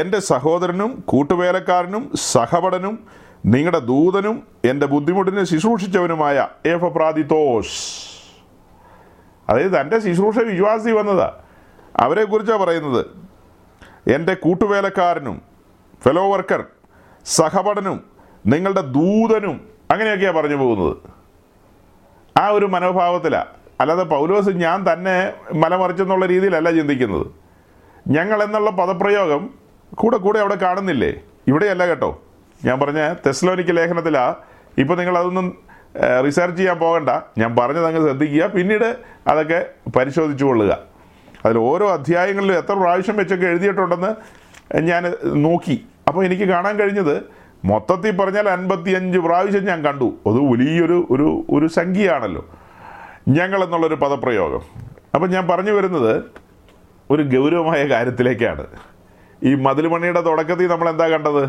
എന്റെ 0.00 0.20
സഹോദരനും 0.20 1.04
കൂട്ടുവേലക്കാരനും 1.06 2.12
സഹപടനും 2.14 3.06
നിങ്ങളുടെ 3.46 3.78
ദൂതനും 3.78 4.46
എന്റെ 4.64 4.86
ബുദ്ധിമുട്ടിനെ 4.86 5.44
ശുശ്രൂഷിച്ചവനുമായ 5.44 6.48
ഏഫപ്രാദിത്തോസ്. 6.66 7.78
അതായത് 9.48 9.80
തന്റെ 9.80 9.98
ശുശ്രൂഷ 9.98 10.38
വിശ്വാസി 10.38 10.90
വന്നതാ. 10.90 11.40
അവരെക്കുറിച്ചാണ് 11.96 12.60
പറയുന്നത് 12.60 13.06
എന്റെ 14.10 14.34
കൂട്ടുവേലക്കാരനും 14.34 15.42
ഫെലോ 16.04 16.32
വർക്കർ 16.32 16.64
സഹപടനും 17.24 18.15
നിങ്ങളുടെ 18.46 18.80
ദൂതനും 18.80 19.68
അങ്ങനെയൊക്കെയാണ് 19.90 20.36
പറഞ്ഞു 20.36 20.56
പോകുന്നത്. 20.56 20.96
ആ 22.38 22.48
ഒരു 22.48 22.66
മനോഭാവത്തിലാണ് 22.66 23.46
അല്ലാതെ 23.80 24.02
പൗലോസ് 24.02 24.48
ഞാൻ 24.48 24.92
തന്നെ 24.92 25.32
മലമറിച്ചെന്നുള്ള 25.54 26.26
രീതിയിലല്ല 26.26 26.70
ചിന്തിക്കുന്നത്. 26.70 27.26
ഞങ്ങൾ 28.08 28.42
എന്നുള്ള 28.42 28.70
പദപ്രയോഗം 28.70 29.50
കൂടെ 29.94 30.16
കൂടെ 30.16 30.38
അവിടെ 30.38 30.54
കാണുന്നില്ലേ? 30.54 31.14
ഇവിടെയല്ല 31.46 31.86
കേട്ടോ. 31.86 32.22
ഞാൻ 32.64 32.80
പറഞ്ഞ 32.80 33.14
തെസ്ലോനിക്ക് 33.26 33.76
ലേഖനത്തിലാ. 33.76 34.34
ഇപ്പോൾ 34.78 34.96
നിങ്ങൾ 34.98 35.18
അതൊന്നും 35.18 35.58
റിസർച്ച് 36.26 36.58
ചെയ്യാൻ 36.58 36.78
പോകണ്ട. 36.78 37.10
ഞാൻ 37.38 37.56
പറഞ്ഞത് 37.56 37.86
അങ്ങ് 37.86 38.00
ശ്രദ്ധിക്കുക. 38.00 38.46
പിന്നീട് 38.46 38.96
അതൊക്കെ 39.26 39.66
പരിശോധിച്ചു 39.96 40.44
കൊള്ളുക. 40.44 40.78
അതിൽ 41.44 41.58
ഓരോ 41.58 41.92
അധ്യായങ്ങളിലും 41.92 42.58
എത്ര 42.58 42.72
പ്രാവശ്യം 42.72 43.16
വെച്ചൊക്കെ 43.16 43.46
എഴുതിയിട്ടുണ്ടെന്ന് 43.46 44.12
ഞാൻ 44.80 45.14
നോക്കി. 45.42 45.86
അപ്പോൾ 46.08 46.24
എനിക്ക് 46.24 46.42
കാണാൻ 46.42 46.76
കഴിഞ്ഞത് 46.76 47.35
മൊത്തത്തിൽ 47.70 48.16
പറഞ്ഞാൽ 48.16 48.48
അൻപത്തിയഞ്ച് 48.48 49.18
പ്രാവശ്യം 49.18 49.64
ഞാൻ 49.64 49.84
കണ്ടു. 49.84 50.08
അത് 50.26 50.38
വലിയൊരു 50.52 51.06
ഒരു 51.10 51.28
ഒരു 51.50 51.66
സംഖ്യയാണല്ലോ. 51.66 52.42
ഞങ്ങൾ 53.28 53.64
എന്നുള്ളൊരു 53.64 53.94
പദപ്രയോഗം. 53.94 54.60
അപ്പം 55.14 55.30
ഞാൻ 55.30 55.48
പറഞ്ഞു 55.48 55.72
വരുന്നത് 55.72 56.24
ഒരു 57.10 57.22
ഗൗരവമായ 57.22 57.84
കാര്യത്തിലേക്കാണ്. 57.84 58.66
ഈ 59.42 59.54
മതിലുമണിയുടെ 59.54 60.20
തുടക്കത്തിൽ 60.20 60.66
നമ്മൾ 60.66 60.88
എന്താ 60.90 61.08
കണ്ടത്? 61.08 61.44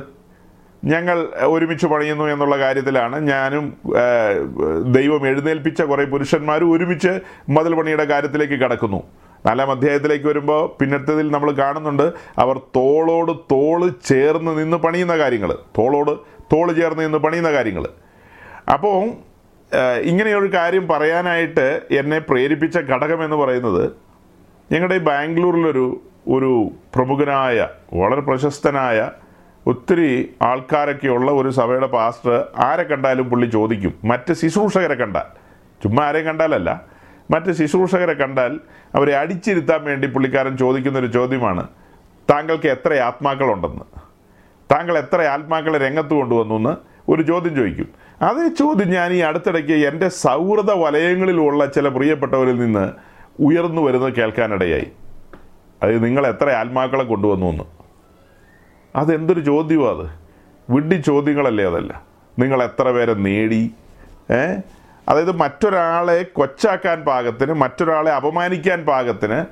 ഞങ്ങൾ 0.86 1.18
ഒരുമിച്ച് 1.42 1.86
പണിയുന്നു 1.86 2.24
എന്നുള്ള 2.24 2.58
കാര്യത്തിലാണ് 2.58 3.20
ഞാനും 3.28 3.66
ദൈവം 4.92 5.28
എഴുന്നേൽപ്പിച്ച 5.28 5.82
കുറേ 5.82 6.06
പുരുഷന്മാരും 6.06 6.72
ഒരുമിച്ച് 6.72 7.20
മതിൽ 7.50 7.76
പണിയുടെ 7.76 8.06
കാര്യത്തിലേക്ക് 8.06 8.54
കടക്കുന്നു. 8.54 9.04
നാലാം 9.48 9.72
അധ്യായത്തിലേക്ക് 9.72 10.28
വരുമ്പോൾ 10.28 10.62
പിന്നത്തതിൽ 10.80 11.28
നമ്മൾ 11.32 11.50
കാണുന്നുണ്ട് 11.52 12.08
അവർ 12.40 12.58
തോളോട് 12.76 13.32
തോൾ 13.52 13.82
ചേർന്ന് 14.10 14.52
നിന്ന് 14.60 14.78
പണിയുന്ന 14.78 15.18
കാര്യങ്ങൾ 15.18 15.52
തോളോട് 15.78 16.14
തോൾ 16.54 16.68
ചേർന്ന് 16.72 17.04
നിന്ന് 17.06 17.18
പണിയുന്ന 17.18 17.52
കാര്യങ്ങൾ 17.52 17.86
അപ്പോൾ 18.74 18.98
ഇങ്ങനെയൊരു 20.04 20.50
കാര്യം 20.54 20.86
പറയാനായിട്ട് 20.88 21.66
എന്നെ 21.92 22.20
പ്രേരിപ്പിച്ച 22.20 22.78
ഘടകം 22.78 23.24
എന്ന് 23.24 23.38
പറയുന്നത് 23.38 23.86
ഞങ്ങളുടെ 24.72 24.98
ബാംഗ്ലൂരിലൊരു 24.98 26.02
ഒരു 26.28 26.52
പ്രമുഖനായ 26.96 27.58
വളരെ 27.94 28.22
പ്രശസ്തനായ 28.22 29.00
ഒത്തിരി 29.66 30.10
ആൾക്കാരൊക്കെയുള്ള 30.42 31.30
ഒരു 31.32 31.50
സഭയുടെ 31.50 31.88
പാസ്റ്റർ 31.88 32.36
ആരെ 32.58 32.84
കണ്ടാലും 32.84 33.26
പുള്ളി 33.30 33.48
ചോദിക്കും. 33.48 33.94
മറ്റ് 34.04 34.34
ശുശ്രൂഷകരെ 34.34 34.96
കണ്ടാൽ. 34.96 35.28
ചുമ്മാ 35.84 36.04
ആരെയും 36.04 36.26
കണ്ടാലല്ല. 36.26 36.70
മറ്റ് 37.32 37.52
ശുശ്രൂഷകരെ 37.52 38.14
കണ്ടാൽ 38.14 38.60
അവരെ 38.96 39.18
അടിച്ചിരുത്താൻ 39.18 39.84
വേണ്ടി 39.84 40.08
പുള്ളിക്കാരൻ 40.08 40.58
ചോദിക്കുന്നൊരു 40.58 41.08
ചോദ്യമാണ് 41.08 41.68
താങ്കൾക്ക് 42.30 42.68
എത്ര 42.68 42.94
ആത്മാക്കളുണ്ടെന്ന്? 42.94 43.84
താങ്കൾ 44.72 44.98
എത്ര 44.98 45.22
ആത്മാക്കളെ 45.22 45.78
രംഗത്ത് 45.78 46.10
കൊണ്ടുവന്നു 46.10 46.56
എന്ന്? 46.56 46.76
ഒരു 47.12 47.22
ചോദ്യം 47.22 47.56
ചോദിക്കും. 47.56 47.88
അതേ 48.22 48.48
ചോദ്യം 48.48 48.90
ഞാൻ 48.90 49.14
ഈ 49.14 49.18
അടുത്തിടയ്ക്ക് 49.18 49.88
എന്റെ 49.88 50.10
സൗഹൃദ 50.10 50.72
വലയങ്ങളിലുള്ള 50.72 51.66
ചില 51.66 51.88
പ്രിയപ്പെട്ടവരിൽ 51.88 52.60
നിന്ന് 52.60 52.92
ഉയർന്നു 53.40 53.82
വരുന്നത് 53.82 54.14
കേൾക്കാനിടയായി. 54.14 54.88
അത് 55.84 56.06
നിങ്ങൾ 56.06 56.28
എത്ര 56.28 56.50
ആത്മാക്കളെ 56.50 57.04
കൊണ്ടുവന്നു 57.04 57.46
എന്ന്? 57.46 57.64
അതെന്തൊരു 58.96 59.40
ചോദ്യമാണ് 59.40 59.98
അത്? 59.98 60.10
വിഡ്ഢി 60.70 60.96
ചോദ്യങ്ങളല്ലേ 60.96 61.66
അതല്ല. 61.66 62.02
നിങ്ങൾ 62.40 62.64
എത്ര 62.64 62.92
പേരെ 62.92 63.14
നേടി? 63.14 63.72
ഏ? 64.32 64.56
അതായത് 65.10 65.32
മറ്റൊരാളെ 65.32 66.24
കൊച്ചാക്കാൻ 66.24 67.02
പാകത്തിന് 67.02 67.54
മറ്റൊരാളെ 67.54 68.12
അപമാനിക്കാൻ 68.12 68.86
പാകത്തിന് 68.86 69.46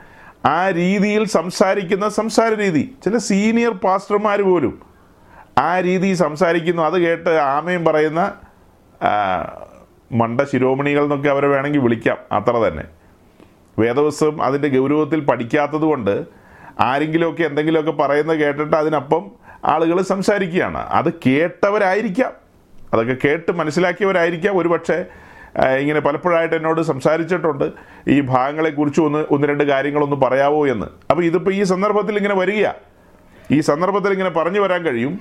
ആ 0.47 0.69
രീതിയിൽ 0.69 1.25
സംസാരിക്കുന്ന 1.25 2.09
സംസാര 2.09 2.53
രീതി. 2.53 2.95
ചില 3.05 3.17
സീനിയർ 3.17 3.71
പാസ്റ്റർമാർ 3.71 4.41
പോലും 4.41 4.81
ആ 5.57 5.79
രീതി 5.79 6.13
സംസാരിക്കുന്നു. 6.13 6.81
അത് 6.81 6.97
കേട്ട് 6.99 7.29
ആമയും 7.29 7.85
പറയുന്ന 7.85 8.33
മണ്ട 10.11 10.41
ശിരോമണികൾ 10.41 11.03
എന്നൊക്കെ 11.03 11.29
അവരെ 11.29 11.47
വേണമെങ്കിൽ 11.47 11.79
വിളിക്കാം. 11.79 12.17
അത്ര 12.31 12.51
തന്നെ. 12.51 12.83
വേദവസ്വം 13.79 14.43
അതിന്റെ 14.43 14.67
ഗൗരവത്തിൽ 14.67 15.19
പഠിക്കാത്തത് 15.19 15.81
കൊണ്ട് 15.81 16.25
ആരെങ്കിലുമൊക്കെ 16.79 17.43
എന്തെങ്കിലുമൊക്കെ 17.43 17.91
പറയുന്നത് 17.91 18.39
കേട്ടിട്ട് 18.39 18.75
അതിനപ്പം 18.75 19.31
ആളുകൾ 19.65 20.01
സംസാരിക്കുകയാണ്. 20.01 20.77
അത് 20.77 21.13
കേട്ടവരായിരിക്കാം. 21.13 22.31
അതൊക്കെ 22.93 23.15
കേട്ട് 23.25 23.51
മനസ്സിലാക്കിയവരായിരിക്കാം. 23.51 24.57
ഒരുപക്ഷെ 24.57 25.05
ആ, 25.05 25.23
ഇങ്ങനെ 25.63 25.99
പലപ്പോഴായിട്ട് 25.99 26.55
എന്നോട് 26.55 26.81
സംസാരിച്ചിട്ടുണ്ട്. 26.81 27.71
ഈ 28.07 28.21
ഭാഗങ്ങളെക്കുറിച്ച് 28.21 29.01
ഒന്ന് 29.01 29.25
ഒന്ന് 29.31 29.47
രണ്ട് 29.47 29.63
കാര്യങ്ങളൊന്ന് 29.63 30.15
പറയാവോ 30.15 30.67
എന്ന്. 30.67 30.85
അപ്പോൾ 31.11 31.23
ഇതിപ്പോൾ 31.23 31.53
ഈ 31.53 31.63
സന്ദർഭത്തിൽ 31.63 32.17
ഇങ്ങനെ 32.17 32.35
വരിക 32.35 32.67
ഈ 33.51 33.59
സന്ദർഭത്തിൽ 33.59 34.11
ഇങ്ങനെ 34.11 34.29
പറഞ്ഞു 34.29 34.59
വരാൻ 34.59 34.83
കഴിയും. 34.83 35.19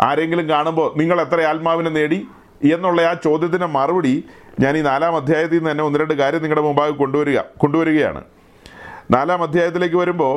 ആരെങ്കിലും 0.00 0.48
കാണുമ്പോൾ 0.48 0.98
നിങ്ങൾ 0.98 1.20
എത്ര 1.20 1.40
ആത്മാവിനെ 1.40 1.90
നേടി 1.90 2.28
എന്നുള്ള 2.72 3.02
ആ 3.02 3.12
ചോദ്യത്തിന് 3.12 3.66
മറുപടി 3.66 4.24
ഞാൻ 4.60 4.76
ഈ 4.76 4.80
നാലാം 4.80 5.16
അധ്യായത്തിൽ 5.16 5.56
നിന്ന് 5.56 5.70
തന്നെ 5.70 5.84
ഒന്ന് 5.84 5.98
രണ്ട് 5.98 6.14
കാര്യം 6.14 6.42
നിങ്ങളുടെ 6.42 6.64
മുമ്പാകെ 6.66 6.90
കൊണ്ടുവരിക 6.90 7.38
കൊണ്ടുവരികയാണ്. 7.38 8.24
നാലാം 9.10 9.42
അധ്യായത്തിലേക്ക് 9.42 9.96
വരുമ്പോൾ 9.96 10.36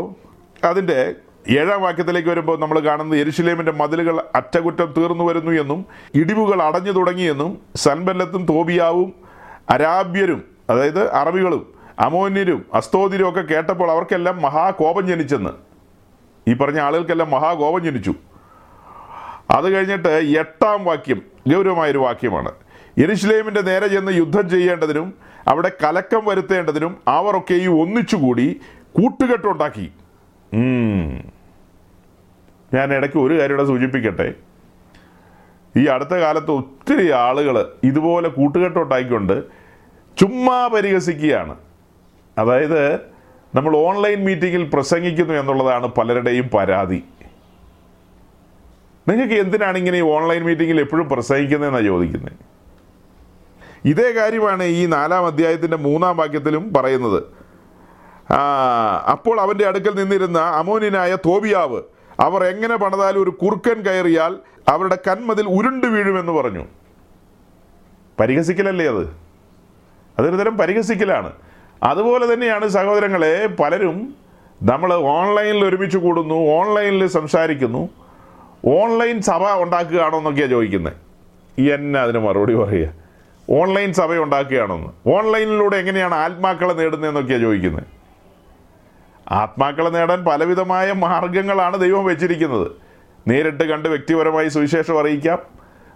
അതിന്റെ 0.66 1.14
ഏഴാം 1.50 1.82
വാക്യത്തിലേക്ക് 1.82 2.30
വരുമ്പോൾ 2.30 2.60
നമ്മൾ 2.60 2.80
കാണുന്നത് 2.80 3.20
എരുഷലേമിന്റെ 3.20 3.72
മതിലുകൾ 3.72 4.24
അറ്റകുറ്റം 4.36 4.94
തീർന്നു 4.98 5.24
വരുന്നു 5.24 5.52
എന്നും 5.52 5.86
ഇടിവുകൾ 6.16 6.64
അടഞ്ഞു 6.64 6.92
തുടങ്ങിയെന്നും 6.92 7.58
സൻബല്ലത്തും 7.76 8.46
തോബിയാവും 8.46 9.14
അരാബ്യരും 9.70 10.44
അതായത് 10.70 11.14
അറബികളും 11.14 11.74
അമോന്യരും 12.00 12.66
അസ്തോതിരും 12.74 13.30
ഒക്കെ 13.30 13.42
കേട്ടപ്പോൾ 13.42 13.92
അവർക്കെല്ലാം 13.92 14.42
മഹാകോപം 14.42 15.08
ജനിച്ചെന്ന്. 15.08 15.50
ഈ 16.48 16.54
പറഞ്ഞ 16.54 16.80
ആളുകൾക്കെല്ലാം 16.80 17.32
മഹാകോപം 17.32 17.84
ജനിച്ചു. 17.84 18.14
അത് 19.50 19.70
കഴിഞ്ഞിട്ട് 19.70 20.08
എട്ടാം 20.08 20.86
വാക്യം 20.86 21.22
ഗൗരവമായൊരു 21.48 21.98
വാക്യമാണ്. 21.98 22.52
യെരുശലേമിന്റെ 23.00 23.62
നേരെ 23.62 23.88
ചെന്ന് 23.88 24.12
യുദ്ധം 24.12 24.50
ചെയ്യേണ്ടതിനും 24.50 25.14
അവിടെ 25.48 25.72
കലക്കം 25.84 26.26
വരുത്തേണ്ടതിനും 26.26 26.98
അവരൊക്കെ 27.08 27.54
ഈ 27.54 27.68
ഒന്നിച്ചുകൂടി 27.68 28.62
കൂട്ടുകെട്ടുണ്ടാക്കി. 28.92 29.92
ഞാൻ 32.76 32.88
ഇടയ്ക്ക് 32.98 33.20
ഒരു 33.26 33.34
കാര്യം 33.40 33.56
ഇവിടെ 33.56 33.68
സൂചിപ്പിക്കട്ടെ. 33.72 34.28
ഈ 35.76 35.84
അടുത്ത 35.96 36.14
കാലത്ത് 36.24 36.52
ഒത്തിരി 36.52 37.08
ആളുകൾ 37.12 37.56
ഇതുപോലെ 37.84 38.30
കൂട്ടുകെട്ടോട്ടായിക്കൊണ്ട് 38.30 39.36
ചുമ്മാ 40.20 40.60
പരിഹസിക്കുകയാണ്. 40.74 41.56
അതായത് 42.38 42.82
നമ്മൾ 43.56 43.74
ഓൺലൈൻ 43.78 44.20
മീറ്റിങ്ങിൽ 44.26 44.64
പ്രസംഗിക്കുന്നു 44.74 45.34
എന്നുള്ളതാണ് 45.34 45.88
പലരുടെയും 45.88 46.48
പരാതി. 46.54 47.04
നിങ്ങൾക്ക് 49.08 49.34
എന്തിനാണ് 49.34 49.78
ഇങ്ങനെ 49.78 49.98
ഈ 49.98 50.06
ഓൺലൈൻ 50.16 50.42
മീറ്റിങ്ങിൽ 50.44 50.80
എപ്പോഴും 50.80 51.10
പ്രസംഗിക്കുന്നതെന്നാണ് 51.10 51.86
ചോദിക്കുന്നത് 51.86 52.40
ഇതേ 53.92 54.08
കാര്യമാണ് 54.12 54.64
ഈ 54.64 54.86
നാലാം 54.86 55.26
അധ്യായത്തിന്റെ 55.26 55.78
മൂന്നാം 55.78 56.18
വാക്യത്തിലും 56.18 56.64
പറയുന്നത്. 56.74 57.20
അപ്പോൾ 59.12 59.36
അവന്റെ 59.42 59.66
അടുക്കൽ 59.68 59.94
നിന്നിരുന്ന 60.00 60.40
അമോനിനായ 60.40 61.18
തോബിയാവ് 61.26 61.82
അവർ 62.20 62.44
എങ്ങനെ 62.44 62.76
പണിതാലും 62.76 63.24
ഒരു 63.24 63.30
കുറുക്കൻ 63.30 63.82
കയറിയാൽ 63.82 64.38
അവരുടെ 64.70 64.98
കന്മതിൽ 65.08 65.46
ഉരുണ്ടു 65.48 65.88
വീഴുമെന്ന് 65.88 66.32
പറഞ്ഞു. 66.32 66.66
പരിഹസിക്കലല്ലേ 68.20 68.88
അത്? 68.88 69.18
അതൊരു 70.20 70.36
തരം 70.36 70.58
പരിഹസിക്കലാണ്. 70.58 71.32
അതുപോലെ 71.84 72.34
തന്നെയാണ് 72.34 72.68
സഹോദരങ്ങളെ 72.68 73.48
പലരും 73.48 74.16
നമ്മൾ 74.64 74.94
ഓൺലൈനിൽ 74.94 75.66
ഒരുമിച്ച് 75.66 75.98
കൂടുന്നു 75.98 76.36
ഓൺലൈനിൽ 76.36 77.08
സംസാരിക്കുന്നു 77.08 77.90
ഓൺലൈൻ 78.68 79.22
സഭ 79.22 79.50
ഉണ്ടാക്കുകയാണോ 79.62 80.18
എന്നൊക്കെയാണ് 80.18 80.52
ചോദിക്കുന്നത് 80.52 80.94
എന്നെ 81.62 82.00
അതിന് 82.00 82.20
മറുപടി 82.20 82.54
പറയുക. 82.54 82.94
ഓൺലൈൻ 83.50 83.94
സഭ 83.94 84.14
ഉണ്ടാക്കുകയാണോന്ന് 84.14 85.10
ഓൺലൈനിലൂടെ 85.10 85.78
എങ്ങനെയാണ് 85.78 86.16
ആത്മാക്കളെ 86.16 86.74
നേടുന്നതെന്നൊക്കെയാണ് 86.74 87.42
ചോദിക്കുന്നത് 87.42 87.95
ആത്മാക്കളെ 89.32 89.90
നേടാൻ 89.90 90.24
പലവിധമായ 90.24 90.92
മാർഗങ്ങളാണ് 90.92 91.78
ദൈവം 91.78 92.06
വെച്ചിരിക്കുന്നത്. 92.06 92.72
നേരിട്ട് 93.28 93.64
കണ്ട് 93.64 93.90
വ്യക്തിപരമായി 93.90 94.48
സുവിശേഷം 94.48 95.00
അറിയിക്കാം. 95.00 95.40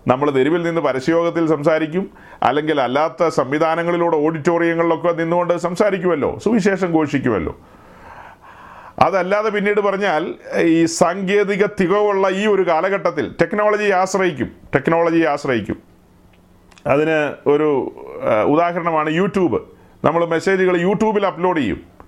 നമ്മൾ 0.08 0.32
തെരുവിൽ 0.32 0.64
നിന്ന് 0.64 0.82
പരസ്യയോഗത്തിൽ 0.82 1.48
സംസാരിക്കും. 1.48 2.10
അല്ലെങ്കിൽ 2.44 2.82
അല്ലാത്ത 2.82 3.28
സംവിധാനങ്ങളിലൂടെ 3.28 4.18
ഓഡിറ്റോറിയങ്ങളിലൊക്കെ 4.18 5.12
നിന്നുകൊണ്ട് 5.12 5.58
സംസാരിക്കുമല്ലോ. 5.58 6.40
സുവിശേഷം 6.44 6.92
ഘോഷിക്കുമല്ലോ. 6.92 7.58
അതല്ലാതെ 9.00 9.50
പിന്നീട് 9.50 9.82
പറഞ്ഞാൽ 9.82 10.34
ഈ 10.58 10.86
സാങ്കേതിക 10.86 11.66
തികവുള്ള 11.66 12.30
ഈ 12.30 12.48
ഒരു 12.48 12.68
കാലഘട്ടത്തിൽ 12.68 13.36
ടെക്നോളജിയെ 13.42 13.94
ആശ്രയിക്കും. 13.94 14.52
ടെക്നോളജിയെ 14.76 15.28
ആശ്രയിക്കും. 15.28 15.78
അതിന് 16.88 17.50
ഒരു 17.50 17.94
ഉദാഹരണമാണ് 18.48 19.10
യൂട്യൂബ്. 19.10 19.62
നമ്മൾ 20.04 20.26
മെസ്സേജുകൾ 20.26 20.82
യൂട്യൂബിൽ 20.82 21.26
അപ്ലോഡ് 21.26 21.60
ചെയ്യും. 21.60 21.99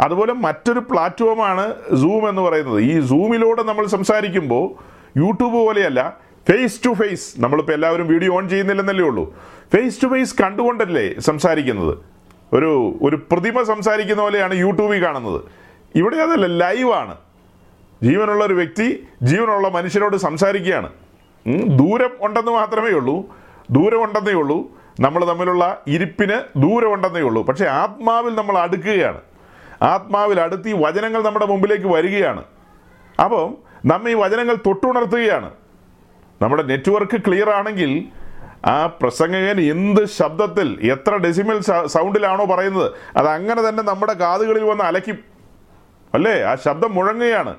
അതുപോലെ 0.00 0.32
മറ്റൊരു 0.32 0.78
പ്ലാറ്റ്ഫോമാണ് 0.78 1.74
സൂം 1.96 2.28
എന്ന് 2.28 2.42
പറയുന്നത്. 2.42 2.80
ഈ 2.80 3.00
സൂമിലൂടെ 3.00 3.62
നമ്മൾ 3.62 3.86
സംസാരിക്കുമ്പോൾ 3.86 4.70
യൂട്യൂബ് 5.18 5.54
പോലെയല്ല 5.54 6.16
ഫേസ് 6.48 6.80
ടു 6.84 6.92
ഫേസ് 6.92 7.40
നമ്മളിപ്പോൾ 7.40 7.72
എല്ലാവരും 7.72 8.06
വീഡിയോ 8.08 8.34
ഓൺ 8.34 8.48
ചെയ്യുന്നില്ലെന്നല്ലേ 8.48 9.04
ഉള്ളൂ. 9.04 9.36
ഫേസ് 9.74 10.02
ടു 10.02 10.06
ഫേസ് 10.06 10.42
കണ്ടുകൊണ്ടല്ലേ 10.42 11.18
സംസാരിക്കുന്നത്? 11.18 11.98
ഒരു 12.52 12.98
ഒരു 13.02 13.16
പ്രതിമ 13.32 13.62
സംസാരിക്കുന്ന 13.62 14.22
പോലെയാണ് 14.22 14.54
യൂട്യൂബിൽ 14.54 15.04
കാണുന്നത്. 15.04 15.40
ഇവിടെ 15.94 16.16
അതല്ല 16.16 16.46
ലൈവാണ് 16.46 17.14
ജീവനുള്ള 18.02 18.44
ഒരു 18.44 18.54
വ്യക്തി 18.54 19.06
ജീവനുള്ള 19.22 19.68
മനുഷ്യരോട് 19.68 20.16
സംസാരിക്കുകയാണ്. 20.16 20.88
ദൂരം 21.66 22.10
ഉണ്ടെന്ന് 22.20 22.52
മാത്രമേ 22.52 22.90
ഉള്ളൂ. 22.90 23.36
ദൂരം 23.70 24.04
ഉണ്ടെന്നേ 24.04 24.32
ഉള്ളൂ. 24.32 24.58
നമ്മൾ 25.00 25.24
തമ്മിലുള്ള 25.24 25.82
ഇരിപ്പിന് 25.86 26.60
ദൂരം 26.62 26.94
ഉണ്ടെന്നേ 26.94 27.20
ഉള്ളൂ. 27.20 27.42
പക്ഷേ 27.42 27.66
ആത്മാവിൽ 27.66 28.34
നമ്മൾ 28.34 28.58
അടുക്കുകയാണ്. 28.58 29.20
ആത്മാവിൽ 29.82 30.40
അടുത്ത് 30.40 30.68
ഈ 30.68 30.72
വചനങ്ങൾ 30.72 31.22
നമ്മുടെ 31.22 31.46
മുമ്പിലേക്ക് 31.46 31.86
വരികയാണ്. 31.86 32.44
അപ്പം 33.24 33.56
നമ്മ 33.86 34.08
ഈ 34.08 34.14
വചനങ്ങൾ 34.14 34.54
തൊട്ടുണർത്തുകയാണ്. 34.54 35.50
നമ്മുടെ 36.42 36.62
നെറ്റ്വർക്ക് 36.62 37.16
ക്ലിയർ 37.16 37.50
ആണെങ്കിൽ 37.50 38.04
ആ 38.66 38.86
പ്രസംഗകൻ 38.86 39.60
എന്ത് 39.60 40.04
ശബ്ദത്തിൽ 40.04 40.90
എത്ര 40.92 41.16
ഡെസിമൽ 41.16 41.86
സൗണ്ടിലാണോ 41.86 42.44
പറയുന്നത് 42.44 42.92
അത് 43.16 43.28
അങ്ങനെ 43.28 43.68
തന്നെ 43.68 43.82
നമ്മുടെ 43.82 44.12
കാതുകളിൽ 44.12 44.64
വന്ന് 44.64 44.84
അലയ്ക്കും. 44.84 45.18
അല്ലേ? 46.14 46.42
ആ 46.42 46.54
ശബ്ദം 46.54 46.94
മുഴങ്ങുകയാണ്. 46.94 47.56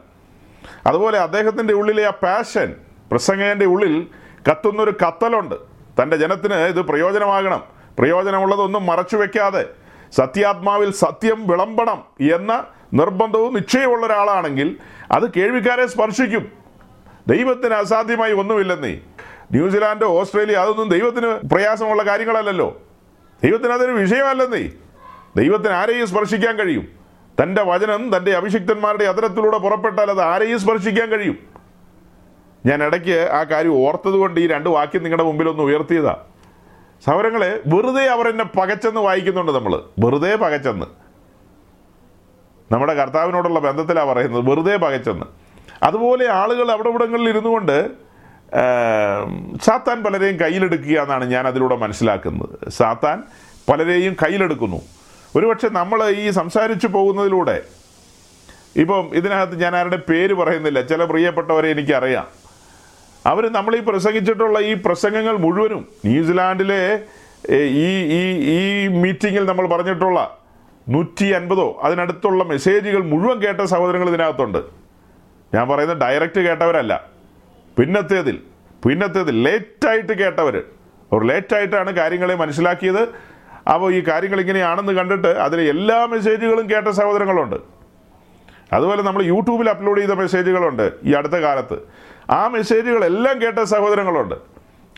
അതുപോലെ 0.88 1.20
അദ്ദേഹത്തിന്റെ 1.20 1.74
ഉള്ളിലെ 1.74 2.08
ആ 2.08 2.10
പാഷൻ 2.10 2.76
പ്രസംഗകന്റെ 3.12 3.66
ഉള്ളിൽ 3.66 4.08
കത്തുന്നൊരു 4.52 4.94
കത്തലുണ്ട്. 5.08 5.56
തന്റെ 6.02 6.18
ജനത്തിന് 6.18 6.54
ഇത് 6.54 6.82
പ്രയോജനമാകണം. 6.82 7.64
പ്രയോജനമുള്ളതൊന്നും 8.00 8.86
മറച്ചു 8.86 9.18
വെക്കാതെ. 9.18 9.66
സത്യാത്മാവിൽ 10.12 10.92
സത്യം 10.92 11.48
വിളമ്പണം 11.48 12.04
എന്ന 12.34 12.64
നിർബന്ധവും 12.94 13.54
നിശ്ചയമുള്ള 13.54 14.06
ഒരാളാണെങ്കിൽ 14.06 14.78
അത് 15.12 15.34
കേൾവിക്കാരെ 15.34 15.86
സ്പർശിക്കും. 15.86 16.52
ദൈവത്തിന് 17.28 17.74
അസാധ്യമായി 17.74 18.34
ഒന്നുമില്ലെന്നേ. 18.34 19.00
ന്യൂസിലാൻഡ് 19.52 20.04
ഓസ്ട്രേലിയ 20.04 20.56
അതൊന്നും 20.56 20.90
ദൈവത്തിന് 20.90 21.28
പ്രയാസമുള്ള 21.28 22.04
കാര്യങ്ങളല്ലല്ലോ. 22.04 22.82
ദൈവത്തിന് 23.44 23.74
അതൊരു 23.74 23.92
വിഷയമല്ലെന്നേ. 23.92 24.70
ദൈവത്തിന് 25.36 25.74
ആരെയും 25.74 26.08
സ്പർശിക്കാൻ 26.08 26.56
കഴിയും. 26.56 26.88
തന്റെ 27.42 27.64
വചനം 27.64 28.18
തന്റെ 28.18 28.32
അഭിഷിക്തന്മാരുടെ 28.32 29.04
അതരത്തിലൂടെ 29.04 29.58
പുറപ്പെട്ടാൽ 29.58 30.10
അത് 30.10 30.22
ആരെയും 30.22 30.60
സ്പർശിക്കാൻ 30.60 31.10
കഴിയും. 31.10 31.38
ഞാൻ 32.66 32.84
ഇടയ്ക്ക് 32.84 33.30
ആ 33.32 33.44
കാര്യം 33.44 33.74
ഓർത്തതുകൊണ്ട് 33.74 34.40
ഈ 34.40 34.48
രണ്ട് 34.48 34.70
വാക്യം 34.70 35.04
നിങ്ങളുടെ 35.04 35.24
മുമ്പിൽ 35.24 35.50
ഒന്ന് 35.50 35.64
ഉയർത്തിയതാ. 35.64 36.26
സൗരങ്ങളെ 37.06 37.60
വെറുതെ 37.68 38.06
അവർ 38.06 38.28
എന്നെ 38.28 38.44
പകച്ചെന്ന് 38.44 39.02
വായിക്കുന്നുണ്ട് 39.02 39.52
നമ്മൾ 39.52 39.74
വെറുതെ 40.00 40.36
പകച്ചെന്ന്. 40.36 40.86
നമ്മുടെ 42.72 42.94
കർത്താവിനോടുള്ള 42.94 43.60
ബന്ധത്തിലാണ് 43.60 44.10
പറയുന്നത് 44.10 44.50
വെറുതെ 44.50 44.76
പകച്ചെന്ന്. 44.78 45.26
അതുപോലെ 45.84 46.26
ആളുകൾ 46.30 46.72
അവിടെ 46.72 46.90
ഇവിടങ്ങളിൽ 46.90 47.30
ഇരുന്നു 47.30 47.50
കൊണ്ട് 47.50 47.78
സാത്താൻ 49.64 50.04
പലരെയും 50.04 50.38
കയ്യിലെടുക്കുക 50.40 50.96
എന്നാണ് 51.02 51.26
ഞാൻ 51.32 51.48
അതിലൂടെ 51.48 51.76
മനസ്സിലാക്കുന്നത്. 51.76 52.70
സാത്താൻ 52.70 53.24
പലരെയും 53.70 54.16
കയ്യിലെടുക്കുന്നു. 54.24 54.82
ഒരുപക്ഷെ 55.36 55.70
നമ്മൾ 55.70 56.00
ഈ 56.10 56.30
സംസാരിച്ചു 56.30 56.88
പോകുന്നതിലൂടെ 56.88 57.58
ഇപ്പം 58.76 59.10
ഇതിനകത്ത് 59.14 59.62
ഞാൻ 59.62 59.76
ആരുടെ 59.76 60.00
പേര് 60.10 60.34
പറയുന്നില്ല 60.34 60.82
ചില 60.82 61.04
പ്രിയപ്പെട്ടവരെ 61.06 61.70
എനിക്കറിയാം. 61.72 62.28
അവർ 63.30 63.44
നമ്മൾ 63.58 63.74
ഈ 63.76 63.80
പ്രസംഗിച്ചിട്ടുള്ള 63.80 64.58
ഈ 64.60 64.74
പ്രസംഗങ്ങൾ 64.86 65.38
മുഴുവനും 65.46 65.82
ന്യൂസിലാൻഡിലെ 66.06 66.82
ഈ 67.84 67.90
ഈ 68.18 68.22
ഈ 68.58 68.60
മീറ്റിങ്ങിൽ 69.02 69.44
നമ്മൾ 69.46 69.66
പറഞ്ഞിട്ടുള്ള 69.74 70.20
നൂറ്റി 70.90 71.26
അൻപതോ 71.38 71.80
അതിനടുത്തുള്ള 71.84 72.44
മെസ്സേജുകൾ 72.44 73.02
മുഴുവൻ 73.12 73.38
കേട്ട 73.42 73.62
സഹോദരങ്ങൾ 73.74 74.10
ഇതിനകത്തുണ്ട്. 74.10 74.62
ഞാൻ 75.54 75.68
പറയുന്നത് 75.70 75.98
ഡയറക്റ്റ് 75.98 76.42
കേട്ടവരല്ല. 76.48 76.94
പിന്നത്തേതിൽ 77.78 78.38
പിന്നത്തേതിൽ 78.86 79.36
ലേറ്റായിട്ട് 79.44 80.14
കേട്ടവർ 80.14 80.56
അവർ 81.12 81.24
ലേറ്റായിട്ടാണ് 81.30 81.92
കാര്യങ്ങളെ 81.92 82.36
മനസ്സിലാക്കിയത്. 82.36 83.04
അപ്പോൾ 83.74 83.94
ഈ 83.94 84.04
കാര്യങ്ങൾ 84.08 84.40
ഇങ്ങനെയാണെന്ന് 84.40 84.94
കണ്ടിട്ട് 84.94 85.28
അതിലെ 85.28 85.64
എല്ലാ 85.70 86.06
മെസ്സേജുകളും 86.06 86.70
കേട്ട 86.70 86.88
സഹോദരങ്ങളുണ്ട്. 86.88 87.56
അതുപോലെ 88.74 89.02
നമ്മൾ 89.02 89.22
യൂട്യൂബിൽ 89.24 89.70
അപ്ലോഡ് 89.70 90.02
ചെയ്ത 90.02 90.12
മെസ്സേജുകളുണ്ട് 90.12 90.92
ഈ 91.04 91.14
അടുത്ത 91.14 91.34
കാലത്ത്. 91.34 91.78
ആ 92.30 92.48
മെസ്സേജുകളെല്ലാം 92.48 93.42
കേട്ട 93.42 93.60
സഹോദരങ്ങളുണ്ട്. 93.60 94.36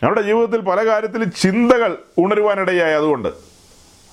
നമ്മുടെ 0.02 0.22
ജീവിതത്തിൽ 0.22 0.60
പല 0.60 0.86
കാര്യത്തിൽ 0.86 1.24
ചിന്തകൾ 1.24 1.98
ഉണരുവാനിടയായി 2.18 2.92
അതുകൊണ്ട്. 2.92 3.28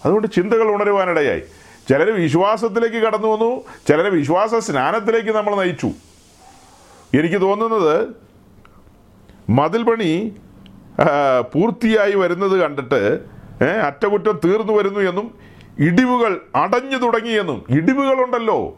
അതുകൊണ്ട് 0.05 0.27
ചിന്തകൾ 0.27 0.67
ഉണരുവാനിടയായി. 0.69 1.41
ചിലർ 1.89 2.09
വിശ്വാസത്തിലേക്ക് 2.09 2.95
കടന്നു 2.95 3.27
വന്നു 3.27 3.63
ചിലർ 3.87 4.07
വിശ്വാസ 4.11 4.55
സ്നാനത്തിലേക്ക് 4.55 5.29
നമ്മൾ 5.29 5.55
നയിച്ചു. 5.55 5.91
എനിക്ക് 7.19 7.41
തോന്നുന്നത് 7.41 8.07
മതിൽ 9.49 9.83
പണി 9.83 10.35
പൂർത്തിയായി 11.53 12.15
വരുന്നത് 12.15 12.59
കണ്ടിട്ട് 12.59 13.19
അറ്റകുറ്റം 13.85 14.39
തീർന്നു 14.45 14.73
വരുന്നു 14.73 14.99
എന്നും 14.99 15.39
ഇടിവുകൾ 15.79 16.41
അടഞ്ഞു 16.55 16.97
തുടങ്ങിയെന്നും 16.97 17.65
ഇടിവുകളുണ്ടല്ലോ. 17.69 18.77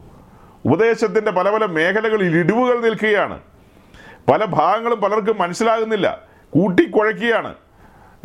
ഉപദേശത്തിന്റെ 0.65 1.31
പല 1.31 1.49
പല 1.49 1.65
മേഖലകളിൽ 1.65 2.35
ഇടിവുകൾ 2.39 2.81
നിൽക്കുകയാണ്. 2.81 3.39
പല 4.27 4.45
ഭാഗങ്ങളും 4.45 5.01
പലർക്കും 5.01 5.37
മനസ്സിലാകുന്നില്ല. 5.37 6.21
കൂട്ടിക്കുഴക്കുകയാണ്. 6.49 7.55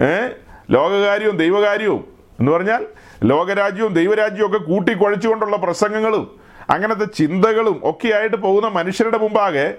ഏ? 0.01 0.29
ലോകകാര്യവും 0.71 1.37
ദൈവകാര്യവും 1.37 2.17
എന്ന് 2.41 2.53
പറഞ്ഞാൽ 2.53 2.87
ലോകരാജ്യവും 3.25 3.95
ദൈവരാജ്യവും 3.95 4.57
ഒക്കെ 4.57 4.59
കൂട്ടിക്കുഴച്ചുകൊണ്ടുള്ള 4.59 5.57
പ്രസംഗങ്ങളും 5.57 6.41
അങ്ങനത്തെ 6.71 7.05
ചിന്തകളും 7.05 7.81
ഒക്കെയായിട്ട് 7.85 8.37
പോകുന്ന 8.37 8.69
മനുഷ്യരുടെ 8.69 9.19
മുമ്പാകെ 9.19 9.75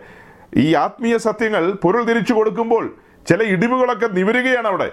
ഈ 0.55 0.75
ആത്മീയ 0.75 1.17
സത്യങ്ങൾ 1.17 1.71
പൊരുൾ 1.71 2.03
തിരിച്ചു 2.03 2.33
കൊടുക്കുമ്പോൾ 2.33 2.95
ചില 3.29 3.43
ഇടിവുകളൊക്കെ 3.43 4.07
നിവരുകയാണ് 4.07 4.67
അവിടെ. 4.67 4.91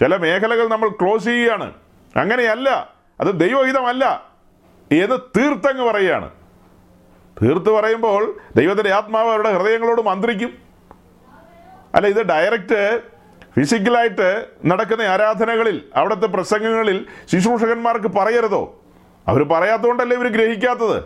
ചില 0.00 0.16
മേഖലകൾ 0.16 0.68
നമ്മൾ 0.68 0.88
ക്ലോസ് 0.88 1.24
ചെയ്യുകയാണ്. 1.24 1.72
അങ്ങനെയല്ല. 2.16 2.94
അത് 3.20 3.40
ദൈവഹിതമല്ല 3.40 4.30
എന്ന് 4.92 5.16
തീർത്തങ്ങ് 5.38 5.84
പറയുകയാണ്. 5.84 6.30
തീർത്ത് 7.42 7.70
പറയുമ്പോൾ 7.70 8.36
ദൈവത്തിന്റെ 8.56 8.92
ആത്മാവ് 8.92 9.30
അവരുടെ 9.30 9.52
ഹൃദയങ്ങളോട് 9.52 10.02
മന്ത്രിക്കും. 10.02 10.58
അല്ല 11.94 12.06
ഇത് 12.06 12.22
ഡയറക്റ്റ് 12.22 13.00
ഫിസിക്കലായിട്ട് 13.58 14.46
നടക്കുന്ന 14.64 15.02
ആരാധനകളിൽ 15.02 15.82
അവിടുത്തെ 15.94 16.26
പ്രസംഗങ്ങളിൽ 16.26 17.06
ശുശ്രൂഷകന്മാർക്ക് 17.32 18.06
പറയരുതോ? 18.06 18.80
അവർ 19.28 19.42
പറയാത്തതുകൊണ്ടല്ലേ 19.42 20.16
ഇവർ 20.16 20.28
ഗ്രഹിക്കാത്തത്? 20.28 21.04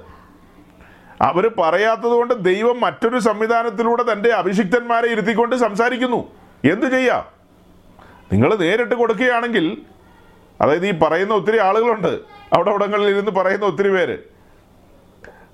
അവർ 1.22 1.49
പറയാത്തതുകൊണ്ട് 1.59 2.45
ദൈവം 2.45 2.81
മറ്റൊരു 2.81 3.18
സംവിധാനത്തിലൂടെ 3.18 4.12
തന്റെ 4.12 4.31
അഭിഷിക്തന്മാരെ 4.31 5.09
ഇരുത്തിക്കൊണ്ട് 5.09 5.57
സംസാരിക്കുന്നു. 5.57 6.33
എന്തു 6.64 6.87
ചെയ്യാം? 6.87 7.26
നിങ്ങൾ 8.33 8.55
നേരിട്ട് 8.55 8.95
കൊടുക്കുകയാണെങ്കിൽ 8.95 9.83
അതായത് 10.61 10.87
ഈ 10.87 10.99
പറയുന്ന 10.99 11.35
ഒത്തിരി 11.35 11.59
ആളുകളുണ്ട് 11.59 12.20
അവിടെ 12.53 12.70
അവിടങ്ങളിൽ 12.70 13.11
ഇരുന്ന് 13.11 13.31
പറയുന്ന 13.31 13.64
ഒത്തിരി 13.64 13.89
പേര്. 13.89 14.18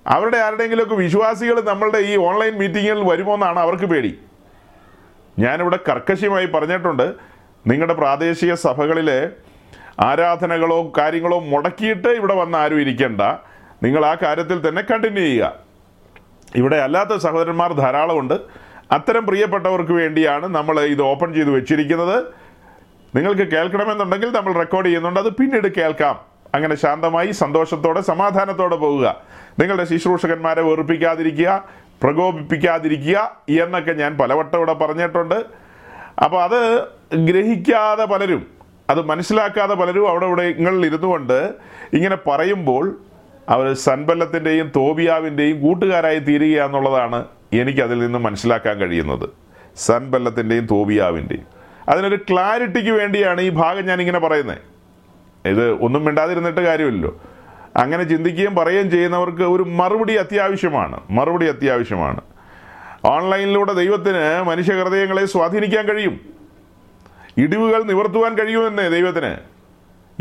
അവരുടെ 0.06 0.36
ആരുടെയെങ്കിലുമൊക്കെ 0.36 0.94
വിശ്വാസികൾ 0.94 1.60
നമ്മളുടെ 1.60 1.98
ഈ 1.98 2.16
ഓൺലൈൻ 2.16 2.58
മീറ്റിങ്ങുകളിൽ 2.58 3.08
വരുമോ 3.08 3.34
എന്നാണ് 3.34 3.58
അവർക്ക് 3.58 3.84
പേടി. 3.84 4.18
ഞാനിവിടെ 5.38 5.78
കർക്കശമായി 5.88 6.46
പറഞ്ഞിട്ടുണ്ട് 6.46 7.14
നിങ്ങളുടെ 7.66 7.94
പ്രാദേശിക 7.94 8.54
സഭകളിലെ 8.54 9.28
ആരാധനകളോ 10.00 10.92
കാര്യങ്ങളോ 10.98 11.40
മുടക്കിയിട്ട് 11.40 12.08
ഇവിടെ 12.08 12.34
വന്ന് 12.34 12.58
ആരും 12.58 12.80
ഇരിക്കേണ്ട. 12.80 13.20
നിങ്ങൾ 13.82 14.06
ആ 14.06 14.16
കാര്യത്തിൽ 14.22 14.68
തന്നെ 14.68 14.82
കണ്ടിന്യൂ 14.82 15.22
ചെയ്യുക. 15.22 15.54
ഇവിടെ 16.56 16.76
അല്ലാത്ത 16.76 17.16
സഹോദരന്മാർ 17.16 17.72
ധാരാളമുണ്ട്. 17.72 18.34
അത്തരം 18.90 19.26
പ്രിയപ്പെട്ടവർക്ക് 19.26 19.92
വേണ്ടിയാണ് 19.92 20.46
നമ്മൾ 20.46 20.80
ഇത് 20.80 21.02
ഓപ്പൺ 21.02 21.34
ചെയ്ത് 21.34 21.50
വെച്ചിരിക്കുന്നത്. 21.50 22.24
നിങ്ങൾക്ക് 23.16 23.42
കേൾക്കണമെന്നുണ്ടെങ്കിൽ 23.42 24.32
നമ്മൾ 24.32 24.52
റെക്കോർഡ് 24.52 24.86
ചെയ്യുന്നുണ്ട്. 24.86 25.20
അത് 25.20 25.32
പിന്നീട് 25.32 25.74
കേൾക്കാം. 25.74 26.20
അങ്ങനെ 26.54 26.74
ശാന്തമായി 26.74 27.30
സന്തോഷത്തോടെ 27.30 28.00
സമാധാനത്തോടെ 28.00 28.76
പോവുക. 28.76 29.20
നിങ്ങളുടെ 29.58 29.84
ശുശ്രൂഷകന്മാരെ 29.84 30.62
വെറുപ്പിക്കാതിരിക്കുക 30.62 31.64
പ്രകോപിപ്പിക്കാതിരിക്കുക 32.02 33.18
എന്നൊക്കെ 33.50 33.92
ഞാൻ 33.92 34.16
പലവട്ടം 34.16 34.56
ഇവിടെ 34.56 34.72
പറഞ്ഞിട്ടുണ്ട്. 34.72 35.44
അപ്പോൾ 36.24 36.42
അത് 36.42 36.60
ഗ്രഹിക്കാതെ 37.14 38.04
പലരും 38.04 38.46
അത് 38.90 39.04
മനസ്സിലാക്കാതെ 39.04 39.74
പലരും 39.74 40.08
അവിടെ 40.08 40.26
ഇവിടെങ്ങളിൽ 40.26 40.86
ഇരുന്നു 40.86 41.06
കൊണ്ട് 41.06 41.54
ഇങ്ങനെ 41.92 42.16
പറയുമ്പോൾ 42.26 43.00
അവർ 43.48 43.72
സൻബല്ലത്തിന്റെയും 43.72 44.72
തോബിയാവിന്റെയും 44.76 45.60
കൂട്ടുകാരായി 45.60 46.18
തീരുക 46.18 46.62
എന്നുള്ളതാണ് 46.64 47.24
എനിക്കതിൽ 47.52 47.98
നിന്ന് 47.98 48.18
മനസ്സിലാക്കാൻ 48.18 48.76
കഴിയുന്നത്. 48.78 49.28
സൻബല്ലത്തിന്റെയും 49.76 50.66
തോബിയാവിന്റെയും. 50.66 51.46
അതിനൊരു 51.88 52.16
ക്ലാരിറ്റിക്ക് 52.30 52.90
വേണ്ടിയാണ് 52.90 53.40
ഈ 53.40 53.50
ഭാഗം 53.50 53.86
ഞാൻ 53.86 54.00
ഇങ്ങനെ 54.00 54.18
പറയുന്നത്. 54.18 54.58
ഇത് 55.44 55.70
ഒന്നും 55.70 56.04
മിണ്ടാതിരുന്നിട്ട് 56.04 56.60
കാര്യമില്ലല്ലോ. 56.60 57.20
അങ്ങനെ 57.76 58.04
ചിന്തിക്കുകയും 58.04 58.54
പറയുകയും 58.54 58.90
ചെയ്യുന്നവർക്ക് 58.90 59.42
ഒരു 59.42 59.62
മറുപടി 59.62 60.14
അത്യാവശ്യമാണ്. 60.14 61.00
മറുപടി 61.10 61.46
അത്യാവശ്യമാണ്. 61.46 62.20
ഓൺലൈനിലൂടെ 63.04 63.72
ദൈവത്തിന് 63.72 64.42
മനുഷ്യഹൃദയങ്ങളെ 64.42 65.24
സ്വാധീനിക്കാൻ 65.24 65.86
കഴിയും. 65.86 66.20
ഇടിവുകൾ 67.38 67.82
നിവർത്തുവാൻ 67.82 68.38
കഴിയുമെന്നേ 68.38 68.88
ദൈവത്തിന്. 68.88 69.36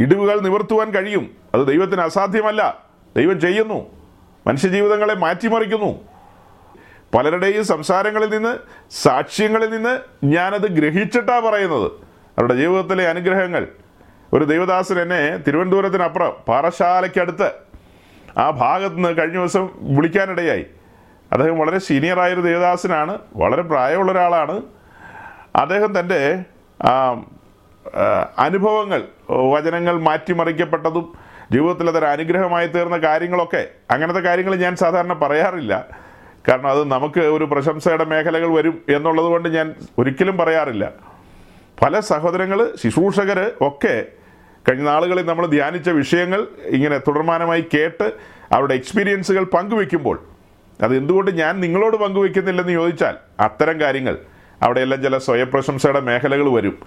ഇടിവുകൾ 0.02 0.40
നിവർത്തുവാൻ 0.40 0.92
കഴിയും. 0.92 1.30
അത് 1.54 1.68
ദൈവത്തിന് 1.68 2.02
അസാധ്യമല്ല. 2.02 2.80
ദൈവം 3.18 3.40
ചെയ്യുന്നു. 3.40 3.86
മനുഷ്യജീവിതങ്ങളെ 4.48 5.14
മാറ്റിമറിക്കുന്നു. 5.14 6.00
പലരുടെയും 7.18 7.66
സംസാരങ്ങളിൽ 7.66 8.30
നിന്ന് 8.30 8.58
സാക്ഷ്യങ്ങളിൽ 8.92 9.70
നിന്ന് 9.70 10.00
ഞാനത് 10.26 10.68
ഗ്രഹിച്ചിട്ടാണ് 10.68 11.42
പറയുന്നത്. 11.42 11.92
അവരുടെ 12.38 12.54
ജീവിതത്തിലെ 12.54 13.08
അനുഗ്രഹങ്ങൾ. 13.08 13.68
ഒരു 14.34 14.46
ദൈവദാസൻ 14.46 15.00
എന്നെ 15.02 15.38
തിരുവനന്തപുരത്തിനപ്പുറം 15.38 16.34
പാറശാലയ്ക്കടുത്ത് 16.48 17.52
ആ 18.38 18.50
ഭാഗത്ത് 18.50 18.96
നിന്ന് 18.96 19.10
കഴിഞ്ഞ 19.10 19.38
ദിവസം 19.38 19.70
വിളിക്കാനിടയായി. 19.82 20.66
അദ്ദേഹം 21.34 21.60
വളരെ 21.60 21.80
സീനിയറായൊരു 21.80 22.42
ദേവദാസനാണ് 22.42 23.18
വളരെ 23.36 23.62
പ്രായമുള്ള 23.62 24.12
ഒരാളാണ്. 24.12 24.62
അദ്ദേഹം 25.56 26.00
തന്റെ 26.00 26.44
അനുഭവങ്ങൾ 28.38 29.02
വചനങ്ങൾ 29.30 30.02
മാറ്റിമറിക്കപ്പെട്ടതും 30.02 31.14
ജീവിതത്തിൽ 31.52 31.90
അതൊരു 31.90 32.06
അനുഗ്രഹമായി 32.06 32.68
തീർന്ന 32.68 32.98
കാര്യങ്ങളൊക്കെ 32.98 33.68
അങ്ങനത്തെ 33.92 34.20
കാര്യങ്ങൾ 34.20 34.56
ഞാൻ 34.56 34.76
സാധാരണ 34.76 35.14
പറയാറില്ല. 35.14 35.88
കാരണം 36.50 36.68
അത് 36.68 36.92
നമുക്ക് 36.92 37.20
ഒരു 37.20 37.46
പ്രശംസയുടെ 37.46 38.04
മേഖലകൾ 38.04 38.56
വരും 38.56 38.82
എന്നുള്ളത് 38.90 39.26
കൊണ്ട് 39.26 39.50
ഞാൻ 39.50 39.76
ഒരിക്കലും 39.98 40.38
പറയാറില്ല. 40.38 41.15
പല 41.82 42.00
സഹോദരങ്ങൾ 42.00 42.72
ശുശ്രൂഷകർ 42.84 43.52
ഒക്കെ 43.62 44.06
കഴിഞ്ഞ 44.70 44.84
നാളുകളിൽ 44.84 45.26
നമ്മൾ 45.26 45.46
ധ്യാനിച്ച 45.46 45.90
വിഷയങ്ങൾ 45.90 46.48
ഇങ്ങനെ 46.66 46.98
തുടർമാനമായി 46.98 47.66
കേട്ട് 47.74 48.14
അവരുടെ 48.52 48.74
എക്സ്പീരിയൻസുകൾ 48.74 49.44
പങ്കുവെക്കുമ്പോൾ 49.44 50.24
അത് 50.84 50.98
എന്തുകൊണ്ട് 50.98 51.32
ഞാൻ 51.32 51.60
നിങ്ങളോട് 51.60 51.98
പങ്കുവെക്കുന്നില്ലെന്ന് 51.98 52.74
ചോദിച്ചാൽ 52.74 53.16
അത്തരം 53.40 53.82
കാര്യങ്ങൾ. 53.82 54.18
അവിടെയെല്ലാം 54.64 55.02
ചില 55.02 55.18
സ്വയപ്രശംസയുടെ 55.18 56.00
മേഖലകൾ 56.00 56.50
വരും. 56.50 56.80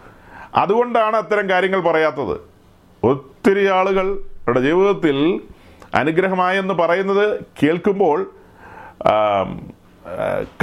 അതുകൊണ്ടാണ് 0.54 1.16
അത്തരം 1.16 1.50
കാര്യങ്ങൾ 1.50 1.80
പറയാത്തത്. 1.80 2.40
ഒത്തിരി 3.06 3.66
ആളുകൾ 3.66 4.12
അവരുടെ 4.14 4.60
ജീവിതത്തിൽ 4.60 5.40
അനുഗ്രഹമായെന്ന് 5.94 6.74
പറയുന്നത് 6.74 7.44
കേൾക്കുമ്പോൾ 7.62 8.30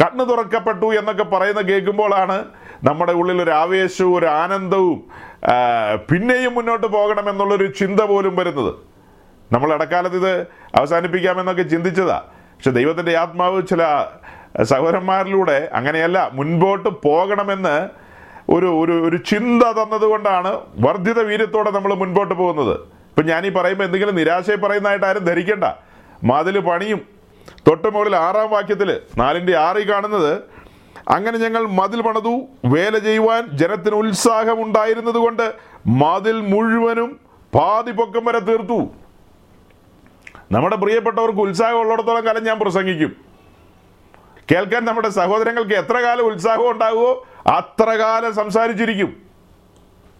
കണ്ണ് 0.01 0.29
തുറക്കപ്പെട്ടു 0.29 0.85
എന്നൊക്കെ 0.85 1.23
പറയുന്ന 1.23 1.61
കേൾക്കുമ്പോഴാണ് 1.61 2.45
നമ്മുടെ 2.83 3.11
ഉള്ളിൽ 3.11 3.43
ഒരു 3.43 3.51
ആവേശവും 3.51 4.17
ഒരു 4.17 4.25
ആനന്ദവും 4.25 5.03
പിന്നെയും 6.11 6.53
മുന്നോട്ട് 6.53 6.87
പോകണം 6.87 7.15
പോകണമെന്നുള്ളൊരു 7.15 7.67
ചിന്ത 7.79 7.99
പോലും 7.99 8.35
വരുന്നത്. 8.35 8.75
നമ്മൾ 9.51 9.73
ഇടക്കാലത്ത് 9.73 10.15
ഇത് 10.15 10.47
അവസാനിപ്പിക്കാമെന്നൊക്കെ 10.75 11.61
ചിന്തിച്ചതാ. 11.61 12.23
പക്ഷെ 12.29 12.71
ദൈവത്തിന്റെ 12.71 13.17
ആത്മാവ് 13.17 13.67
ചില 13.67 14.05
സഹോദരന്മാരിലൂടെ 14.63 15.69
അങ്ങനെയല്ല 15.73 16.29
മുൻപോട്ട് 16.33 16.89
പോകണമെന്ന് 16.89 17.89
ഒരു 18.49 18.65
ഒരു 18.65 19.07
ഒരു 19.07 19.17
ചിന്ത 19.17 19.63
തന്നതുകൊണ്ടാണ് 19.63 20.59
വർദ്ധിത 20.77 21.19
വീര്യത്തോടെ 21.19 21.71
നമ്മൾ 21.71 21.93
മുൻപോട്ട് 21.93 22.33
പോകുന്നത്. 22.33 22.75
ഇപ്പം 22.79 23.25
ഞാനീ 23.25 23.49
പറയുമ്പോൾ 23.49 23.83
എന്തെങ്കിലും 23.83 24.15
നിരാശയെ 24.15 24.55
പറയുന്നതായിട്ട് 24.55 25.05
ആരും 25.05 25.25
ധരിക്കണ്ട. 25.25 25.63
മതിൽ 26.23 26.59
പണിയും 26.59 27.14
തൊട്ട് 27.67 27.93
മുകളിൽ 27.93 28.15
ആറാം 28.15 28.49
വാക്യത്തിൽ 28.49 29.01
നാലിന്റെ 29.17 29.57
ആറിൽ 29.57 29.91
കാണുന്നത് 29.91 30.43
അങ്ങനെ 31.09 31.37
ഞങ്ങൾ 31.37 31.65
മതിൽ 31.65 32.01
പണതു 32.01 32.41
വേല 32.65 32.97
ചെയ്യുവാൻ 32.97 33.47
ജനത്തിന് 33.47 33.95
ഉത്സാഹം 33.95 34.63
ഉണ്ടായിരുന്നത് 34.63 35.15
കൊണ്ട് 35.15 35.53
മതിൽ 35.87 36.41
മുഴുവനും 36.41 37.19
പാതി 37.55 37.91
പൊക്കം 37.91 38.25
വരെ 38.25 38.39
തീർത്തു. 38.39 38.91
നമ്മുടെ 40.51 40.75
പ്രിയപ്പെട്ടവർക്ക് 40.75 41.39
ഉത്സാഹം 41.39 41.79
ഉള്ളിടത്തോളം 41.79 42.25
കാലം 42.25 42.43
ഞാൻ 42.43 42.59
പ്രസംഗിക്കും. 42.59 43.15
കേൾക്കാൻ 44.51 44.85
നമ്മുടെ 44.85 45.09
സഹോദരങ്ങൾക്ക് 45.09 45.73
എത്ര 45.73 45.97
കാലം 45.97 46.25
ഉത്സാഹം 46.25 46.71
ഉണ്ടാകുമോ 46.71 47.25
അത്ര 47.47 47.89
കാലം 47.89 48.33
സംസാരിച്ചിരിക്കും. 48.33 49.17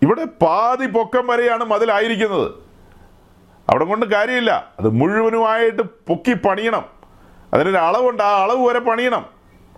ഇവിടെ 0.01 0.23
പാതി 0.23 0.86
പൊക്കം 0.86 1.28
വരെയാണ് 1.28 1.63
മതിലായിരിക്കുന്നത്. 1.63 2.51
അവിടെ 3.69 3.86
കൊണ്ട് 3.86 4.05
കാര്യമില്ല. 4.05 4.71
അത് 4.80 4.89
മുഴുവനുമായിട്ട് 4.89 5.82
പൊക്കി 5.82 6.34
പണിയണം. 6.34 6.94
അതിനൊരു 7.53 7.77
അളവുണ്ട്. 7.77 8.23
ആ 8.23 8.43
അളവ് 8.43 8.67
വരെ 8.67 8.79
പണിയണം. 8.79 9.25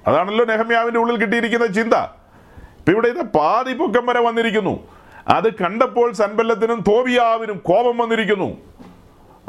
അതാണല്ലോ 0.08 0.46
നെഹമ്യാവിന്റെ 0.46 1.00
ഉള്ളിൽ 1.00 1.18
കിട്ടിയിരിക്കുന്ന 1.18 1.66
ചിന്ത. 1.66 1.94
ഇപ്പം 1.94 2.92
ഇവിടെ 2.92 3.08
ഇത് 3.08 3.22
പാതി 3.22 3.74
പൊക്കം 3.74 4.06
വരെ 4.06 4.22
വന്നിരിക്കുന്നു. 4.22 4.88
അത് 5.28 5.54
കണ്ടപ്പോൾ 5.54 6.12
സൻബല്ലത്തിനും 6.12 6.84
തോബിയാവിനും 6.88 7.58
കോപം 7.58 7.98
വന്നിരിക്കുന്നു. 7.98 8.58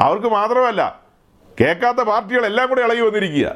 അവർക്ക് 0.00 0.26
മാത്രമല്ല 0.26 1.00
കേൾക്കാത്ത 1.60 1.98
പാർട്ടികളെല്ലാം 1.98 2.68
കൂടെ 2.68 2.80
ഇളകി 2.80 3.00
വന്നിരിക്കുക. 3.00 3.54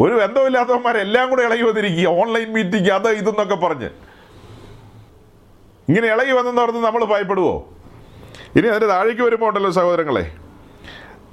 ഒരു 0.00 0.12
ബന്ധമില്ലാത്തവന്മാരെല്ലാം 0.12 1.30
കൂടെ 1.30 1.42
ഇളകി 1.42 1.62
വന്നിരിക്കുക. 1.62 2.08
ഓൺലൈൻ 2.08 2.52
മീറ്റിംഗ് 2.52 2.90
അത് 2.90 3.08
ഇതെന്നൊക്കെ 3.08 3.54
പറഞ്ഞ്. 3.54 3.90
ഇങ്ങനെ 5.88 6.08
ഇളകി 6.08 6.32
വന്നെന്ന് 6.32 6.62
പറഞ്ഞ് 6.62 6.84
നമ്മൾ 6.84 7.04
ഭയപ്പെടുവോ? 7.04 7.68
ഇനി 8.56 8.66
അതിന്റെ 8.66 8.86
താഴേക്ക് 8.86 9.22
വരുമ്പോൾ 9.22 9.48
ഉണ്ടല്ലോ 9.48 9.70
സഹോദരങ്ങളെ 9.70 10.32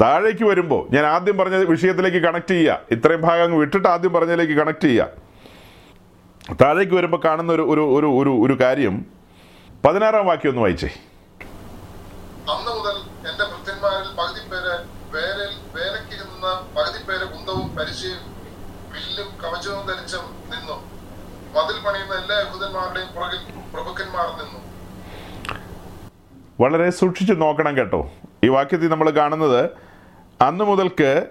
താഴേക്ക് 0.02 0.43
വരുമ്പോൾ 0.43 0.93
ഞാൻ 0.95 1.06
ആദ്യം 1.06 1.38
പറഞ്ഞ 1.38 1.56
വിഷയത്തിലേക്ക് 1.56 2.18
കണക്ട് 2.18 2.52
ചെയ്യുക 2.52 2.80
ഇത്രയും 2.91 3.22
ഭാഗം 3.22 3.43
അങ്ങ് 3.43 3.58
വിട്ടിട്ട് 3.58 3.88
ആദ്യം 3.88 4.14
പറഞ്ഞതിലേക്ക് 4.14 4.54
കണക്ട് 4.54 4.86
ചെയ്യുക 4.86 5.08
താഴേക്ക് 6.62 6.93
വരുമ്പോൾ 6.93 7.22
കാണുന്ന 7.26 7.54
ഒരു 7.54 7.62
ഒരു 7.62 7.82
ഒരു 7.82 8.08
ഒരു 8.22 8.32
ഒരു 8.45 8.64
കാര്യം 8.64 9.06
പതിനാറാം 9.86 10.26
വാക്യം 10.26 10.50
ഒന്ന് 10.50 10.62
വായിച്ചേ. 10.62 10.88
അന്ന് 12.50 12.72
മുതൽ 12.72 12.97
എന്റെ 13.30 13.45
ഭൃത്യന്മാരിൽ 13.45 14.10
പകുതി 14.20 14.41
പേര് 14.52 14.74
വേലയിൽ 15.16 15.56
വേലയ്ക്ക് 15.76 16.16
നിന്ന് 16.24 16.76
പകുതി 16.76 17.04
പേര് 17.10 17.26
കുന്തവും 17.34 17.76
പരിചയം 17.76 18.22
വില്ലും 18.93 19.28
കവചവും 19.43 19.88
ധരിച്ചും 19.88 20.26
നിന്നു. 20.52 20.78
മതിൽ 21.56 21.78
പണിയുന്ന 21.88 22.14
എല്ലാ 22.22 22.39
യഹൂദന്മാരുടെയും 22.39 23.08
പുറകിൽ 23.16 23.41
പ്രഭുക്കന്മാർ 23.74 24.28
നിന്നു. 24.41 24.60
വളരെ 26.60 26.89
സൂക്ഷിച്ചു 26.89 27.34
നോക്കണം 27.34 27.78
കേട്ടോ. 27.78 28.12
ഈ 28.43 28.47
വാക്യത്തിൽ 28.47 28.88
നമ്മൾ 28.88 29.10
കാണുന്നത് 29.10 29.88
അന്ന് 30.41 30.63
മുതൽക്ക് 30.65 31.27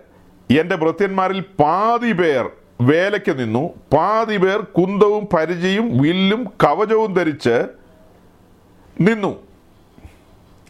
എന്റെ 0.61 0.77
ഭൃത്യന്മാരിൽ 0.77 1.41
പാതി 1.41 2.13
പേർ 2.13 2.51
വേലയ്ക്ക് 2.81 3.39
നിന്നു. 3.39 3.63
പാതി 3.97 4.37
പേർ 4.37 4.59
കുന്തവും 4.59 5.29
പരിചയും 5.35 5.99
വില്ലും 5.99 6.45
കവചവും 6.65 7.15
ധരിച്ച് 7.15 7.57
നിന്നു. 9.01 9.33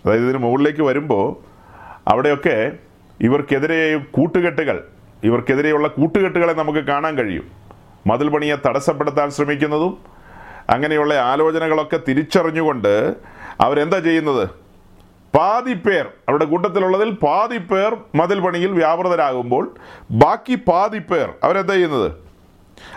അതായത് 0.04 0.24
ഇതിന് 0.24 0.38
മുകളിലേക്ക് 0.38 0.82
വരുമ്പോൾ 0.82 1.36
അവിടെയൊക്കെ 2.08 2.72
ഇവർക്കെതിരെ 3.20 3.96
കൂട്ടുകെട്ടുകൾ 3.96 4.88
ഇവർക്കെതിരെയുള്ള 5.24 5.88
കൂട്ടുകെട്ടുകളെ 5.88 6.52
നമുക്ക് 6.52 6.78
കാണാൻ 6.78 7.14
കഴിയും. 7.18 7.46
മതിൽ 8.06 8.28
പണിയെ 8.28 8.56
തടസ്സപ്പെടുത്താൻ 8.68 9.30
ശ്രമിക്കുന്നതും 9.30 9.98
അങ്ങനെയുള്ള 10.70 11.14
ആലോചനകളൊക്കെ 11.14 12.00
തിരിച്ചറിഞ്ഞുകൊണ്ട് 12.08 13.14
അവരെന്താ 13.60 13.98
ചെയ്യുന്നത്? 13.98 14.48
പാതി 15.34 15.74
പേർ 15.74 16.06
അവരുടെ 16.28 16.44
കൂട്ടത്തിലുള്ളതിൽ 16.44 17.10
പാതി 17.10 17.58
പേർ 17.58 17.96
മതിൽ 18.14 18.40
പണിയിൽ 18.40 18.70
വ്യാപൃതരാകുമ്പോൾ 18.70 19.74
ബാക്കി 20.10 20.54
പാതി 20.54 20.98
പേർ 20.98 21.34
അവരെന്താ 21.44 21.74
ചെയ്യുന്നത്? 21.74 22.12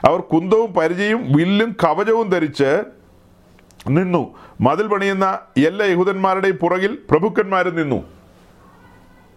അവർ 0.06 0.20
കുന്തവും 0.22 0.74
പരിചയും 0.74 1.34
വില്ലും 1.34 1.76
കവചവും 1.84 2.30
ധരിച്ച് 2.30 2.84
നിന്നു. 3.90 4.36
മതിൽ 4.62 4.88
പണിയുന്ന 4.88 5.40
എല്ലാ 5.58 5.86
യഹൂദന്മാരുടെയും 5.86 6.56
പുറകിൽ 6.56 6.98
പ്രഭുക്കന്മാരും 7.12 7.76
നിന്നു. 7.76 8.00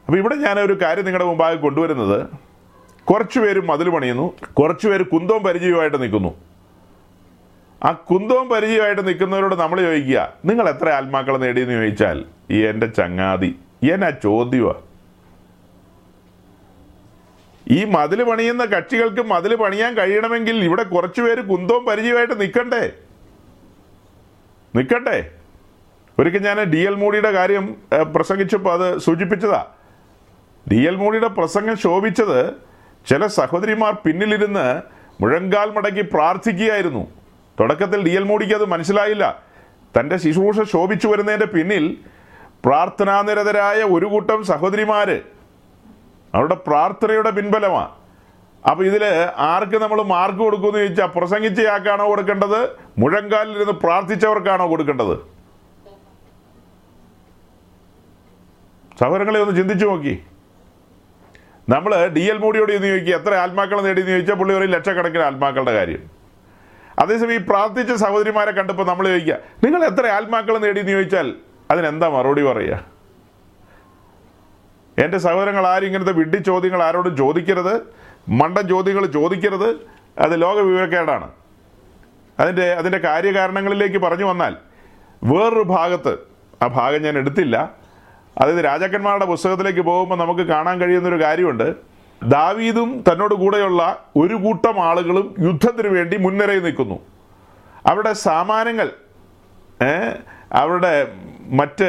അപ്പോൾ 0.07 0.19
ഇവിടെ 0.19 0.35
ഞാൻ 0.35 0.61
ഒരു 0.61 0.79
കാര്യം 0.83 1.05
നിങ്ങളുടെ 1.05 1.29
മുമ്പാകെ 1.29 1.55
കൊണ്ടുവരുന്നത്. 1.55 2.29
കുറച്ചു 3.05 3.41
പേര് 3.41 3.61
മതിൽ 3.61 3.89
പണിയുന്നു 3.89 4.33
കുറച്ചു 4.53 4.89
പേര് 4.89 5.05
കുന്തവും 5.05 5.43
പരിചയവുമായിട്ട് 5.43 6.03
നിൽക്കുന്നു. 6.03 6.35
ആ 7.85 7.93
കുന്തവും 7.93 8.49
പരിചയമായിട്ട് 8.49 9.07
നിൽക്കുന്നവരോട് 9.09 9.55
നമ്മൾ 9.55 9.81
ചോദിക്കുക 9.81 10.33
നിങ്ങൾ 10.45 10.69
എത്ര 10.69 10.89
ആത്മാക്കളെ 10.89 11.39
നേടിയെന്ന് 11.39 11.75
ചോദിച്ചാൽ 11.75 12.25
എന്റെ 12.51 12.87
ചങ്ങാതി. 12.87 13.59
എന്നാ 13.93 14.11
ചോദ്യമാ 14.11 14.75
ഈ 17.71 17.85
മതിൽ 17.85 18.23
പണിയുന്ന 18.23 18.65
കക്ഷികൾക്ക് 18.65 19.21
മതിൽ 19.21 19.55
പണിയാൻ 19.55 19.95
കഴിയണമെങ്കിൽ 19.95 20.65
ഇവിടെ 20.65 20.83
കുറച്ചു 20.83 21.23
പേര് 21.23 21.43
കുന്തവും 21.43 21.85
പരിചയമായിട്ട് 21.85 22.41
നിൽക്കണ്ടേ 22.41 22.93
നിൽക്കട്ടെ 24.77 25.31
ഒരിക്കൽ 26.19 26.39
ഞാൻ 26.39 26.61
ഡി 26.61 26.77
എൽ 26.77 26.95
മോഡിയുടെ 26.95 27.31
കാര്യം 27.31 27.77
പ്രസംഗിച്ചപ്പോൾ 28.15 28.73
അത് 28.73 28.99
സൂചിപ്പിച്ചതാ. 28.99 29.67
ഡി 30.73 30.87
എൽ 30.87 30.97
മോഡിയുടെ 30.97 31.29
പ്രസംഗം 31.29 31.77
ശോഭിച്ചത് 31.77 32.55
ചില 33.09 33.27
സഹോദരിമാർ 33.27 33.93
പിന്നിലിരുന്ന് 33.93 34.83
മുഴങ്കാൽ 35.23 35.71
മടക്കി 35.71 36.01
പ്രാർത്ഥിക്കുകയായിരുന്നു. 36.01 37.11
തുടക്കത്തിൽ 37.61 38.05
ഡി 38.05 38.11
എൽ 38.11 38.23
മോഡിക്ക് 38.23 38.53
അത് 38.53 38.65
മനസ്സിലായില്ല. 38.65 39.43
തന്റെ 40.01 40.17
ശുശ്രൂഷ 40.17 40.71
ശോഭിച്ചു 40.73 41.09
വരുന്നതിന്റെ 41.09 41.47
പിന്നിൽ 41.47 41.97
പ്രാർത്ഥനാനിരതരായ 42.65 43.83
ഒരു 43.83 44.07
കൂട്ടം 44.07 44.45
സഹോദരിമാര് 44.45 45.17
അവരുടെ 46.35 46.55
പ്രാർത്ഥനയുടെ 46.55 47.31
പിൻബലമാണ് 47.31 47.91
അപ്പൊ 48.71 48.85
ഇതിൽ 48.85 49.05
ആർക്ക് 49.53 49.77
നമ്മൾ 49.83 50.03
മാർക്ക് 50.03 50.39
കൊടുക്കുമെന്ന് 50.39 50.81
ചോദിച്ചാൽ 50.81 51.07
പ്രസംഗിച്ചയാൾക്കാണോ 51.17 52.05
കൊടുക്കേണ്ടത്? 52.11 52.61
മുഴങ്കാലിലിരുന്ന് 52.99 53.73
പ്രാർത്ഥിച്ചവർക്കാണോ 53.73 54.71
കൊടുക്കേണ്ടത്? 54.71 55.15
സഹോദരങ്ങളെ 59.01 59.41
ഒന്ന് 59.41 59.57
ചിന്തിച്ചു 59.61 59.87
നോക്കി. 59.87 60.15
നമ്മൾ 61.69 61.93
ഡി 62.17 62.21
എൽ 62.21 62.39
മോഡിയോട് 62.39 62.73
ഇന്ന് 62.73 62.89
ചോദിക്കുക 62.89 63.15
എത്ര 63.15 63.35
ആത്മാക്കളെ 63.35 63.83
നേടിയെന്ന് 63.83 64.13
ചോദിച്ചാൽ 64.13 64.35
പുള്ളി 64.35 64.55
ഒരു 64.55 64.65
ലക്ഷക്കണക്കിന് 64.65 65.23
ആത്മാക്കളുടെ 65.23 65.73
കാര്യം. 65.73 66.03
അതേസമയം 67.03 67.37
ഈ 67.41 67.47
പ്രാർത്ഥിച്ച 67.51 67.93
സഹോദരിമാരെ 68.05 68.53
കണ്ടപ്പോൾ 68.59 68.87
നമ്മൾ 68.91 69.07
ചോദിക്കുക 69.09 69.39
നിങ്ങൾ 69.65 69.81
എത്ര 69.91 70.07
ആത്മാക്കളെ 70.19 70.59
നേടിയെന്ന് 70.65 70.93
ചോദിച്ചാൽ 70.93 71.29
അതിനെന്താ 71.71 72.09
മറുപടി 72.09 72.43
പറയുക? 72.43 72.85
എന്റെ 74.99 75.19
സഹോദരങ്ങൾ 75.19 75.67
ആരും 75.67 75.87
ഇങ്ങനത്തെ 75.87 76.13
വിഡ്ഢി 76.13 76.37
ചോദ്യങ്ങൾ 76.37 76.83
ആരോടും 76.83 77.17
ചോദിക്കരുത്. 77.17 77.81
മണ്ടൻ 78.29 78.69
ചോദ്യങ്ങൾ 78.69 79.07
ചോദിക്കരുത്. 79.07 79.77
അത് 80.19 80.43
ലോക 80.43 80.59
വിവരക്കേടാണ് 80.59 81.31
അതിന്റെ 82.41 82.73
അതിന്റെ 82.73 82.99
കാര്യകാരണങ്ങളിലേക്ക് 82.99 83.99
പറഞ്ഞു 83.99 84.25
വന്നാൽ 84.25 84.57
വേറൊരു 85.25 85.63
ഭാഗത്ത് 85.63 86.19
ആ 86.63 86.67
ഭാഗം 86.67 87.03
ഞാൻ 87.03 87.19
എടുത്തില്ല. 87.19 87.73
അതായത് 88.39 88.65
രാജാക്കന്മാരുടെ 88.65 89.25
പുസ്തകത്തിലേക്ക് 89.25 89.81
പോകുമ്പോൾ 89.81 90.17
നമുക്ക് 90.17 90.41
കാണാൻ 90.41 90.81
കഴിയുന്നൊരു 90.81 91.23
കാര്യമുണ്ട്. 91.23 91.75
ദാവീദും 92.23 93.05
തന്നോട് 93.13 93.35
കൂടെയുള്ള 93.35 94.05
ഒരു 94.17 94.35
കൂട്ടം 94.35 94.85
ആളുകളും 94.85 95.35
യുദ്ധത്തിന് 95.39 95.89
വേണ്ടി 95.89 96.17
മുൻനിരയിൽ 96.17 96.63
നിൽക്കുന്നു. 96.63 96.99
അവിടെ 97.87 98.13
സാമാനങ്ങൾ 98.13 98.91
അവരുടെ 100.59 100.93
മറ്റ് 101.61 101.89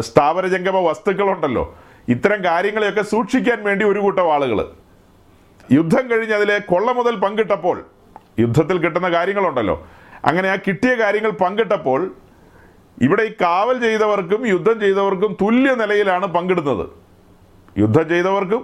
സ്ഥാപനജംഗമ 0.00 0.76
വസ്തുക്കളുണ്ടല്ലോ. 0.88 1.64
ഇത്തരം 2.08 2.44
കാര്യങ്ങളെയൊക്കെ 2.44 3.02
സൂക്ഷിക്കാൻ 3.12 3.58
വേണ്ടി 3.64 3.84
ഒരു 3.84 4.00
കൂട്ടം 4.04 4.26
ആളുകൾ 4.34 4.58
യുദ്ധം 5.72 6.04
കഴിഞ്ഞ് 6.10 6.34
അതിലെ 6.34 6.56
കൊള്ള 6.58 6.88
മുതൽ 6.92 7.14
പങ്കിട്ടപ്പോൾ 7.24 7.76
യുദ്ധത്തിൽ 8.38 8.76
കിട്ടുന്ന 8.78 9.08
കാര്യങ്ങളുണ്ടല്ലോ. 9.16 9.76
അങ്ങനെ 10.24 10.48
ആ 10.48 10.56
കിട്ടിയ 10.66 10.92
കാര്യങ്ങൾ 10.94 11.30
പങ്കിട്ടപ്പോൾ 11.30 12.00
ഇവിടെ 13.02 13.22
ഈ 13.22 13.30
കാവൽ 13.40 13.76
ചെയ്തവർക്കും 13.80 14.40
യുദ്ധം 14.48 14.80
ചെയ്തവർക്കും 14.80 15.30
തുല്യ 15.42 15.70
നിലയിലാണ് 15.74 16.26
പങ്കിടുന്നത്. 16.26 16.84
യുദ്ധം 17.78 18.08
ചെയ്തവർക്കും 18.08 18.62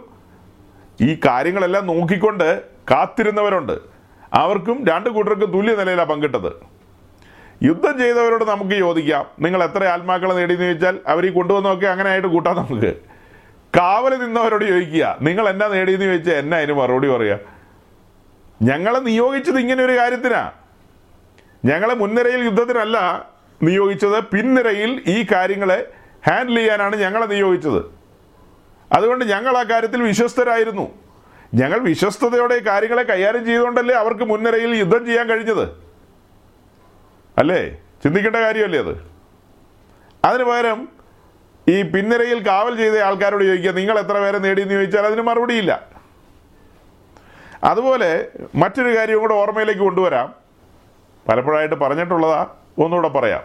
ഈ 1.00 1.20
കാര്യങ്ങളെല്ലാം 1.26 1.86
നോക്കിക്കൊണ്ട് 1.86 2.48
കാത്തിരുന്നവരുണ്ട്. 2.90 3.74
അവർക്കും 4.34 4.76
രണ്ട് 4.88 5.08
കൂട്ടർക്കും 5.10 5.50
തുല്യ 5.52 5.74
നിലയിലാണ് 5.74 6.08
പങ്കിട്ടത്. 6.08 6.52
യുദ്ധം 7.62 7.98
ചെയ്തവരോട് 7.98 8.44
നമുക്ക് 8.44 8.78
ചോദിക്കാം. 8.78 9.26
നിങ്ങൾ 9.40 9.64
എത്ര 9.64 9.84
ആത്മാക്കളെ 9.84 10.34
നേടിയെന്ന് 10.34 10.66
ചോദിച്ചാൽ 10.66 10.98
അവർ 11.06 11.26
ഈ 11.26 11.30
കൊണ്ടുവന്നൊക്കെ 11.30 11.86
അങ്ങനെ 11.86 12.10
ആയിട്ട് 12.10 12.28
കൂട്ടാം 12.28 12.56
നമുക്ക്. 12.56 12.96
കാവൽ 13.76 14.18
നിന്നവരോട് 14.18 14.64
ചോദിക്കുക 14.64 15.16
നിങ്ങൾ 15.22 15.48
എന്നാ 15.48 15.66
നേടിയെന്ന് 15.66 16.06
ചോദിച്ചാൽ 16.06 16.34
എന്നാ 16.34 16.56
അതിന് 16.56 16.72
മറുപടി 16.72 17.08
പറയുക 17.08 17.38
ഞങ്ങളെ 18.62 18.98
നിയോഗിച്ചത് 18.98 19.58
ഇങ്ങനെ 19.58 19.84
ഒരു 19.84 19.96
കാര്യത്തിനാ. 19.96 20.52
ഞങ്ങളെ 21.64 21.94
മുൻനിരയിൽ 21.94 22.44
യുദ്ധത്തിനല്ല 22.44 23.28
നിയോഗിച്ചത് 23.62 24.24
പിൻനിരയിൽ 24.24 25.02
ഈ 25.06 25.26
കാര്യങ്ങളെ 25.32 25.92
ഹാൻഡിൽ 26.28 26.56
ചെയ്യാനാണ് 26.56 26.96
ഞങ്ങളെ 26.96 27.26
നിയോഗിച്ചത്. 27.26 27.84
അതുകൊണ്ട് 28.92 29.24
ഞങ്ങൾ 29.24 29.56
ആ 29.58 29.62
കാര്യത്തിൽ 29.62 30.02
വിശ്വസ്തരായിരുന്നു. 30.02 30.88
ഞങ്ങൾ 31.54 31.78
വിശ്വസ്തയോടെ 31.78 32.58
കാര്യങ്ങളെ 32.58 33.02
കൈകാര്യം 33.02 33.46
ചെയ്തുകൊണ്ടല്ലേ 33.46 33.94
അവർക്ക് 33.94 34.24
മുൻനിരയിൽ 34.24 34.76
യുദ്ധം 34.76 35.06
ചെയ്യാൻ 35.06 35.26
കഴിഞ്ഞത്. 35.28 35.89
അല്ലേ? 37.38 37.78
ചിന്തിക്കേണ്ട 38.02 38.36
കാര്യമല്ലേ 38.36 38.78
അത്? 38.78 39.10
അതിന് 40.24 40.44
പകരം 40.44 40.88
ഈ 41.68 41.82
പിൻനിരയിൽ 41.82 42.46
കാവൽ 42.46 42.76
ചെയ്ത 42.76 42.94
ആൾക്കാരോട് 42.94 43.44
ചോദിക്കുക 43.44 43.70
നിങ്ങൾ 43.70 43.98
എത്ര 43.98 44.12
പേരെ 44.12 44.38
നേടിയെന്ന് 44.38 44.74
ചോദിച്ചാൽ 44.74 45.06
അതിന് 45.06 45.22
മറുപടിയില്ല 45.22 45.88
അതുപോലെ 47.64 48.28
മറ്റൊരു 48.54 48.96
കാര്യവും 48.96 49.20
കൂടെ 49.20 49.34
ഓർമ്മയിലേക്ക് 49.34 49.80
കൊണ്ടുവരാം. 49.80 50.34
പലപ്പോഴായിട്ട് 51.28 51.74
പറഞ്ഞിട്ടുള്ളതാ 51.74 52.46
ഒന്നുകൂടെ 52.78 53.08
പറയാം. 53.08 53.42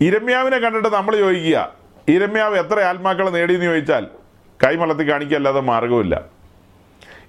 ഇരമ്യാവിനെ 0.00 0.58
കണ്ടിട്ട് 0.58 0.88
നമ്മൾ 0.88 1.16
ചോദിക്കുക 1.16 1.72
ഇരമ്യാവ് 2.08 2.58
എത്ര 2.58 2.80
ആത്മാക്കളെ 2.80 3.30
നേടിയെന്ന് 3.30 3.66
ചോദിച്ചാൽ? 3.66 4.06
കൈമലത്തി 4.64 5.10
കാണിക്കല്ലാതെ 5.10 5.60
മാർഗമില്ല 5.60 6.24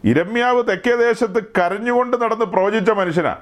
ഇരമ്യാവ് 0.05 0.67
തെക്കേ 0.67 0.95
ദേശത്ത് 0.95 1.43
കരഞ്ഞുകൊണ്ട് 1.59 2.21
നടന്ന് 2.21 2.45
പ്രവചിച്ച 2.45 2.91
മനുഷ്യനാ. 2.91 3.35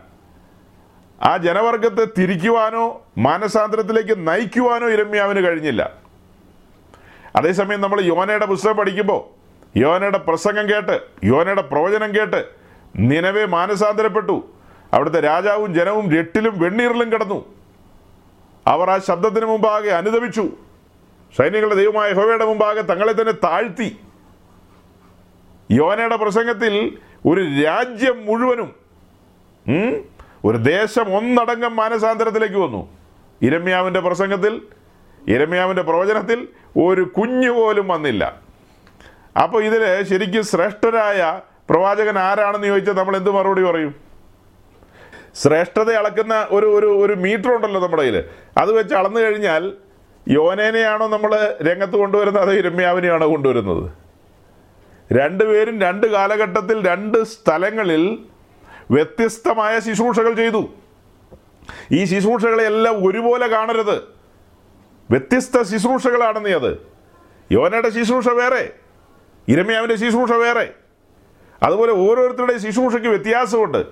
ആ 1.23 1.37
ജനവർഗത്തെ 1.37 2.05
തിരിക്കുവാനോ 2.17 3.01
മാനസാന്തരത്തിലേക്ക് 3.17 4.27
നയിക്കുവാനോ 4.27 4.89
ഇരമ്യാവിന് 4.89 5.47
കഴിഞ്ഞില്ല. 5.47 5.97
അതേസമയം 7.35 7.81
നമ്മൾ 7.81 8.01
യോനയുടെ 8.01 8.45
പുസ്തകം 8.45 8.77
പഠിക്കുമ്പോൾ 8.77 9.21
യോനയുടെ 9.79 10.17
പ്രസംഗം 10.17 10.69
കേട്ട് 10.69 11.01
യോനയുടെ 11.23 11.61
പ്രവചനം 11.61 12.15
കേട്ട് 12.15 12.49
നിലവെ 12.95 13.45
മാനസാന്തരപ്പെട്ടു. 13.45 14.53
അവിടുത്തെ 14.93 15.19
രാജാവും 15.19 15.73
ജനവും 15.73 16.11
രട്ടിലും 16.15 16.59
വെണ്ണീറിലും 16.59 17.11
കിടന്നു. 17.11 17.45
അവർ 18.67 18.89
ആ 18.89 18.97
ശബ്ദത്തിന് 18.97 19.45
മുമ്പാകെ 19.45 19.89
അനുദമിച്ചു 19.89 20.49
സൈനികളുടെ 21.37 21.75
ദൈവമായ 21.75 22.13
ഹോവയുടെ 22.13 22.45
മുമ്പാകെ 22.45 22.81
തങ്ങളെ 22.81 23.13
തന്നെ 23.13 23.33
താഴ്ത്തി. 23.43 23.97
യോനയുടെ 25.71 26.15
പ്രസംഗത്തിൽ 26.15 26.97
ഒരു 27.25 27.41
രാജ്യം 27.63 28.25
മുഴുവനും 28.25 28.69
ഒരു 30.45 30.57
ദേശം 30.57 31.17
ഒന്നടങ്കം 31.17 31.75
മാനസാന്തരത്തിലേക്ക് 31.75 32.55
വന്നു. 32.55 32.81
ഇരമ്യാവിന്റെ 33.41 33.99
പ്രസംഗത്തിൽ 33.99 34.61
ഇരമ്യാവിന്റെ 35.27 35.81
പ്രവചനത്തിൽ 35.81 36.47
ഒരു 36.77 37.01
കുഞ്ഞു 37.01 37.51
പോലും 37.51 37.87
വന്നില്ല. 37.87 38.23
അപ്പോൾ 39.43 39.63
ഇതിൽ 39.63 40.03
ശരിക്കും 40.09 40.43
ശ്രേഷ്ഠരായ 40.43 41.41
പ്രവാചകൻ 41.69 42.17
ആരാണെന്ന് 42.19 42.67
ചോദിച്ചാൽ 42.67 42.93
നമ്മൾ 42.93 43.15
എന്ത് 43.17 43.29
മറുപടി 43.31 43.61
പറയും? 43.61 43.93
ശ്രേഷ്ഠത 45.35 45.89
അളക്കുന്ന 45.91 46.47
ഒരു 46.51 46.65
ഒരു 46.65 46.85
ഒരു 46.85 47.13
മീറ്റർ 47.13 47.49
ഉണ്ടല്ലോ 47.55 47.79
നമ്മുടെ 47.81 48.03
കയ്യിൽ 48.03 48.17
അത് 48.57 48.71
വെച്ച് 48.71 48.95
അളന്നു 48.95 49.19
കഴിഞ്ഞാൽ 49.19 49.63
യോനേനെയാണോ 50.27 51.07
നമ്മൾ 51.07 51.31
രംഗത്ത് 51.61 51.93
കൊണ്ടുവരുന്നത് 51.93 52.43
അതോ 52.43 52.53
ഇരമ്യാവിനെയാണോ 52.53 53.31
കൊണ്ടുവരുന്നത്? 53.31 53.91
രണ്ടുപേരും 55.11 55.81
രണ്ട് 55.81 56.07
കാലഘട്ടത്തിൽ 56.07 56.87
രണ്ട് 56.87 57.17
സ്ഥലങ്ങളിൽ 57.23 58.03
വ്യത്യസ്തമായ 58.91 59.79
ശുശ്രൂഷകൾ 59.79 60.33
ചെയ്തു. 60.33 60.69
ഈ 61.91 62.05
ശുശ്രൂഷകളെല്ലാം 62.05 63.07
ഒരുപോലെ 63.07 63.47
കാണരുത്. 63.47 64.03
വ്യത്യസ്ത 65.11 65.61
ശുശ്രൂഷകളാണ് 65.61 66.45
നീ 66.45 66.51
അത്. 66.51 66.87
യോനയുടെ 67.51 67.89
ശുശ്രൂഷ 67.89 68.27
വേറെ 68.27 68.73
ഇരമ്യാവിന്റെ 69.47 69.95
ശുശ്രൂഷ 69.95 70.31
വേറെ. 70.31 70.73
അതുപോലെ 71.63 71.91
ഓരോരുത്തരുടെ 71.91 72.57
ശുശ്രൂഷയ്ക്ക് 72.57 73.07
വ്യത്യാസമുണ്ട്. 73.07 73.85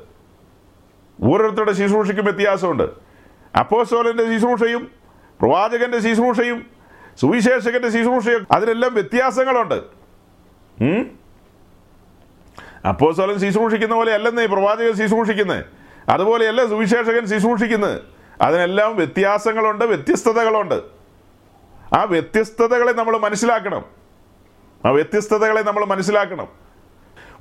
ഓരോരുത്തരുടെ 1.24 1.72
ശുശ്രൂഷയ്ക്കും 1.72 2.26
വ്യത്യാസമുണ്ട്. 2.26 2.89
അപ്പോസ്തോലന്റെ 3.60 4.26
ശുശ്രൂഷയും 4.26 4.92
പ്രവാചകന്റെ 5.39 6.00
ശുശ്രൂഷയും 6.00 6.66
സുവിശേഷകന്റെ 7.22 7.89
ശുശ്രൂഷയും 7.89 8.48
അതിനെല്ലാം 8.52 8.94
വ്യത്യാസങ്ങളുണ്ട്? 8.94 9.84
അപ്പോസ്തലൻ 12.88 13.40
ശുശ്രൂഷിക്കുന്ന 13.40 13.96
പോലെ 13.96 14.14
അല്ലെന്നേ 14.14 14.46
പ്രവാചകൻ 14.46 14.94
ശുശ്രൂഷിക്കുന്നത് 14.94 15.66
അതുപോലെയല്ല 16.10 16.66
സുവിശേഷകൻ 16.66 17.26
ശുശ്രൂഷിക്കുന്നത് 17.26 18.02
അതിനെല്ലാം 18.42 18.96
വ്യത്യാസങ്ങളുണ്ട് 18.96 19.86
വ്യത്യസ്തതകളുണ്ട്. 19.86 20.82
ആ 21.96 22.04
വ്യത്യസ്തതകളെ 22.04 22.92
നമ്മൾ 22.92 23.18
മനസ്സിലാക്കണം. 23.18 23.86
ആ 24.86 24.90
വ്യത്യസ്തതകളെ 24.90 25.62
നമ്മൾ 25.62 25.86
മനസ്സിലാക്കണം. 25.86 26.48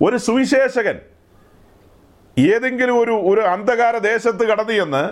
ഒരു 0.04 0.16
സുവിശേഷകൻ 0.16 0.98
ഏതെങ്കിലും 2.38 2.98
ഒരു 2.98 3.10
ഒരു 3.10 3.40
അന്ധകാര 3.40 3.96
ദേശത്ത് 3.96 4.48
കടന്നു 4.48 4.72
ചെന്ന് 4.72 5.10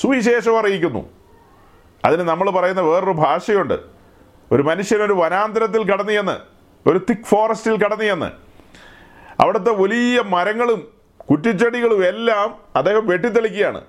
സുവിശേഷം 0.00 0.58
അറിയിക്കുന്നു. 0.58 1.10
അതിന് 2.04 2.22
നമ്മൾ 2.22 2.50
പറയുന്ന 2.50 2.80
വേറൊരു 2.80 3.10
ഭാഷയുണ്ട്. 3.10 3.78
ഒരു 4.52 4.62
മനുഷ്യനൊരു 4.62 5.12
വനാന്തരത്തിൽ 5.12 5.92
കടന്നു 5.92 6.12
ചെന്ന് 6.12 6.38
ഒരു 6.88 7.00
തിക് 7.10 7.24
ഫോറസ്റ്റിൽ 7.24 7.76
കടന്നു 7.76 8.04
ചെന്ന് 8.04 8.47
അവിടുത്തെ 9.40 9.70
വലിയ 9.70 10.22
മരങ്ങളും 10.22 10.88
കുറ്റിച്ചെടികളും 11.30 12.06
എല്ലാം 12.06 12.54
അദ്ദേഹം 12.76 13.06
വെട്ടിത്തെളിക്കുകയാണ്. 13.06 13.80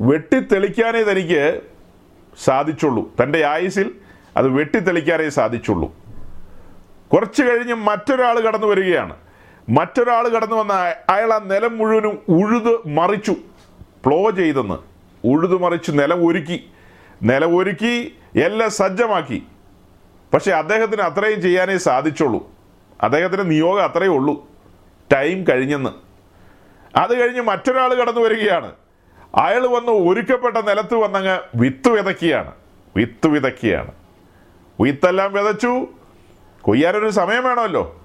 വെട്ടിത്തെളിക്കാനേ 0.00 1.02
തനിക്ക് 1.02 1.60
സാധിച്ചുള്ളൂ. 2.44 3.14
തന്റെ 3.22 3.44
ആയുസിൽ 3.44 3.94
അത് 4.36 4.48
വെട്ടിത്തെളിക്കാനേ 4.48 5.28
സാധിച്ചുള്ളൂ. 5.28 5.96
കുറച്ച് 7.12 7.42
കഴിഞ്ഞ് 7.42 7.74
മറ്റൊരാൾ 7.74 8.40
കടന്നു 8.40 8.66
വരികയാണ്. 8.66 9.16
മറ്റൊരാൾ 9.68 10.28
കടന്നു 10.28 10.56
വന്ന 10.56 10.72
അയ- 10.72 10.94
അയാൾ 11.08 11.32
ആ 11.32 11.38
നിലം 11.38 11.78
മുഴുവനും 11.78 12.18
ഉഴുത് 12.28 12.88
മറിച്ചു. 12.88 13.36
പ്ലോ 14.06 14.30
ചെയ്തെന്ന്. 14.30 14.78
ഉഴുത് 15.26 15.62
മറിച്ച് 15.62 15.90
നിലം 15.90 16.26
ഒരുക്കി. 16.26 16.70
നിലം 17.22 17.56
ഒരുക്കി 17.56 18.16
എല്ലാം 18.40 18.70
സജ്ജമാക്കി. 18.70 19.42
പക്ഷെ 20.34 20.52
അദ്ദേഹത്തിന് 20.52 21.02
അത്രയും 21.02 21.42
ചെയ്യാനേ 21.42 21.78
സാധിച്ചുള്ളൂ. 21.78 22.55
അദ്ദേഹത്തിന് 23.02 23.50
നിയോഗം 23.50 23.84
അത്രയേ 23.84 24.08
ഉള്ളൂ. 24.08 24.48
ടൈം 25.12 25.44
കഴിഞ്ഞെന്ന്. 25.50 25.90
അത് 26.98 27.20
കഴിഞ്ഞ് 27.20 27.40
മറ്റൊരാൾ 27.40 27.94
കടന്നു 27.94 28.20
വരികയാണ്. 28.20 28.72
അയാൾ 29.34 29.66
വന്ന് 29.66 29.90
ഒരുക്കപ്പെട്ട 29.90 30.56
നിലത്ത് 30.56 30.94
വന്നങ്ങ് 30.94 31.38
വിത്ത് 31.54 31.88
വിതയ്ക്കുകയാണ്. 31.88 32.52
വിത്ത് 32.96 33.26
വിതയ്ക്കുകയാണ്. 33.26 33.90
വിത്തെല്ലാം 34.80 35.32
വിതച്ചു. 35.32 35.86
കൊയ്യാനൊരു 36.62 37.08
സമയം 37.08 37.44
വേണമല്ലോ. 37.44 38.00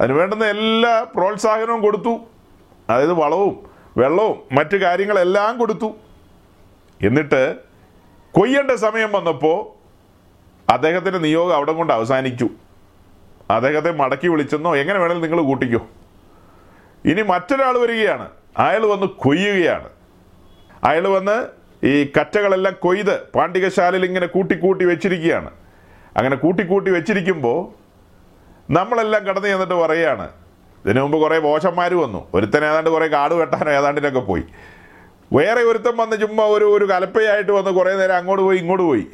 അതിന് 0.00 0.12
വേണ്ടുന്ന 0.12 0.44
എല്ലാ 0.44 1.06
പ്രോത്സാഹനവും 1.14 1.82
കൊടുത്തു. 1.82 2.20
അതായത് 2.90 3.12
വളവും 3.12 3.70
വെള്ളവും 3.96 4.56
മറ്റു 4.58 4.76
കാര്യങ്ങളെല്ലാം 4.76 5.58
കൊടുത്തു. 5.58 5.96
എന്നിട്ട് 7.02 7.56
കൊയ്യേണ്ട 8.32 8.70
സമയം 8.70 9.12
വന്നപ്പോൾ 9.12 9.78
അദ്ദേഹത്തിന്റെ 10.72 11.18
നിയോഗം 11.18 11.56
അവിടെ 11.56 11.72
കൊണ്ട് 11.72 11.92
അവസാനിച്ചു. 11.92 12.48
അദ്ദേഹത്തെ 13.50 13.90
മടക്കി 13.90 14.28
വിളിച്ചെന്നോ 14.28 14.76
എങ്ങനെ 14.76 14.98
വേണമെങ്കിലും 14.98 15.30
നിങ്ങൾ 15.30 15.46
കൂട്ടിക്കോ. 15.46 15.86
ഇനി 17.04 17.22
മറ്റൊരാൾ 17.22 17.78
വരികയാണ്. 17.78 18.28
അയാൾ 18.58 18.86
വന്ന് 18.86 19.06
കൊയ്യുകയാണ്. 19.06 19.88
അയാൾ 20.84 21.08
വന്ന് 21.08 21.46
ഈ 21.86 22.12
കറ്റകളെല്ലാം 22.20 22.74
കൊയ്ത് 22.80 23.22
പാണ്ഡികശാലയിൽ 23.34 24.04
ഇങ്ങനെ 24.04 24.26
കൂട്ടിക്കൂട്ടി 24.26 24.84
വെച്ചിരിക്കുകയാണ്. 24.84 25.50
അങ്ങനെ 26.16 26.36
കൂട്ടിക്കൂട്ടി 26.36 26.90
വെച്ചിരിക്കുമ്പോൾ 26.90 27.78
നമ്മളെല്ലാം 28.72 29.24
കടന്നു 29.24 29.48
ചെന്നിട്ട് 29.48 29.74
പറയുകയാണ് 29.74 30.28
ഇതിനു 30.84 31.00
മുമ്പ് 31.00 31.18
കുറേ 31.18 31.38
മോശന്മാർ 31.38 31.94
വന്നു. 31.94 32.28
ഒരുത്തൻ 32.34 32.64
ഏതാണ്ട് 32.64 32.90
കുറേ 32.90 33.06
കാട് 33.06 33.34
വെട്ടാനോ 33.34 33.72
ഏതാണ്ടിനൊക്കെ 33.72 34.20
പോയി. 34.20 34.42
വേറെ 35.32 35.62
ഒരുത്തൻ 35.62 35.96
വന്ന് 35.96 36.16
ചുമ്മാ 36.20 36.44
ഒരു 36.44 36.64
ഒരു 36.64 36.84
കലപ്പയായിട്ട് 36.84 37.52
വന്ന് 37.52 37.70
കുറേ 37.70 37.96
നേരം 37.96 38.16
അങ്ങോട്ട് 38.16 38.44
പോയി 38.44 38.58
ഇങ്ങോട്ട് 38.58 38.84
പോയി. 38.84 39.06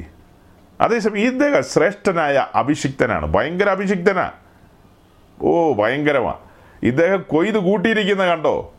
അതേസമയം 0.81 1.27
ഇദ്ദേഹം 1.27 1.63
ശ്രേഷ്ഠനായ 1.63 2.47
അഭിഷിക്തനാണ്. 2.55 3.25
ഭയങ്കര 3.25 3.69
അഭിഷിക്തനാ. 3.69 4.31
ഓ 5.41 5.73
ഭയങ്കരമാ. 5.73 6.33
ഇദ്ദേഹം 6.83 7.25
കൊയ്ത് 7.27 7.57
കൂട്ടിയിരിക്കുന്ന 7.57 8.25
കണ്ടോ? 8.25 8.73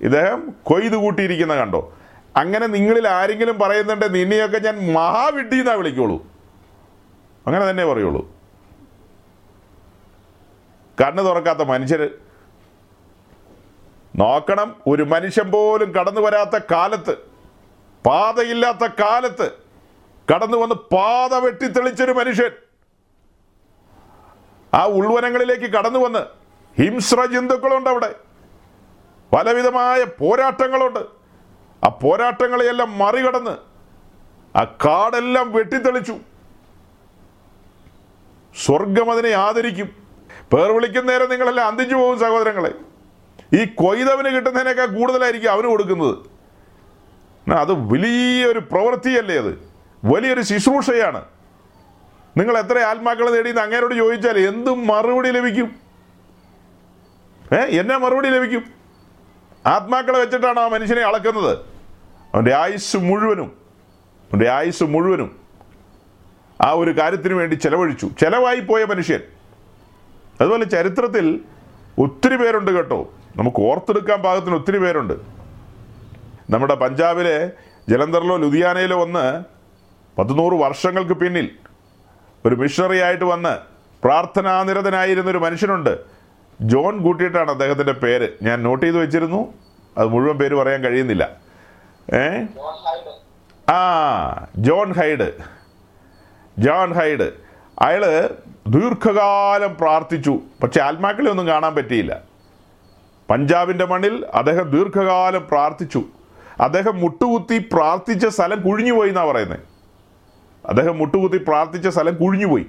ഇദ്ദേഹം 0.00 0.54
കൊയ്ത് 0.64 0.96
കൂട്ടിയിരിക്കുന്ന 0.96 1.54
കണ്ടോ? 1.54 1.96
അങ്ങനെ 2.36 2.66
നിങ്ങളിൽ 2.66 3.08
ആരെങ്കിലും 3.08 3.58
പറയുന്നുണ്ട് 3.58 4.14
നിന്നെയൊക്കെ 4.14 4.58
ഞാൻ 4.58 4.92
മഹാവിഡ്ഢി 4.92 5.56
എന്നാ 5.56 5.72
വിളിക്കുള്ളൂ. 5.72 6.26
അങ്ങനെ 7.46 7.70
തന്നെ 7.70 7.84
പറയുള്ളൂ. 7.84 8.40
കണ്ണു 11.00 11.22
തുറക്കാത്ത 11.22 11.58
മനുഷ്യർ 11.58 12.10
നോക്കണം 14.16 14.76
ഒരു 14.86 15.02
മനുഷ്യൻ 15.02 15.50
പോലും 15.50 15.92
കടന്നു 15.92 16.20
വരാത്ത 16.20 16.58
കാലത്ത് 16.70 17.16
പാതയില്ലാത്ത 18.06 18.86
കാലത്ത് 19.00 19.69
കടന്നു 20.32 20.56
വന്ന് 20.56 20.74
പാത 20.74 21.34
വെട്ടിത്തെളിച്ചൊരു 21.34 22.12
മനുഷ്യൻ. 22.12 22.50
ആ 24.74 24.86
ഉൾവനങ്ങളിലേക്ക് 24.86 25.64
കടന്നു 25.64 25.98
വന്ന് 25.98 26.18
ഹിംസ്ര 26.82 27.24
ജന്തുക്കളുണ്ട് 27.24 27.90
അവിടെ. 27.90 28.14
പലവിധമായ 29.32 30.04
പോരാട്ടങ്ങളുണ്ട്. 30.04 30.98
ആ 31.84 31.88
പോരാട്ടങ്ങളെയെല്ലാം 31.88 32.98
മറികടന്ന് 32.98 33.50
ആ 34.58 34.64
കാടെല്ലാം 34.64 35.52
വെട്ടിത്തെളിച്ചു. 35.52 36.16
സ്വർഗം 38.64 39.10
അതിനെ 39.10 39.30
ആദരിക്കും. 39.30 39.86
പേർ 40.52 40.72
വിളിക്കുന്ന 40.72 41.12
നേരം 41.12 41.30
നിങ്ങളെല്ലാം 41.30 41.66
അന്തിച്ചു 41.66 41.96
പോകും 41.96 42.18
സഹോദരങ്ങളെ. 42.18 42.74
ഈ 43.54 43.64
കൊയ്തവന് 43.64 44.36
കിട്ടുന്നതിനേക്കാൾ 44.36 44.86
കൂടുതലായിരിക്കും 44.86 45.50
അവന് 45.50 45.66
കൊടുക്കുന്നത്. 45.66 46.18
അത് 47.50 47.72
വലിയൊരു 47.72 48.58
പ്രവൃത്തിയല്ലേ 48.58 49.38
അത്? 49.38 49.69
വലിയൊരു 50.04 50.40
ശുശ്രൂഷയാണ്. 50.40 51.24
നിങ്ങൾ 52.36 52.58
എത്ര 52.58 52.78
ആത്മാക്കളെ 52.78 53.30
നേടിയെന്ന് 53.30 53.60
അങ്ങേരോട് 53.60 53.94
ചോദിച്ചാൽ 53.94 54.38
എന്തും 54.38 54.86
മറുപടി 54.86 55.30
ലഭിക്കും. 55.30 55.74
ഏ 57.52 57.56
എന്നെ 57.56 57.96
മറുപടി 57.96 58.28
ലഭിക്കും. 58.28 58.64
ആത്മാക്കളെ 59.66 60.18
വെച്ചിട്ടാണ് 60.18 60.60
ആ 60.60 60.68
മനുഷ്യനെ 60.68 61.00
അളക്കുന്നത്. 61.00 61.58
അവന്റെ 62.34 62.54
ആയുസ് 62.54 62.96
മുഴുവനും 62.96 63.46
അവന്റെ 64.32 64.48
ആയുസ് 64.48 64.84
മുഴുവനും 64.84 65.40
ആ 66.60 66.70
ഒരു 66.70 66.98
കാര്യത്തിന് 66.98 67.34
വേണ്ടി 67.34 67.54
ചെലവഴിച്ചു. 67.54 68.10
ചെലവായി 68.20 68.60
പോയ 68.60 68.84
മനുഷ്യൻ. 68.84 69.20
അതുപോലെ 70.40 70.64
ചരിത്രത്തിൽ 70.64 71.40
ഒത്തിരി 71.98 72.36
പേരുണ്ട് 72.36 72.70
കേട്ടോ. 72.70 73.14
നമുക്ക് 73.36 73.60
ഓർത്തെടുക്കാൻ 73.60 74.22
പാകത്തിന് 74.22 74.54
ഒത്തിരി 74.54 74.78
പേരുണ്ട്. 74.78 75.12
നമ്മുടെ 76.50 76.74
പഞ്ചാബിലെ 76.74 77.52
ജലന്ധറിലോ 77.88 78.36
ലുധിയാനയിലോ 78.36 79.00
വന്ന് 79.00 79.59
പത്തുനൂറ് 80.18 80.54
വർഷങ്ങൾക്ക് 80.54 81.12
പിന്നിൽ 81.12 81.50
ഒരു 82.44 82.54
മിഷണറി 82.54 82.98
ആയിട്ട് 82.98 83.24
വന്ന് 83.24 83.58
പ്രാർത്ഥനാനിരതനായിരുന്ന 84.04 85.30
ഒരു 85.30 85.38
മനുഷ്യനുണ്ട്. 85.38 85.98
ജോൺ 86.60 86.98
കൂട്ടിയിട്ടാണ് 86.98 87.50
അദ്ദേഹത്തിന്റെ 87.50 87.92
പേര്. 87.92 88.28
ഞാൻ 88.42 88.62
നോട്ട് 88.62 88.86
ചെയ്ത് 88.86 88.98
വെച്ചിരുന്നു. 88.98 89.54
അത് 89.98 90.08
മുഴുവൻ 90.08 90.38
പേര് 90.38 90.54
പറയാൻ 90.54 90.84
കഴിയുന്നില്ല. 90.84 91.30
ഏ? 92.14 92.44
ആ 93.72 94.46
ജോൺ 94.58 94.92
ഹൈഡ്. 94.92 95.32
John 96.58 96.92
hide. 96.92 97.32
അയാൾ 97.78 98.30
ദീർഘകാലം 98.66 99.76
പ്രാർത്ഥിച്ചു. 99.80 100.40
പക്ഷെ 100.62 100.80
ആത്മാക്കളെ 100.80 101.30
ഒന്നും 101.30 101.46
കാണാൻ 101.46 101.74
പറ്റിയില്ല. 101.74 102.20
പഞ്ചാബിന്റെ 103.30 103.84
മണ്ണിൽ 103.84 104.26
അദ്ദേഹം 104.34 104.70
ദീർഘകാലം 104.70 105.48
പ്രാർത്ഥിച്ചു. 105.50 106.04
അദ്ദേഹം 106.60 107.00
മുട്ടുകുത്തി 107.00 107.68
പ്രാർത്ഥിച്ച 107.72 108.26
സ്ഥലം 108.26 108.60
കുഴിഞ്ഞുപോയി 108.60 109.08
എന്നാണ് 109.08 109.28
പറയുന്നത് 109.28 109.69
അദ്ദേഹം 110.66 110.98
മുട്ടുകുത്തി 110.98 111.38
പ്രാർത്ഥിച്ച 111.38 111.88
സ്ഥലം 111.88 112.14
കുഴിഞ്ഞുപോയി. 112.14 112.66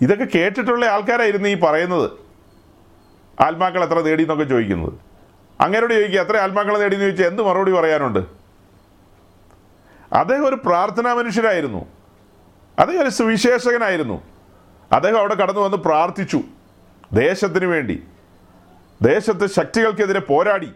ഇതൊക്കെ 0.00 0.26
കേട്ടിട്ടുള്ള 0.34 0.86
ആൾക്കാരായിരുന്നു 0.86 1.48
ഈ 1.48 1.60
പറയുന്നത്. 1.60 2.10
ആത്മാക്കൾ 3.40 3.84
എത്ര 3.84 4.00
നേടി 4.00 4.22
എന്നൊക്കെ 4.22 4.44
ചോദിക്കുന്നത്. 4.44 4.92
അങ്ങനോട് 5.60 5.94
ചോദിക്കുക 5.94 6.20
എത്ര 6.20 6.36
ആത്മാക്കളെ 6.36 6.78
നേടി 6.78 6.94
എന്ന് 6.94 7.06
ചോദിച്ചാൽ 7.06 7.26
എന്ത് 7.26 7.42
മറുപടി 7.42 7.72
പറയാനുണ്ട്? 7.72 8.18
അദ്ദേഹം 10.12 10.48
ഒരു 10.48 10.56
പ്രാർത്ഥനാ 10.66 11.14
മനുഷ്യരായിരുന്നു. 11.14 11.86
അദ്ദേഹം 12.78 13.02
ഒരു 13.02 13.08
സുവിശേഷകനായിരുന്നു. 13.08 14.22
അദ്ദേഹം 14.92 15.18
അവിടെ 15.18 15.34
കടന്നു 15.34 15.60
വന്ന് 15.60 15.76
പ്രാർത്ഥിച്ചു. 15.76 16.40
ദേശത്തിന് 17.12 17.64
വേണ്ടി. 17.64 18.02
ദേശത്തെ 19.02 19.46
ശക്തികൾക്കെതിരെ 19.46 20.20
പോരാടി. 20.20 20.72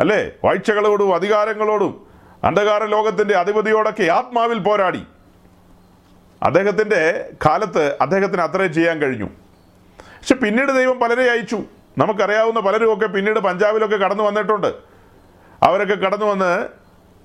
അല്ലേ? 0.00 0.30
വാഴ്ചകളോടും 0.44 1.14
അധികാരങ്ങളോടും 1.14 2.11
അന്ധകാര 2.44 2.84
ലോകത്തിന്റെ 2.84 3.34
അധിപതിയോടൊക്കെ 3.34 4.10
ആത്മാവിൽ 4.10 4.58
പോരാടി. 4.58 5.06
അദ്ദേഹത്തിന്റെ 6.42 7.30
കാലത്ത് 7.46 7.96
അദ്ദേഹത്തിന് 8.00 8.42
അത്രയും 8.42 8.72
ചെയ്യാൻ 8.72 8.98
കഴിഞ്ഞു. 8.98 9.24
പക്ഷെ 9.98 10.34
പിന്നീട് 10.34 10.72
ദൈവം 10.72 11.00
പലരെ 11.00 11.30
അയച്ചു. 11.30 11.62
നമുക്കറിയാവുന്ന 11.98 12.60
പലരുമൊക്കെ 12.60 13.06
പിന്നീട് 13.06 13.38
പഞ്ചാബിലൊക്കെ 13.38 13.96
കടന്നു 13.96 14.24
വന്നിട്ടുണ്ട്. 14.24 14.74
അവരൊക്കെ 15.62 15.94
കടന്നു 15.94 16.26
വന്ന് 16.26 16.68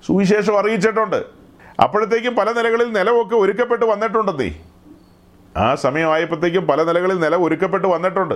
സുവിശേഷം 0.06 0.58
അറിയിച്ചിട്ടുണ്ട്. 0.58 1.24
അപ്പോഴത്തേക്കും 1.82 2.36
പല 2.36 2.52
നിലകളിൽ 2.52 2.92
നിലമൊക്കെ 2.92 3.36
ഒരുക്കപ്പെട്ട് 3.36 3.84
വന്നിട്ടുണ്ടെന്നേ. 3.84 4.60
ആ 5.56 5.74
സമയമായപ്പോഴത്തേക്കും 5.74 6.66
പല 6.66 6.82
നിലകളിൽ 6.82 7.20
നില 7.20 7.36
ഒരുക്കപ്പെട്ട് 7.36 7.86
വന്നിട്ടുണ്ട്. 7.86 8.34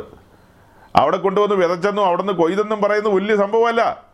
അവിടെ 0.97 1.17
കൊണ്ടുവന്ന് 1.17 1.57
വിതച്ചെന്നും 1.57 2.07
അവിടെ 2.07 2.23
നിന്ന് 2.23 2.35
കൊയ്തെന്നും 2.35 2.83
പറയുന്ന 2.83 3.09
വലിയ 3.09 3.37
സംഭവമല്ല. 3.37 4.12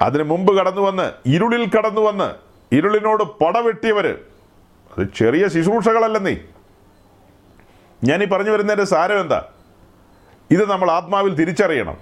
അതിനു 0.00 0.22
മുമ്പ് 0.22 0.58
കടന്നു 0.58 0.80
വന്ന് 0.80 1.12
ഇരുളിൽ 1.26 1.70
കടന്നു 1.78 2.00
വന്ന് 2.00 2.34
ഇരുളിനോട് 2.74 3.24
പടവെട്ടിയവര് 3.24 4.14
അത് 4.98 5.06
ചെറിയ 5.16 5.48
ശുശ്രൂഷകളല്ലെന്നേ. 5.48 6.36
ഞാനീ 8.04 8.26
പറഞ്ഞു 8.26 8.50
വരുന്നതിന്റെ 8.50 8.84
സാരം 8.84 9.20
എന്താ? 9.20 9.44
ഇത് 10.50 10.70
നമ്മൾ 10.70 10.90
ആത്മാവിൽ 10.90 11.34
തിരിച്ചറിയണം. 11.34 11.98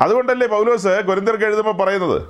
അതുകൊണ്ടല്ലേ 0.00 0.46
പൗലോസ് 0.46 0.88
ഗുരുന്ദർക്ക് 0.88 1.44
എഴുതുമ്പോൾ 1.44 1.72
പറയുന്നത്? 1.72 2.22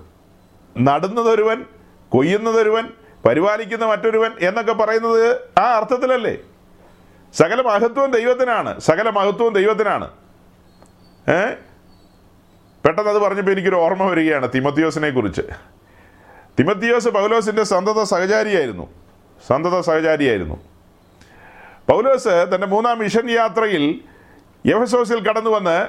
നടുന്നതൊരുവൻ 0.78 1.64
കൊയ്യുന്നതൊരുവൻ 2.08 2.88
പരിപാലിക്കുന്ന 3.26 3.84
മറ്റൊരുവൻ 3.84 4.30
എന്നൊക്കെ 4.40 4.72
പറയുന്നത് 4.72 5.40
ആ 5.58 5.76
അർത്ഥത്തിലല്ലേ? 5.76 6.36
സകല 7.34 7.60
മഹത്വവും 7.62 8.10
ദൈവത്തിനാണ്. 8.10 8.80
സകല 8.80 9.10
മഹത്വവും 9.10 9.52
ദൈവത്തിനാണ്. 9.52 10.10
ഏ? 11.30 11.54
പെട്ടെന്ന് 12.86 13.10
അത് 13.10 13.18
പറഞ്ഞപ്പോൾ 13.18 13.52
എനിക്കൊരു 13.52 13.76
ഓർമ്മ 13.76 14.02
വരികയാണ് 14.02 14.48
തിമത്തിയോസിനെ 14.54 15.10
കുറിച്ച്. 15.10 15.42
തിമത്തിയോസ് 16.58 17.08
പൗലോസിന്റെ 17.08 17.62
സന്തത 17.62 18.02
സഹചാരിയായിരുന്നു. 18.02 18.90
സന്തത 19.46 19.80
സഹചാരിയായിരുന്നു. 19.80 20.54
പൗലോസ് 21.88 22.28
തന്റെ 22.54 22.66
മൂന്നാം 22.66 22.98
മിഷൻ 22.98 23.30
യാത്രയിൽ 23.30 24.00
എഫസോസിൽ 24.74 25.28
കടന്നു 25.28 25.50
വന്ന് 25.50 25.86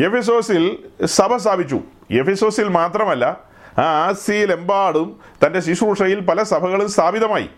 എഫിസോസിൽ 0.00 0.78
സഭ 1.04 1.36
സ്ഥാപിച്ചു. 1.36 1.80
എഫിസോസിൽ 2.10 2.68
മാത്രമല്ല 2.68 3.40
ആ 3.78 3.82
ആസിയിലെമ്പാടും 3.82 5.20
തന്റെ 5.46 5.60
ശുശ്രൂഷയിൽ 5.60 6.20
പല 6.20 6.42
സഭകളും 6.42 6.90
സ്ഥാപിതമായി. 6.90 7.50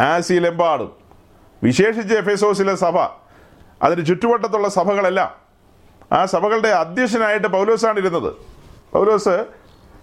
ആസിയിലെമ്പാടും. 0.00 0.92
വിശേഷിച്ച് 1.62 2.14
എഫിസോസിലെ 2.14 2.74
സഭ 2.74 2.98
അതിന് 3.82 4.06
ചുറ്റുവട്ടത്തുള്ള 4.06 4.68
സഭകളെല്ലാം 4.68 5.39
ആ 6.12 6.24
സഭകളുടെ 6.24 6.68
അധ്യക്ഷനായിട്ട് 6.68 7.46
പൗലോസാണ് 7.46 7.98
ഇരുന്നത്. 7.98 8.32
പൗലോസ് 8.92 9.44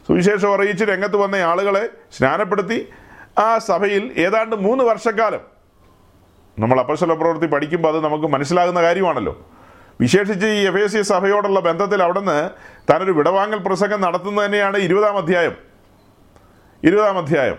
സുവിശേഷം 0.07 0.53
അറിയിച്ച് 0.53 0.85
രംഗത്ത് 0.85 1.15
വന്ന 1.15 1.35
ആളുകളെ 1.35 1.89
സ്നാനപ്പെടുത്തി 2.17 2.89
ആ 3.37 3.57
സഭയിൽ 3.57 4.13
ഏതാണ്ട് 4.17 4.55
മൂന്ന് 4.55 4.83
വർഷക്കാലം 4.83 5.39
നമ്മൾ 6.59 6.79
അപ്പശല 6.79 7.13
പ്രവൃത്തി 7.13 7.45
പഠിക്കുമ്പോൾ 7.45 7.89
അത് 7.89 8.03
നമുക്ക് 8.03 8.25
മനസ്സിലാകുന്ന 8.25 8.81
കാര്യമാണല്ലോ. 8.81 9.45
വിശേഷിച്ച് 10.01 10.47
ഈ 10.47 10.67
എഫ് 10.67 10.77
എസ് 10.77 10.93
സി 10.93 11.01
സഭയോടുള്ള 11.01 11.59
ബന്ധത്തിൽ 11.59 12.03
അവിടുന്ന് 12.03 12.49
താനൊരു 12.89 13.11
വിടവാങ്ങൽ 13.11 13.57
പ്രസംഗം 13.57 14.01
നടത്തുന്നത് 14.01 14.45
തന്നെയാണ് 14.45 14.77
ഇരുപതാം 14.77 15.17
അധ്യായം. 15.17 15.55
ഇരുപതാം 16.83 17.17
അധ്യായം. 17.17 17.57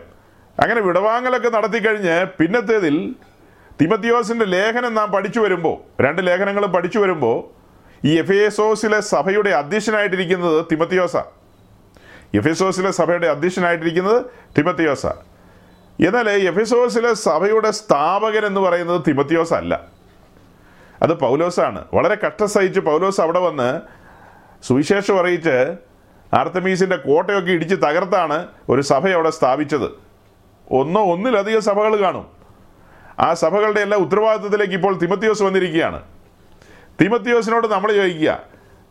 അങ്ങനെ 0.58 0.80
വിടവാങ്ങലൊക്കെ 0.80 1.48
നടത്തിക്കഴിഞ്ഞ് 1.48 2.26
പിന്നത്തേതിൽ 2.38 3.14
തിമത്തിയോസിന്റെ 3.82 4.44
ലേഖനം 4.44 4.94
നാം 4.94 5.12
പഠിച്ചു 5.12 5.40
വരുമ്പോൾ 5.40 6.02
രണ്ട് 6.02 6.26
ലേഖനങ്ങളും 6.26 6.72
പഠിച്ചു 6.72 6.98
വരുമ്പോൾ 6.98 7.57
ഈ 8.04 8.18
എഫ് 8.18 8.32
എസോസിലെ 8.32 9.00
സഭയുടെ 9.00 9.50
അധ്യക്ഷനായിട്ടിരിക്കുന്നത് 9.50 10.66
തിമത്തിയോസ. 10.72 11.16
എഫ് 12.34 12.48
എസോസിലെ 12.48 12.90
സഭയുടെ 12.90 13.26
അധ്യക്ഷനായിട്ടിരിക്കുന്നത് 13.26 14.24
തിമത്തിയോസ. 14.58 15.06
എന്നാൽ 16.06 16.30
എഫിസോസിലെ 16.30 17.14
സഭയുടെ 17.14 17.70
സ്ഥാപകൻ 17.70 18.46
എന്ന് 18.46 18.60
പറയുന്നത് 18.60 19.02
തിമത്തിയോസ് 19.08 19.54
അല്ല. 19.54 19.80
അത് 21.02 21.14
പൗലോസാണ്. 21.14 21.84
വളരെ 21.94 22.16
കഷ്ടസഹിച്ച് 22.26 22.80
പൗലോസ് 22.80 23.20
അവിടെ 23.20 23.38
വന്ന് 23.38 23.80
സുവിശേഷം 24.66 25.20
അറിയിച്ച് 25.20 25.74
ആർത്തമീസിന്റെ 26.34 26.96
കോട്ടയൊക്കെ 26.96 27.52
ഇടിച്ച് 27.52 27.74
തകർത്താണ് 27.74 28.48
ഒരു 28.68 28.82
സഭ 28.82 29.08
അവിടെ 29.08 29.30
സ്ഥാപിച്ചത്. 29.30 29.90
ഒന്നോ 30.70 31.12
ഒന്നിലധികം 31.12 31.62
സഭകൾ 31.62 32.02
കാണും. 32.02 32.26
ആ 33.20 33.34
സഭകളുടെ 33.34 33.80
എല്ലാ 33.80 33.98
ഉത്തരവാദിത്വത്തിലേക്ക് 33.98 34.74
ഇപ്പോൾ 34.74 34.98
തിമത്തിയോസ് 34.98 35.42
വന്നിരിക്കുകയാണ്. 35.42 36.17
തിമത്തിയോസിനോട് 37.00 37.66
നമ്മൾ 37.66 37.92
ചോദിക്കുക 37.92 38.42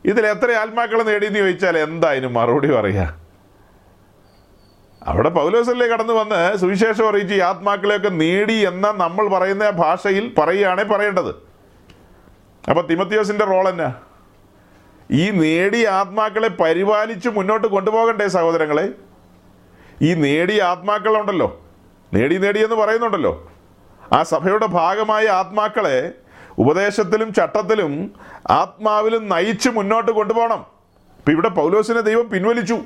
ഇതിൽ 0.06 0.26
എത്ര 0.26 0.52
ആത്മാക്കൾ 0.52 1.04
നേടിയെന്ന് 1.04 1.40
ചോദിച്ചാൽ 1.40 1.78
എന്തായാലും 1.78 2.34
മറുപടി 2.34 2.72
പറയുക? 2.72 3.16
അവിടെ 5.08 5.30
പൗലോസല്ലേ 5.30 5.88
കടന്നു 5.88 6.14
വന്ന് 6.14 6.58
സുവിശേഷം 6.58 7.10
അറിയിച്ച് 7.10 7.36
ഈ 7.36 7.40
ആത്മാക്കളെയൊക്കെ 7.40 8.10
നേടി 8.10 8.54
എന്ന 8.54 8.94
നമ്മൾ 8.98 9.28
പറയുന്ന 9.28 9.70
ഭാഷയിൽ 9.70 10.34
പറയുകയാണേ 10.38 10.84
പറയേണ്ടത്. 10.84 11.30
അപ്പോൾ 12.70 12.88
തിമത്തിയോസിന്റെ 12.88 13.46
റോൾ 13.46 13.70
എന്നാ? 13.70 13.96
ഈ 15.12 15.30
നേടിയ 15.30 15.88
ആത്മാക്കളെ 15.88 16.48
പരിപാലിച്ച് 16.48 17.30
മുന്നോട്ട് 17.30 17.68
കൊണ്ടുപോകണ്ടേ 17.68 18.28
സഹോദരങ്ങളെ? 18.28 18.90
ഈ 20.02 20.14
നേടിയ 20.14 20.64
ആത്മാക്കളുണ്ടല്ലോ. 20.64 21.66
നേടി 22.14 22.38
നേടിയെന്ന് 22.38 22.76
പറയുന്നുണ്ടല്ലോ. 22.76 23.52
ആ 24.14 24.24
സഭയുടെ 24.24 24.66
ഭാഗമായ 24.66 25.28
ആത്മാക്കളെ 25.28 26.14
ഉപദേശത്തിലും 26.58 27.34
ചട്ടത്തിലും 27.34 28.14
ആത്മാവിലും 28.50 29.30
നയിച്ച് 29.30 29.70
മുന്നോട്ട് 29.70 30.12
കൊണ്ടുപോകണം. 30.12 30.66
ഇപ്പം 31.18 31.32
ഇവിടെ 31.32 31.50
പൗലോസിനെ 31.50 32.02
ദൈവം 32.02 32.30
പിൻവലിച്ചു. 32.30 32.78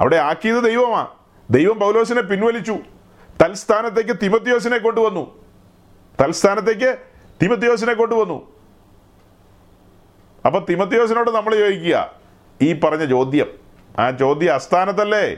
അവിടെ 0.00 0.16
ആക്കിയത് 0.16 0.64
ദൈവമാണ് 0.64 1.08
ദൈവം 1.50 1.78
പൗലോസിനെ 1.78 2.22
പിൻവലിച്ചു. 2.22 2.76
തൽസ്ഥാനത്തേക്ക് 3.42 4.16
തിമത്യോസിനെ 4.22 4.78
കൊണ്ടുവന്നു. 4.78 5.44
തൽസ്ഥാനത്തേക്ക് 6.20 6.98
തിമത്യോസിനെ 7.42 7.94
കൊണ്ടുവന്നു. 7.94 8.52
അപ്പൊ 10.46 10.60
തിമത്യോസിനോട് 10.70 11.30
നമ്മൾ 11.30 11.54
ചോദിക്കുക 11.54 12.14
ഈ 12.62 12.80
പറഞ്ഞ 12.80 13.04
ചോദ്യം 13.04 13.46
ആ 13.98 14.10
ചോദ്യം 14.10 14.54
അസ്ഥാനത്തല്ലേ 14.54 15.36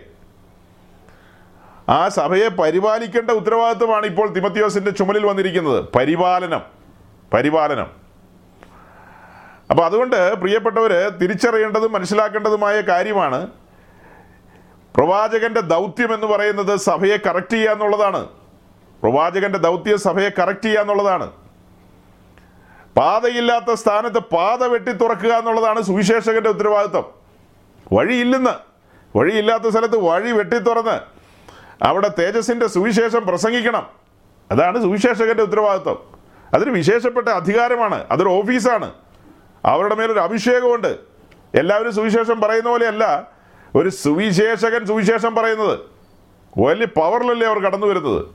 ആ 1.88 2.08
സഭയെ 2.08 2.48
പരിപാലിക്കേണ്ട 2.48 3.30
ഉത്തരവാദിത്വമാണ് 3.30 4.06
ഇപ്പോൾ 4.06 4.32
തിമത്യോസിന്റെ 4.32 4.90
ചുമലിൽ 4.90 5.26
വന്നിരിക്കുന്നത് 5.26 5.84
പരിപാലനം. 5.94 6.73
പരിപാലനം. 7.34 7.90
അപ്പോൾ 9.70 9.84
അതുകൊണ്ട് 9.84 10.34
പ്രിയപ്പെട്ടവർ 10.34 11.08
തിരിച്ചറിയേണ്ടതും 11.08 11.92
മനസ്സിലാക്കേണ്ടതുമായ 11.92 12.80
കാര്യമാണ് 12.80 13.46
പ്രവാചകന്റെ 14.96 15.60
ദൗത്യം 15.60 16.14
എന്ന് 16.14 16.26
പറയുന്നത് 16.26 16.76
സഭയെ 16.76 17.16
കറക്റ്റ് 17.16 17.52
ചെയ്യുക 17.52 17.70
എന്നുള്ളതാണ്. 17.70 18.28
പ്രവാചകന്റെ 19.02 19.58
ദൗത്യം 19.58 19.98
സഭയെ 19.98 20.28
കറക്റ്റ് 20.38 20.64
ചെയ്യുക 20.64 20.80
എന്നുള്ളതാണ്. 20.80 21.30
പാതയില്ലാത്ത 22.96 23.74
സ്ഥാനത്ത് 23.74 24.18
പാത 24.18 24.64
വെട്ടി 24.64 24.92
തുറക്കുക 24.92 25.28
എന്നുള്ളതാണ് 25.28 25.82
സുവിശേഷകന്റെ 25.82 26.50
ഉത്തരവാദിത്വം. 26.50 27.04
വഴിയില്ലെന്ന് 27.92 28.50
വഴിയില്ലാത്ത 29.18 29.68
സ്ഥലത്ത് 29.68 29.96
വഴി 29.96 30.30
വെട്ടി 30.30 30.58
തുറന്ന് 30.58 31.00
അവിടെ 31.84 32.10
തേജസിന്റെ 32.18 32.66
സുവിശേഷം 32.66 33.26
പ്രസംഗിക്കണം. 33.26 33.86
അതാണ് 34.50 34.82
സുവിശേഷകന്റെ 34.82 35.42
ഉത്തരവാദിത്വം. 35.42 36.13
അതൊരു 36.54 36.70
വിശേഷപ്പെട്ട 36.70 37.28
അധികാരമാണ്. 37.28 38.06
അതൊരു 38.10 38.28
ഓഫീസാണ്. 38.28 38.92
അവരുടെ 39.64 39.94
മേലൊരു 39.94 40.18
അഭിഷേകമുണ്ട്. 40.18 40.98
എല്ലാവരും 41.54 41.92
സുവിശേഷം 41.94 42.40
പറയുന്ന 42.40 42.68
പോലെയല്ല 42.68 43.30
ഒരു 43.74 43.88
സുവിശേഷകൻ 43.88 44.86
സുവിശേഷം 44.86 45.34
പറയുന്നത്. 45.34 45.78
വലിയ 46.58 46.86
പവറിലല്ലേ 46.86 47.46
അവർ 47.46 47.58
കടന്നു 47.58 47.86
വരുന്നത്. 47.86 48.26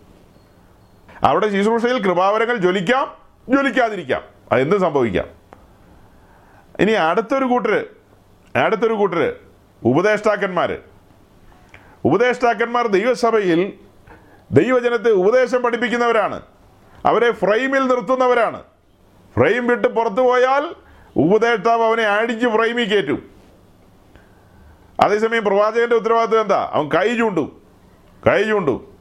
അവിടെ 1.24 1.49
ശുശ്രൂഷയിൽ 1.49 2.03
കൃപാവരങ്ങൾ 2.03 2.55
ജ്വലിക്കാം 2.55 3.17
ജ്വലിക്കാതിരിക്കാം. 3.49 4.22
അതെന്ത് 4.51 4.78
സംഭവിക്കാം? 4.78 5.26
ഇനി 6.80 6.91
അടുത്തൊരു 6.91 7.45
കൂട്ടർ 7.45 7.86
അടുത്തൊരു 8.55 8.93
കൂട്ടർ 8.93 9.36
ഉപദേഷ്ടാക്കന്മാർ 9.86 10.78
ഉപദേഷ്ടാക്കന്മാർ 12.05 12.88
ദൈവസഭയിൽ 12.88 13.74
ദൈവജനത്തെ 14.51 15.09
ഉപദേശം 15.09 15.61
പഠിപ്പിക്കുന്നവരാണ്. 15.61 16.41
അവരെ 17.06 17.32
ഫ്രെയിമിൽ 17.32 17.88
നിർത്തുന്നവരാണ്. 17.88 18.64
ഫ്രെയിം 19.36 19.68
വിട്ട് 19.68 19.88
പുറത്തു 19.88 20.22
പോയാൽ 20.22 20.76
ഉപദേഷ്ടാവ് 21.16 21.84
അവനെ 21.84 22.04
അടിച്ച് 22.04 22.47
ഫ്രെയിമിൽ 22.47 22.84
കയറ്റും. 22.84 23.30
അതേസമയം 25.00 25.43
പ്രവാചകന്റെ 25.43 25.95
ഉത്തരവാദിത്വം 25.95 26.41
എന്താ? 26.41 26.70
അവൻ 26.74 26.88
കൈ 26.88 27.18
ചൂണ്ടും. 27.18 27.62
കൈ 28.28 28.43
ചൂണ്ടും. 28.43 28.97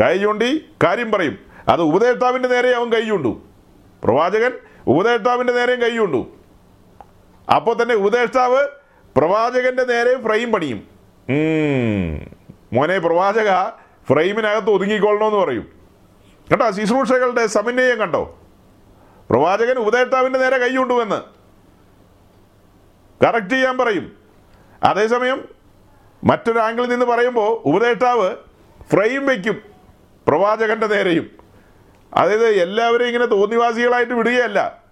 കൈ 0.00 0.18
ചൂണ്ടി 0.18 0.70
കാര്യം 0.84 1.12
പറയും. 1.12 1.38
അത് 1.68 1.82
ഉപദേഷ്ടാവിന്റെ 1.82 2.48
നേരെ 2.48 2.70
അവൻ 2.70 2.92
കൈ 2.92 3.00
ചൂണ്ടും. 3.00 3.42
പ്രവാചകൻ 4.04 4.52
ഉപദേഷ്ടാവിന്റെ 4.86 5.52
നേരെയും 5.52 5.80
കൈ 5.80 5.96
ചൂണ്ടും. 5.96 6.40
അപ്പോൾ 7.56 7.82
തന്നെ 7.82 7.94
ഉപദേഷ്ടാവ് 7.94 8.68
പ്രവാചകന്റെ 9.16 9.84
നേരെ 9.84 10.22
ഫ്രെയിം 10.22 10.52
പണിയും. 10.52 10.82
മോനെ 12.72 12.98
പ്രവാചക 12.98 13.64
ഫ്രെയിമിനകത്ത് 14.08 14.70
ഒതുങ്ങിക്കൊള്ളണമെന്ന് 14.70 15.38
പറയും. 15.38 15.79
കേട്ടോ 16.50 16.70
ശുശ്രൂഷകളുടെ 16.70 17.46
സമന്വയം 17.46 17.98
കണ്ടോ? 17.98 18.38
പ്രവാചകൻ 19.30 19.78
ഉപദേഷ്ടാവിന്റെ 19.78 20.38
നേരെ 20.38 20.58
കൈ 20.58 20.76
കൊണ്ടുവന്ന് 20.76 21.22
കറക്റ്റ് 23.24 23.50
ചെയ്യാൻ 23.50 23.78
പറയും. 23.78 24.16
അതേസമയം 24.82 25.48
മറ്റൊരു 26.24 26.58
ആംഗിളിൽ 26.58 26.88
നിന്ന് 26.88 27.06
പറയുമ്പോൾ 27.06 27.68
ഉപദേഷ്ടാവ് 27.68 28.36
ഫ്രെയിം 28.90 29.26
വയ്ക്കും 29.26 29.62
പ്രവാചകന്റെ 30.26 30.86
നേരെയും. 30.86 31.30
അതായത് 32.14 32.46
എല്ലാവരെയും 32.46 33.08
ഇങ്ങനെ 33.08 33.26
തോന്നിവാസികളായിട്ട് 33.26 34.12
വിടുകയല്ല. 34.12 34.82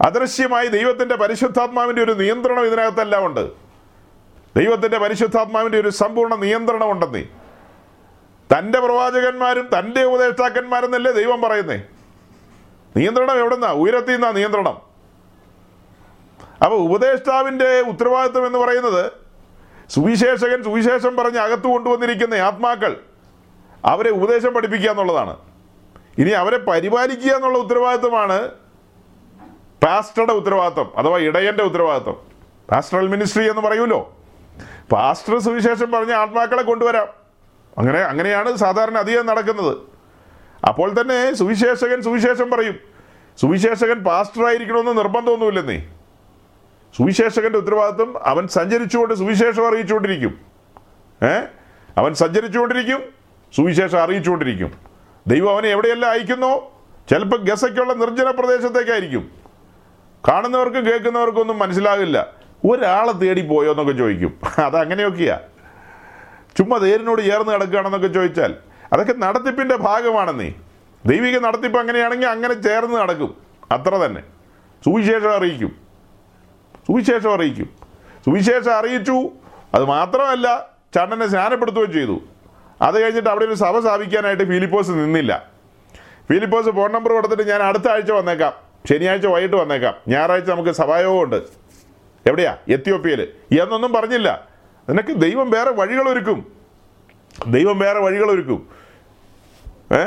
അദൃശ്യമായി 0.00 0.66
ദൈവത്തിന്റെ 0.66 1.16
പരിശുദ്ധാത്മാവിന്റെ 1.16 2.02
ഒരു 2.02 2.12
നിയന്ത്രണം 2.12 2.66
ഇതിനകത്തെല്ലാം 2.66 3.26
ഉണ്ട്. 3.26 3.50
ദൈവത്തിന്റെ 4.56 4.98
പരിശുദ്ധാത്മാവിന്റെ 4.98 5.80
ഒരു 5.80 5.88
സമ്പൂർണ 5.88 6.34
നിയന്ത്രണം 6.34 6.90
ഉണ്ടെന്നേ. 6.90 7.24
തന്റെ 8.52 8.80
പ്രവാചകന്മാരും 8.80 9.68
തന്റെ 9.78 10.04
ഉപദേഷ്ടാക്കന്മാരെന്നല്ലേ 10.04 11.12
ദൈവം 11.12 11.40
പറയുന്നേ? 11.40 11.82
നിയന്ത്രണം 12.96 13.38
എവിടെന്നാ? 13.38 13.72
ഉയരത്തിൽ 13.72 14.12
നിന്നാ 14.12 14.30
നിയന്ത്രണം. 14.30 14.90
അപ്പോൾ 16.64 16.76
ഉപദേഷ്ടാവിന്റെ 16.76 17.80
ഉത്തരവാദിത്വം 17.80 18.46
എന്ന് 18.46 18.58
പറയുന്നത് 18.58 19.12
സുവിശേഷകൻ 19.90 20.62
സുവിശേഷം 20.62 21.16
പറഞ്ഞ് 21.16 21.38
അകത്തു 21.38 21.68
കൊണ്ടുവന്നിരിക്കുന്ന 21.68 22.34
ആത്മാക്കൾ 22.34 23.00
അവരെ 23.84 24.10
ഉപദേശം 24.10 24.54
പഠിപ്പിക്കുക 24.54 24.90
എന്നുള്ളതാണ്. 24.90 25.36
ഇനി 26.18 26.30
അവരെ 26.30 26.58
പരിപാലിക്കുക 26.58 27.32
എന്നുള്ള 27.32 27.58
ഉത്തരവാദിത്വമാണ് 27.58 28.50
പാസ്റ്ററുടെ 29.84 30.32
ഉത്തരവാദിത്വം 30.32 30.98
അഥവാ 30.98 31.18
ഇടയന്റെ 31.18 31.64
ഉത്തരവാദിത്വം. 31.64 32.16
പാസ്റ്ററൽ 32.70 33.08
മിനിസ്ട്രി 33.08 33.50
എന്ന് 33.50 33.62
പറയൂലോ 33.62 34.16
പാസ്റ്റർ 34.92 35.38
സുവിശേഷം 35.38 35.90
പറഞ്ഞ 35.90 36.12
ആത്മാക്കളെ 36.12 36.62
കൊണ്ടുവരാം. 36.62 37.19
അങ്ങനെ 37.80 37.98
അങ്ങനെയാണ് 37.98 38.56
സാധാരണ 38.56 38.98
അധികം 38.98 39.26
നടക്കുന്നത്. 39.26 39.76
അപ്പോൾ 40.68 41.00
തന്നെ 41.00 41.34
സുവിശേഷകൻ 41.34 42.02
സുവിശേഷം 42.02 42.50
പറയും. 42.50 42.74
സുവിശേഷകൻ 43.40 44.04
പാസ്റ്റർ 44.04 44.46
ആയിരിക്കണമെന്ന് 44.46 44.98
നിർബന്ധമൊന്നുമില്ലെന്നേ. 44.98 45.86
സുവിശേഷകന്റെ 46.96 47.58
ഉത്തരവാദിത്വം 47.58 48.26
അവൻ 48.26 48.48
സഞ്ചരിച്ചുകൊണ്ട് 48.48 49.14
സുവിശേഷം 49.14 49.68
അറിയിച്ചുകൊണ്ടിരിക്കും. 49.68 50.38
ഏ? 51.22 51.40
അവൻ 51.96 52.14
സഞ്ചരിച്ചുകൊണ്ടിരിക്കും 52.14 53.02
സുവിശേഷം 53.56 54.02
അറിയിച്ചുകൊണ്ടിരിക്കും. 54.02 54.72
ദൈവം 55.26 55.50
അവനെ 55.50 55.68
എവിടെയെല്ലാം 55.68 56.12
അയക്കുന്നോ 56.12 56.82
ചിലപ്പോൾ 57.10 57.36
ഗസയ്ക്കുള്ള 57.36 57.92
നിർജന 57.92 58.30
പ്രദേശത്തേക്കായിരിക്കും. 58.30 59.30
കാണുന്നവർക്കും 60.28 60.86
കേൾക്കുന്നവർക്കൊന്നും 60.86 61.58
മനസ്സിലാകില്ല. 61.58 62.26
ഒരാളെ 62.70 63.12
തേടി 63.12 63.46
പോയോ 63.46 63.70
എന്നൊക്കെ 63.70 63.92
ചോദിക്കും. 63.92 64.40
അതങ്ങനെയൊക്കെയാ. 64.58 65.40
ചുമ്മാ 66.60 66.78
തേരിനോട് 66.78 67.22
ചേർന്ന് 67.22 67.52
കിടക്കുകയാണെന്നൊക്കെ 67.52 68.06
ചോദിച്ചാൽ 68.06 68.54
അതൊക്കെ 68.92 69.12
നടത്തിപ്പിന്റെ 69.12 69.76
ഭാഗമാണെന്നേ. 69.76 70.54
ദൈവിക 71.06 71.38
നടത്തിപ്പ് 71.38 71.78
അങ്ങനെയാണെങ്കിൽ 71.78 72.26
അങ്ങനെ 72.26 72.54
ചേർന്ന് 72.54 72.96
നടക്കും. 72.96 73.36
അത്ര 73.70 73.94
തന്നെ. 73.94 74.22
സുവിശേഷം 74.84 75.36
അറിയിക്കും. 75.36 75.76
സുവിശേഷം 76.86 77.34
അറിയിക്കും. 77.34 77.68
സുവിശേഷം 78.24 78.74
അറിയിച്ചു. 78.74 79.30
അത് 79.74 79.84
മാത്രമല്ല 79.84 80.68
ചണ്ണനെ 80.94 81.26
സ്നാനപ്പെടുത്തുകയും 81.26 81.92
ചെയ്തു. 81.92 82.20
അത് 82.82 83.02
കഴിഞ്ഞിട്ട് 83.02 83.28
അവിടെ 83.28 83.44
ഒരു 83.44 83.54
സഭ 83.54 83.78
സ്ഥാപിക്കാനായിട്ട് 83.80 84.42
ഫിലിപ്പോസ് 84.42 84.90
നിന്നില്ല. 84.90 85.48
ഫിലിപ്പോസ് 86.32 86.70
ഫോൺ 86.70 86.92
നമ്പർ 86.92 87.12
കൊടുത്തിട്ട് 87.12 87.42
ഞാൻ 87.42 87.62
അടുത്ത 87.62 87.88
ആഴ്ച 87.88 88.10
വന്നേക്കാം. 88.10 88.52
ശനിയാഴ്ച 88.90 89.26
വൈകിട്ട് 89.26 89.56
വന്നേക്കാം. 89.56 89.94
ഞായറാഴ്ച 90.08 90.50
നമുക്ക് 90.50 90.70
സഭായോഗമുണ്ട്. 90.70 91.42
എവിടെയാ? 92.26 92.56
എത്യോപ്യയിൽ 92.68 93.20
എന്നൊന്നും 93.60 93.92
പറഞ്ഞില്ല. 93.92 94.49
നിനക്ക് 94.88 95.20
ദൈവം 95.20 95.50
വേറെ 95.50 95.70
വഴികളൊരുക്കും. 95.70 96.52
ദൈവം 97.46 97.78
വേറെ 97.78 97.98
വഴികളൊരുക്കും. 97.98 98.68
ഏ? 99.92 100.04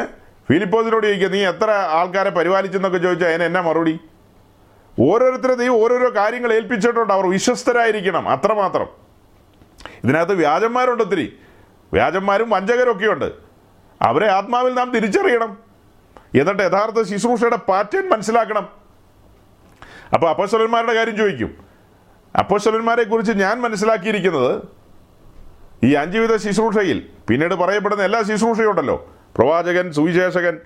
ഫിലിപ്പോസിനോട് 0.51 1.07
ചോദിക്കുക 1.07 1.27
നീ 1.27 1.45
എത്ര 1.45 1.71
ആൾക്കാരെ 1.71 2.29
പരിപാലിച്ചെന്നൊക്കെ 2.29 2.97
ചോദിച്ചാൽ 2.97 3.27
അതിന് 3.27 3.43
എന്നാ 3.43 3.61
മറുപടി? 3.61 3.99
ഓരോരുത്തരെ 4.99 5.53
ദൈവം 5.53 5.83
ഓരോരോ 5.83 6.15
കാര്യങ്ങൾ 6.15 6.53
ഏൽപ്പിച്ചിട്ടുണ്ട്. 6.53 7.13
അവർ 7.13 7.29
വിശ്വസ്തരായിരിക്കണം 7.29 8.29
അത്രമാത്രം. 8.29 8.87
ഇതിനകത്ത് 10.03 10.33
വ്യാജന്മാരുണ്ട് 10.33 11.03
ഒത്തിരി. 11.03 11.39
വ്യാജന്മാരും 11.93 12.49
വഞ്ചകരും 12.49 13.11
ഉണ്ട് 13.11 13.31
അവരെ 14.01 14.31
ആത്മാവിൽ 14.31 14.73
നാം 14.73 14.91
തിരിച്ചറിയണം. 14.91 15.57
എന്നിട്ട് 16.35 16.63
യഥാർത്ഥ 16.63 17.01
ശുശ്രൂഷയുടെ 17.01 17.55
പാറ്റേൺ 17.55 18.09
മനസ്സിലാക്കണം. 18.09 18.69
അപ്പോൾ 20.13 20.29
അപ്പസ്വലന്മാരുടെ 20.29 20.93
കാര്യം 20.93 21.17
ചോദിക്കും. 21.17 21.72
അപ്പോസ്തലന്മാരെ 22.35 23.03
കുറിച്ച് 23.03 23.31
ഞാൻ 23.31 23.61
മനസ്സിലാക്കിയിരിക്കുന്നത് 23.61 24.61
ഈ 25.83 25.93
അഞ്ചുവിധ 25.93 26.35
ശുശ്രൂഷയിൽ. 26.35 27.09
പിന്നീട് 27.29 27.53
പറയപ്പെടുന്ന 27.53 28.03
എല്ലാ 28.03 28.21
ശുശ്രൂഷയും 28.21 28.69
ഉണ്ടല്ലോ. 28.69 29.09
പ്രവാചകൻ 29.37 29.91
സുവിശേഷകൻ 29.91 30.57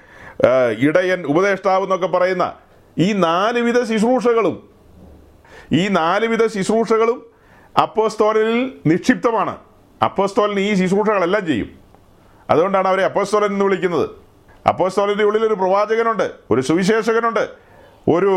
ഇടയൻ 0.79 1.23
ഉപദേഷ്ടാവ് 1.23 1.83
എന്നൊക്കെ 1.83 2.07
പറയുന്ന 2.07 2.53
ഈ 2.97 3.13
നാലുവിധ 3.13 3.83
ശുശ്രൂഷകളും 3.83 4.69
ഈ 5.71 5.87
നാലുവിധ 5.87 6.45
ശുശ്രൂഷകളും 6.45 7.25
അപ്പോസ്തോലനിൽ 7.81 8.79
നിക്ഷിപ്തമാണ്. 8.85 9.57
അപ്പോസ്തോലൻ 10.03 10.59
ഈ 10.59 10.73
ശുശ്രൂഷകളെല്ലാം 10.73 11.45
ചെയ്യും. 11.45 11.69
അതുകൊണ്ടാണ് 12.49 12.87
അവരെ 12.87 13.03
അപ്പോസ്തോലൻ 13.03 13.51
എന്ന് 13.51 13.65
വിളിക്കുന്നത്. 13.65 14.09
അപ്പോസ്തോലന്റെ 14.67 15.23
ഉള്ളിൽ 15.23 15.45
ഒരു 15.45 15.53
പ്രവാചകനുണ്ട് 15.53 16.31
ഒരു 16.51 16.61
സുവിശേഷകനുണ്ട് 16.61 17.49
ഒരു 18.09 18.33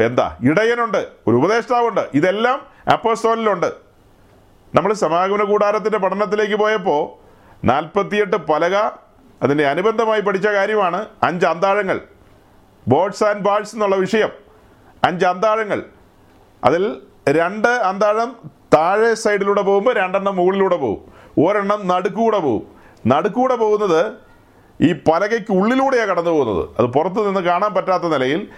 എന്താ? 0.00 0.36
ഇടയനുണ്ട് 0.42 1.08
ഒരു 1.26 1.36
ഉപദേഷ്ടാവുണ്ട്. 1.36 2.08
ഇതെല്ലാം 2.14 2.66
അപ്പോസ്തോലിലുണ്ട്. 2.92 3.72
നമ്മൾ 4.74 4.92
സമാഗമന 4.92 5.42
കൂടാരത്തിന്റെ 5.42 5.98
പഠനത്തിലേക്ക് 5.98 6.54
പോയപ്പോൾ 6.54 7.22
നാൽപ്പത്തിയെട്ട് 7.66 8.36
പലക 8.36 8.76
അതിന്റെ 9.42 9.66
അനുബന്ധമായി 9.66 10.20
പഠിച്ച 10.20 10.48
കാര്യമാണ് 10.48 11.06
അഞ്ച് 11.22 11.46
അന്താഴങ്ങൾ. 11.46 12.00
ബോട്ട്സ് 12.88 13.24
ആൻഡ് 13.24 13.40
ബാൾസ് 13.40 13.74
എന്നുള്ള 13.74 13.96
വിഷയം. 13.96 14.28
അഞ്ച് 15.04 15.26
അന്താഴങ്ങൾ. 15.26 15.82
അതിൽ 16.64 16.96
രണ്ട് 17.28 17.68
അന്താഴം 17.68 18.36
താഴെ 18.74 19.14
സൈഡിലൂടെ 19.14 19.62
പോകുമ്പോൾ 19.62 19.94
രണ്ടെണ്ണം 19.94 20.36
മുകളിലൂടെ 20.36 20.76
പോകും. 20.76 21.12
ഒരെണ്ണം 21.48 21.88
നടുക്കൂടെ 21.88 22.38
പോകും. 22.38 22.66
നടുക്കൂടെ 23.06 23.56
പോകുന്നത് 23.56 24.12
ഈ 24.80 24.92
പലകയ്ക്ക് 24.92 25.52
ഉള്ളിലൂടെയാണ് 25.52 26.10
കടന്നു 26.10 26.30
പോകുന്നത് 26.30 26.68
അത് 26.78 26.86
പുറത്തു 26.86 27.26
നിന്ന് 27.26 27.40
കാണാൻ 27.40 27.74
പറ്റാത്ത 27.74 28.02
നിലയിൽ 28.02 28.48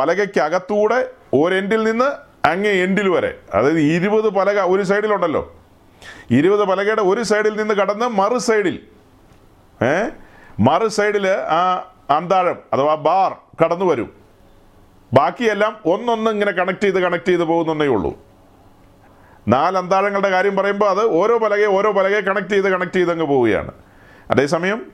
പലകയ്ക്ക് 0.00 0.40
അകത്തൂടെ 0.40 1.10
ഒരെൻഡിൽ 1.34 1.84
നിന്ന് 1.84 2.04
അങ്ങേ 2.46 2.70
എൻഡിൽ 2.70 3.08
വരെ. 3.08 3.38
അതായത് 3.54 3.80
ഇരുപത് 3.80 4.30
പലക 4.30 4.60
ഒരു 4.60 4.82
സൈഡിലുണ്ടല്ലോ. 4.82 5.56
ഇരുപത് 6.30 6.68
പലകയുടെ 6.68 7.02
ഒരു 7.02 7.22
സൈഡിൽ 7.22 7.58
നിന്ന് 7.58 7.74
കടന്ന് 7.74 8.06
മറു 8.06 8.38
സൈഡിൽ 8.38 8.78
ഏ? 9.82 10.10
മറു 10.60 10.88
സൈഡിൽ 10.88 11.28
ആ 11.28 11.92
അന്താഴം 12.10 12.58
അഥവാ 12.72 12.94
ബാർ 12.94 13.36
കടന്നു 13.64 13.84
വരും. 13.84 14.12
ബാക്കിയെല്ലാം 15.12 15.76
ഒന്നൊന്ന് 15.86 16.30
ഇങ്ങനെ 16.30 16.50
കണക്ട് 16.50 16.80
ചെയ്ത് 16.80 17.00
കണക്ട് 17.00 17.26
ചെയ്ത് 17.26 17.42
പോകുന്നേ 17.42 17.86
ഉള്ളൂ. 17.86 18.18
നാല് 19.48 19.78
അന്താഴങ്ങളുടെ 19.78 20.28
കാര്യം 20.28 20.56
പറയുമ്പോൾ 20.56 20.90
അത് 20.90 21.06
ഓരോ 21.06 21.38
പലകയെ 21.38 21.66
ഓരോ 21.66 21.92
പലകയെ 21.92 22.20
കണക്ട് 22.20 22.48
ചെയ്ത് 22.48 22.68
കണക്ട് 22.68 22.92
ചെയ്ത് 22.92 23.10
അങ്ങ് 23.10 23.26
പോവുകയാണ്. 23.26 23.70
അതേസമയം 24.30 24.92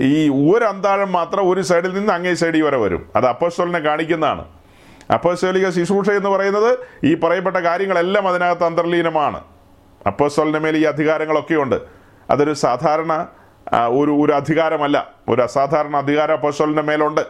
ഈ 0.00 0.28
ഒരു 0.28 0.64
അന്താഴം 0.64 1.12
മാത്രം 1.12 1.50
ഒരു 1.50 1.60
സൈഡിൽ 1.60 1.94
നിന്ന് 1.94 2.12
അങ്ങേ 2.12 2.34
സൈഡിൽ 2.34 2.62
വരെ 2.62 2.76
വരും. 2.76 3.08
അത് 3.16 3.26
അപ്പോസ്റ്റോലിനെ 3.26 3.78
കാണിക്കുന്നതാണ്. 3.78 4.44
അപ്പോസ്റ്റോലിക 5.12 5.70
ശുശ്രൂഷ 5.70 6.10
എന്ന് 6.10 6.28
പറയുന്നത് 6.28 6.78
ഈ 7.04 7.14
പറയപ്പെട്ട 7.14 7.56
കാര്യങ്ങളെല്ലാം 7.56 8.28
അതിനകത്ത് 8.28 8.64
അന്തർലീനമാണ്. 8.64 9.40
അപ്പോസ്റ്റോലിന്റെ 10.06 10.58
മേൽ 10.58 10.76
ഈ 10.76 10.82
അധികാരങ്ങളൊക്കെ 10.82 11.54
ഉണ്ട് 11.54 11.80
അതൊരു 12.30 12.52
സാധാരണ 12.52 13.28
ഒരു 13.88 14.10
ഒരു 14.10 14.32
അധികാരമല്ല. 14.32 15.10
ഒരു 15.28 15.42
അസാധാരണ 15.42 15.96
അധികാരം 15.96 16.32
അപ്പോസ്റ്റോലിന്റെ 16.32 16.82
മേലുണ്ട്. 16.82 17.20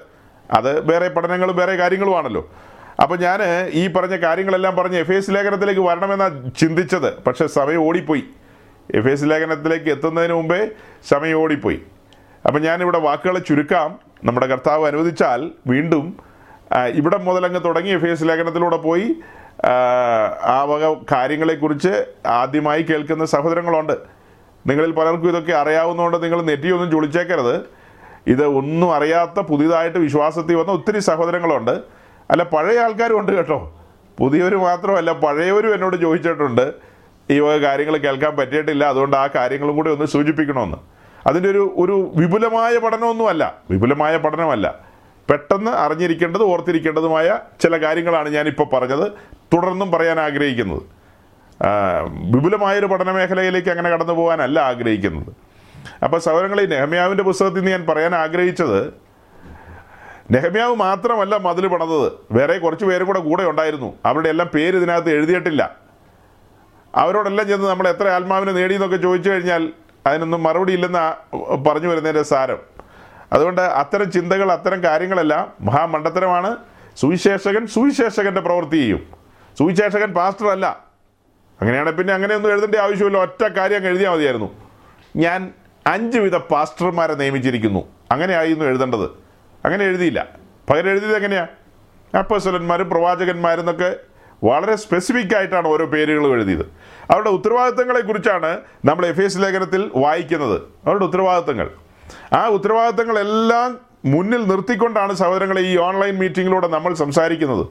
അത് 0.50 0.90
വേറെ 0.90 1.08
പഠനങ്ങളും 1.08 1.56
വേറെ 1.56 1.76
കാര്യങ്ങളുമാണല്ലോ. 1.76 2.50
അപ്പോൾ 3.02 3.18
ഞാൻ 3.18 3.38
ഈ 3.72 3.88
പറഞ്ഞ 3.88 4.16
കാര്യങ്ങളെല്ലാം 4.16 4.76
പറഞ്ഞ് 4.76 4.98
എഫ് 4.98 5.12
എസ് 5.12 5.30
ലേഖനത്തിലേക്ക് 5.30 5.80
വരണമെന്നാണ് 5.80 6.50
ചിന്തിച്ചത്. 6.58 7.22
പക്ഷേ 7.22 7.46
സമയം 7.46 7.78
ഓടിപ്പോയി. 7.78 8.24
എഫ് 8.94 9.08
എസ് 9.08 9.24
ലേഖനത്തിലേക്ക് 9.24 9.90
എത്തുന്നതിന് 9.90 10.32
മുമ്പേ 10.32 10.68
സമയം 11.08 11.34
ഓടിപ്പോയി. 11.34 11.82
അപ്പം 12.46 12.62
ഞാനിവിടെ 12.62 12.98
വാക്കുകളെ 12.98 13.40
ചുരുക്കാം. 13.40 13.98
നമ്മുടെ 14.24 14.46
കർത്താവ് 14.46 14.86
അനുവദിച്ചാൽ 14.86 15.50
വീണ്ടും 15.66 16.16
ഇവിടെ 16.94 17.16
മുതലങ്ങ് 17.16 17.60
തുടങ്ങി 17.64 17.90
എഫ് 17.90 18.28
ലേഖനത്തിലൂടെ 18.28 18.76
പോയി 18.76 19.16
ആ 20.44 20.64
വക 20.64 20.92
കാര്യങ്ങളെക്കുറിച്ച് 21.12 22.06
ആദ്യമായി 22.26 22.82
കേൾക്കുന്ന 22.82 23.24
സഹോദരങ്ങളുണ്ട്. 23.24 23.92
നിങ്ങളിൽ 24.66 24.92
പലർക്കും 24.92 25.28
ഇതൊക്കെ 25.28 25.52
അറിയാവുന്നതുകൊണ്ട് 25.52 26.22
നിങ്ങൾ 26.22 26.42
നെറ്റിയൊന്നും 26.42 26.90
ചുളിച്ചേക്കരുത്. 26.90 27.66
ഇത് 28.26 28.46
ഒന്നും 28.46 28.94
അറിയാത്ത 28.96 29.40
പുതിയതായിട്ട് 29.40 29.98
വിശ്വാസത്തിൽ 29.98 30.54
വന്ന 30.54 30.72
ഒത്തിരി 30.72 30.98
സഹോദരങ്ങളുണ്ട്. 30.98 31.80
അല്ല 32.30 32.42
പഴയ 32.42 32.78
ആൾക്കാരും 32.78 33.18
ഉണ്ട് 33.18 33.32
കേട്ടോ. 33.32 33.80
പുതിയവർ 34.18 34.56
മാത്രമല്ല 34.56 35.12
പഴയവരും 35.12 35.74
എന്നോട് 35.74 35.96
ചോദിച്ചിട്ടുണ്ട് 35.96 36.74
ഈ 37.30 37.40
വക 37.40 37.56
കാര്യങ്ങൾ 37.56 37.96
കേൾക്കാൻ 37.96 38.36
പറ്റിയിട്ടില്ല 38.36 38.84
അതുകൊണ്ട് 38.84 39.16
ആ 39.16 39.28
കാര്യങ്ങളും 39.34 39.76
കൂടി 39.76 39.90
ഒന്ന് 39.90 40.04
സൂചിപ്പിക്കണമെന്ന്. 40.04 40.95
അതിന്റെ 41.26 41.50
ഒരു 41.50 41.72
ഒരു 41.76 42.12
വിപുലമായ 42.16 42.78
പഠനമൊന്നുമല്ല. 42.78 43.54
വിപുലമായ 43.70 44.16
പഠനമല്ല. 44.16 44.78
പെട്ടെന്ന് 45.30 45.70
അറിഞ്ഞിരിക്കേണ്ടത് 45.70 46.42
ഓർത്തിരിക്കേണ്ടതുമായ 46.42 47.38
ചില 47.60 47.76
കാര്യങ്ങളാണ് 47.76 48.28
ഞാനിപ്പോൾ 48.28 48.66
പറഞ്ഞത്. 48.72 49.12
തുടർന്നും 49.54 49.90
പറയാൻ 49.90 50.20
ആഗ്രഹിക്കുന്നത്. 50.20 50.82
വിപുലമായൊരു 52.30 52.86
പഠന 52.86 53.10
മേഖലയിലേക്ക് 53.10 53.68
അങ്ങനെ 53.68 53.90
കടന്നു 53.90 54.12
പോകാനല്ല 54.12 54.60
ആഗ്രഹിക്കുന്നത്. 54.60 55.32
അപ്പോൾ 56.04 56.18
സൗരങ്ങളെ 56.18 56.62
നെഹമ്യാവിന്റെ 56.62 57.24
പുസ്തകത്തിൽ 57.24 57.56
നിന്ന് 57.56 57.70
ഞാൻ 57.70 57.86
പറയാൻ 57.86 58.14
ആഗ്രഹിച്ചത് 58.14 58.94
നെഹമ്യാവ് 60.30 60.74
മാത്രമല്ല 60.74 61.36
മതിൽ 61.36 61.66
പണത് 61.66 62.12
വേറെ 62.32 62.58
കുറച്ച് 62.58 62.84
പേരും 62.84 63.06
കൂടെ 63.06 63.20
കൂടെ 63.20 63.44
ഉണ്ടായിരുന്നു. 63.44 63.94
അവരുടെ 64.04 64.28
എല്ലാം 64.28 64.50
പേര് 64.54 64.76
ഇതിനകത്ത് 64.76 65.10
എഴുതിയിട്ടില്ല. 65.10 65.76
അവരോടെല്ലാം 66.94 67.48
ചെന്ന് 67.48 67.68
നമ്മൾ 67.68 67.88
എത്ര 67.88 68.08
ആത്മാവിനെ 68.08 68.52
നേടിയെന്നൊക്കെ 68.52 68.96
ചോദിച്ചു 68.96 69.30
കഴിഞ്ഞാൽ 69.30 69.72
അതിനൊന്നും 70.06 70.42
മറുപടി 70.42 70.72
ഇല്ലെന്ന് 70.72 70.98
പറഞ്ഞു 71.68 71.88
വരുന്നതിന്റെ 71.88 72.22
സാരം. 72.22 72.58
അതുകൊണ്ട് 73.32 73.60
അത്തരം 73.60 74.10
ചിന്തകൾ 74.10 74.52
അത്തരം 74.52 74.82
കാര്യങ്ങളെല്ലാം 74.82 75.52
മഹാമണ്ഡത്തരമാണ്. 75.60 76.56
സുവിശേഷകൻ 76.96 77.66
സുവിശേഷകന്റെ 77.66 78.40
പ്രവൃത്തി 78.40 78.76
ചെയ്യും. 78.76 79.06
സുവിശേഷകൻ 79.58 80.14
പാസ്റ്റർ 80.14 80.48
അല്ല. 80.48 80.66
അങ്ങനെയാണെങ്കിൽ 81.60 81.98
പിന്നെ 81.98 82.14
അങ്ങനെയൊന്നും 82.14 82.50
എഴുതേണ്ട 82.50 82.74
ആവശ്യമില്ല. 82.74 83.18
ഒറ്റ 83.18 83.44
കാര്യം 83.44 83.86
എഴുതിയാൽ 83.86 84.10
മതിയായിരുന്നു. 84.10 84.56
ഞാൻ 85.16 85.52
അഞ്ച് 85.86 86.18
വിധ 86.18 86.36
പാസ്റ്റർമാരെ 86.36 87.14
നിയമിച്ചിരിക്കുന്നു. 87.14 87.88
അങ്ങനെയായിരുന്നു 88.12 88.64
എഴുതേണ്ടത്. 88.64 89.04
അങ്ങനെ 89.64 89.84
എഴുതിയില്ല. 89.84 90.26
പകരം 90.70 90.90
എഴുതിയത് 90.90 91.16
എങ്ങനെയാണ് 91.16 91.48
അപ്പസ്വലന്മാരും 92.18 92.90
പ്രവാചകന്മാരെന്നൊക്കെ 92.90 93.96
വളരെ 94.44 94.76
സ്പെസിഫിക് 94.76 95.36
ആയിട്ടാണ് 95.36 95.68
ഓരോ 95.68 95.86
പേരുകളും 95.86 96.32
എഴുതിയത്. 96.32 96.66
അവരുടെ 97.10 97.30
ഉത്തരവാദിത്തങ്ങളെ 97.30 98.00
കുറിച്ചാണ് 98.00 98.60
നമ്മൾ 98.84 99.06
എഫ് 99.06 99.20
എസ് 99.20 99.38
ലേഖനത്തിൽ 99.38 99.90
വായിക്കുന്നത്. 99.96 100.62
അവരുടെ 100.86 101.04
ഉത്തരവാദിത്തങ്ങൾ. 101.04 101.70
ആ 102.32 102.48
ഉത്തരവാദിത്തങ്ങളെല്ലാം 102.48 103.80
മുന്നിൽ 104.04 104.48
നിർത്തിക്കൊണ്ടാണ് 104.48 105.12
സഹോദരങ്ങളെ 105.12 105.60
ഈ 105.60 105.78
ഓൺലൈൻ 105.78 106.18
മീറ്റിങ്ങിലൂടെ 106.18 106.66
നമ്മൾ 106.66 106.94
സംസാരിക്കുന്നത്. 106.94 107.66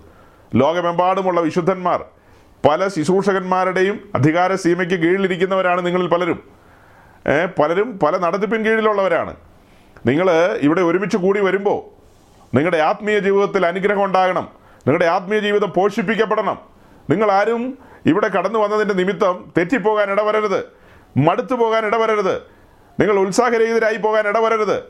ലോകമെമ്പാടുമുള്ള 0.55 1.41
വിശുദ്ധന്മാർ 1.41 2.03
പല 2.69 2.88
ശുശ്രൂഷകന്മാരുടെയും 2.88 3.99
അധികാര 4.15 4.55
സീമയ്ക്ക് 4.55 4.95
കീഴിലിരിക്കുന്നവരാണ് 4.95 5.86
നിങ്ങളിൽ 5.86 6.07
പലരും. 6.07 6.43
പലരും 7.59 7.99
പല 7.99 8.17
നടത്തിപ്പിൻ 8.17 8.65
കീഴിലുള്ളവരാണ്. 8.65 9.36
നിങ്ങൾ 10.05 10.31
ഇവിടെ 10.61 10.81
ഒരുമിച്ച് 10.81 11.17
കൂടി 11.17 11.39
വരുമ്പോൾ 11.39 11.95
നിങ്ങളുടെ 12.55 12.77
ആത്മീയ 12.77 13.19
ജീവിതത്തിൽ 13.19 13.65
അനുഗ്രഹം 13.65 14.03
ഉണ്ടാകണം. 14.03 14.47
നിങ്ങളുടെ 14.77 15.05
ആത്മീയ 15.05 15.39
ജീവിതം 15.39 15.73
പോഷിപ്പിക്കപ്പെടണം. 15.75 16.59
നിങ്ങൾ 17.09 17.31
ആരും 17.31 17.77
ഇവിടെ 18.06 18.28
കടന്നു 18.28 18.60
വന്നതിന്റെ 18.60 18.93
നിമിത്തം 18.93 19.53
തെറ്റിപ്പോകാൻ 19.58 20.12
ഇടവരരുത്. 20.12 20.66
മടുത്തു 21.18 21.56
പോകാൻ 21.56 21.86
ഇടവരരുത്. 21.86 22.36
നിങ്ങൾ 22.99 23.20
ഉത്സാഹരഹിതരായി 23.20 23.97
പോകാൻ 23.97 24.28
ഇടവരരുത്. 24.28 24.84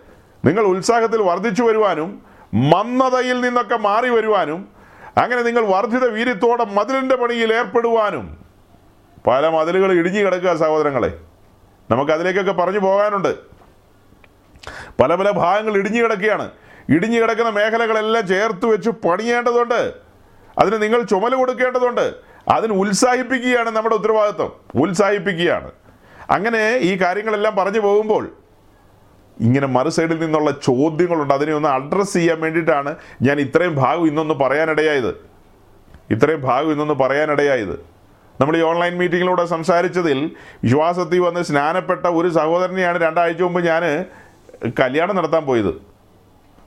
നിങ്ങൾ 0.45 0.63
ഉത്സാഹത്തിൽ 0.63 1.21
വർദ്ധിച്ചു 1.21 1.63
വരുവാനും 1.63 2.21
മന്ദതയിൽ 2.53 3.41
നിന്നൊക്കെ 3.41 3.77
മാറി 3.77 4.09
വരുവാനും 4.09 4.67
അങ്ങനെ 5.17 5.41
നിങ്ങൾ 5.41 5.65
വർദ്ധിത 5.65 6.05
വീര്യത്തോടെ 6.05 6.65
മതിലിന്റെ 6.65 7.15
പണിയിൽ 7.15 7.53
ഏർപ്പെടുവാനും. 7.53 8.37
പല 9.27 9.49
മതിലുകൾ 9.49 9.91
ഇടിഞ്ഞു 9.91 10.25
കിടക്കുക 10.25 10.55
സഹോദരങ്ങളെ. 10.55 11.19
നമുക്കതിലേക്കൊക്കെ 11.91 12.51
പറഞ്ഞു 12.51 12.79
പോകാനുണ്ട്. 12.79 13.35
പല 15.01 15.15
പല 15.15 15.31
ഭാഗങ്ങൾ 15.31 15.77
ഇടിഞ്ഞു 15.77 16.03
കിടക്കുകയാണ്. 16.03 16.51
ഇടിഞ്ഞു 16.89 17.21
കിടക്കുന്ന 17.21 17.49
മേഖലകളെല്ലാം 17.49 18.27
ചേർത്ത് 18.27 18.65
വെച്ച് 18.65 18.89
പണിയേണ്ടതുണ്ട്. 18.89 19.93
അതിന് 20.59 20.83
നിങ്ങൾ 20.83 21.01
ചുമല 21.01 21.35
കൊടുക്കേണ്ടതുണ്ട്. 21.35 22.13
അതിന് 22.49 22.73
ഉത്സാഹിപ്പിക്കുകയാണ് 22.73 23.69
നമ്മുടെ 23.69 23.95
ഉത്തരവാദിത്വം. 23.95 24.51
ഉത്സാഹിപ്പിക്കുകയാണ്. 24.75 25.71
അങ്ങനെ 26.29 26.77
ഈ 26.77 27.01
കാര്യങ്ങളെല്ലാം 27.01 27.55
പറഞ്ഞു 27.55 27.79
പോകുമ്പോൾ 27.79 28.31
ഇങ്ങനെ 29.39 29.67
മറു 29.67 29.89
സൈഡിൽ 29.89 30.19
നിന്നുള്ള 30.19 30.51
ചോദ്യങ്ങളുണ്ട്. 30.51 31.33
അതിനെ 31.33 31.53
ഒന്ന് 31.53 31.69
അഡ്രസ്സ് 31.69 32.13
ചെയ്യാൻ 32.13 32.41
വേണ്ടിയിട്ടാണ് 32.41 32.95
ഞാൻ 33.21 33.39
ഇത്രയും 33.39 33.75
ഭാഗം 33.75 34.07
ഇന്നൊന്ന് 34.07 34.33
പറയാനിടയായത്. 34.33 35.09
ഇത്രയും 36.09 36.41
ഭാഗം 36.41 36.71
ഇന്നൊന്ന് 36.71 36.93
പറയാനിടയായത്. 36.93 37.85
നമ്മൾ 38.41 38.57
ഈ 38.57 38.61
ഓൺലൈൻ 38.61 38.97
മീറ്റിങ്ങിലൂടെ 38.97 39.45
സംസാരിച്ചതിൽ 39.45 40.31
വിശ്വാസത്തിൽ 40.63 41.19
വന്ന് 41.19 41.41
സ്നാനപ്പെട്ട 41.41 42.05
ഒരു 42.05 42.29
സഹോദരനെയാണ് 42.29 43.01
രണ്ടാഴ്ച 43.01 43.41
മുമ്പ് 43.41 43.65
ഞാൻ 43.65 44.05
കല്യാണം 44.79 45.15
നടത്താൻ 45.15 45.45
പോയത്. 45.45 45.81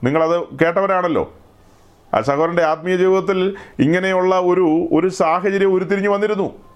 നിങ്ങളത് 0.03 0.41
കേട്ടവരാണല്ലോ. 0.41 1.33
ആ 2.13 2.21
സഹോദരന്റെ 2.21 2.63
ആത്മീയ 2.63 2.95
ജീവിതത്തിൽ 2.95 3.55
ഇങ്ങനെയുള്ള 3.79 4.39
ഒരു 4.39 4.89
ഒരു 4.91 5.07
സാഹചര്യം 5.07 5.73
ഉരുത്തിരിഞ്ഞു 5.73 6.09
വന്നിരുന്നു. 6.09 6.69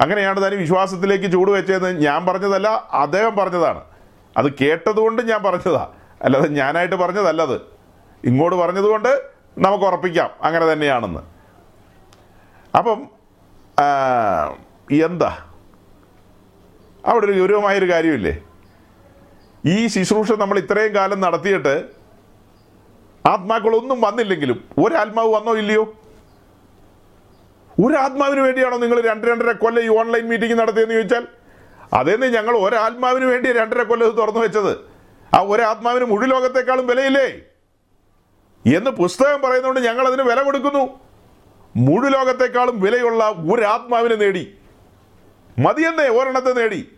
അങ്ങനെയാണ് 0.00 0.42
താൻ 0.42 0.52
വിശ്വാസത്തിലേക്ക് 0.52 1.32
ചൂട് 1.32 1.50
വെച്ചതെന്ന് 1.50 2.00
ഞാൻ 2.00 2.26
പറഞ്ഞതല്ല 2.26 2.88
അദ്ദേഹം 2.92 3.36
പറഞ്ഞതാണ്. 3.36 3.84
അത് 4.36 4.52
കേട്ടതുകൊണ്ട് 4.52 5.22
ഞാൻ 5.22 5.42
പറഞ്ഞതാ. 5.42 5.88
അല്ലാതെ 6.22 6.48
ഞാനായിട്ട് 6.48 6.96
പറഞ്ഞതല്ല 6.96 7.42
അത്. 7.42 7.60
ഇങ്ങോട്ട് 8.24 8.56
പറഞ്ഞതുകൊണ്ട് 8.56 9.22
നമുക്ക് 9.58 9.84
ഉറപ്പിക്കാം. 9.84 10.30
അങ്ങനെ 10.42 10.72
തന്നെയാണെന്ന്. 10.72 11.20
അപ്പം 12.78 13.08
എന്താ? 15.04 15.38
അവിടെ 17.06 17.26
ഒരു 17.26 17.40
ഗൗരവമായൊരു 17.40 17.92
കാര്യമില്ലേ? 17.92 18.42
ഈ 19.66 19.86
ശുശ്രൂഷ 19.86 20.32
നമ്മൾ 20.32 20.58
ഇത്രയും 20.58 20.94
കാലം 20.94 21.20
നടത്തിയിട്ട് 21.20 21.97
ആത്മാക്കളൊന്നും 23.26 24.00
വന്നില്ലെങ്കിലും 24.00 24.64
ഒരാത്മാവ് 24.84 25.34
വന്നോ 25.34 25.56
ഇല്ലയോ? 25.56 25.94
ഒരു 27.86 27.94
ആത്മാവിന് 27.94 28.40
വേണ്ടിയാണോ 28.40 28.78
നിങ്ങൾ 28.78 29.00
രണ്ട് 29.00 29.26
രണ്ടര 29.26 29.52
കൊല്ലം 29.52 29.84
ഈ 29.84 29.98
ഓൺലൈൻ 29.98 30.28
മീറ്റിംഗ് 30.28 30.58
നടത്തിയെന്ന് 30.58 30.94
ചോദിച്ചാൽ 30.94 31.26
അതേന്ന് 31.92 32.26
ഞങ്ങൾ 32.26 32.56
ഒരാത്മാവിന് 32.56 33.24
വേണ്ടി 33.24 33.52
രണ്ടര 33.52 33.82
കൊല്ലം 33.82 34.10
തുറന്നു 34.10 34.40
വെച്ചത്. 34.40 34.78
ആ 35.36 35.40
ഒരാത്മാവിന് 35.40 36.04
മുഴു 36.04 36.26
ലോകത്തെക്കാളും 36.26 36.86
വിലയില്ലേ? 36.86 37.26
എന്ന് 38.76 38.90
പുസ്തകം 38.90 39.40
പറയുന്നതുകൊണ്ട് 39.40 39.80
ഞങ്ങൾ 39.80 40.06
അതിന് 40.06 40.22
വില 40.22 40.42
കൊടുക്കുന്നു. 40.42 41.00
മുഴു 41.76 42.08
ലോകത്തെക്കാളും 42.08 42.80
വിലയുള്ള 42.80 43.24
ഒരു 43.54 43.62
ആത്മാവിനെ 43.62 44.14
നേടി. 44.14 44.58
മതിയെന്നേ 45.58 46.04
ഒരെണ്ണത്തെ 46.04 46.52
നേടി. 46.52 46.92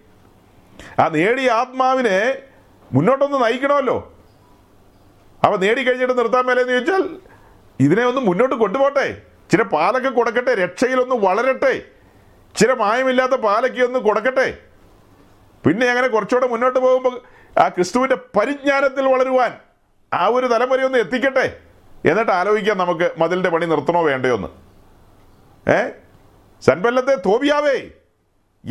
ആ 0.98 1.08
നേടിയ 1.08 1.50
ആത്മാവിനെ 1.50 2.38
മുന്നോട്ടൊന്ന് 2.92 3.44
നയിക്കണമല്ലോ. 3.44 4.19
അവ 5.44 5.56
നേടിക്കഴിഞ്ഞിട്ട് 5.56 6.18
നിർത്താൻ 6.18 6.44
മേലെന്ന് 6.44 6.72
ചോദിച്ചാൽ 6.72 7.16
ഇതിനെ 7.80 8.04
ഒന്ന് 8.04 8.20
മുന്നോട്ട് 8.20 8.54
കൊണ്ടുപോട്ടെ. 8.54 9.22
ചില 9.50 9.62
പാലൊക്കെ 9.62 10.08
കൊടുക്കട്ടെ 10.08 10.54
രക്ഷയിലൊന്ന് 10.54 11.14
വളരട്ടെ. 11.14 11.82
ചില 12.56 12.72
മായമില്ലാത്ത 12.72 13.32
പാലൊക്കെ 13.32 13.82
ഒന്ന് 13.82 13.98
കൊടുക്കട്ടെ. 13.98 14.58
പിന്നെ 15.66 15.86
അങ്ങനെ 15.86 16.08
കുറച്ചുകൂടെ 16.08 16.46
മുന്നോട്ട് 16.46 16.78
പോകുമ്പോൾ 16.78 17.20
ആ 17.58 17.68
ക്രിസ്തുവിന്റെ 17.68 18.16
പരിജ്ഞാനത്തിൽ 18.38 19.08
വളരുവാൻ 19.08 19.56
ആ 20.12 20.26
ഒരു 20.26 20.46
തലമുറ 20.46 20.80
ഒന്ന് 20.80 20.98
എത്തിക്കട്ടെ. 20.98 21.60
എന്നിട്ട് 22.04 22.30
ആലോചിക്കാം 22.30 22.78
നമുക്ക് 22.78 23.10
മതിലിന്റെ 23.18 23.50
പണി 23.50 23.66
നിർത്തണോ 23.66 24.02
വേണ്ടയോ 24.02 24.34
എന്ന്. 24.34 24.48
ഏ? 25.70 25.90
സൻബല്ലത്തെ 26.60 27.14
തോപിയാവേ 27.14 27.90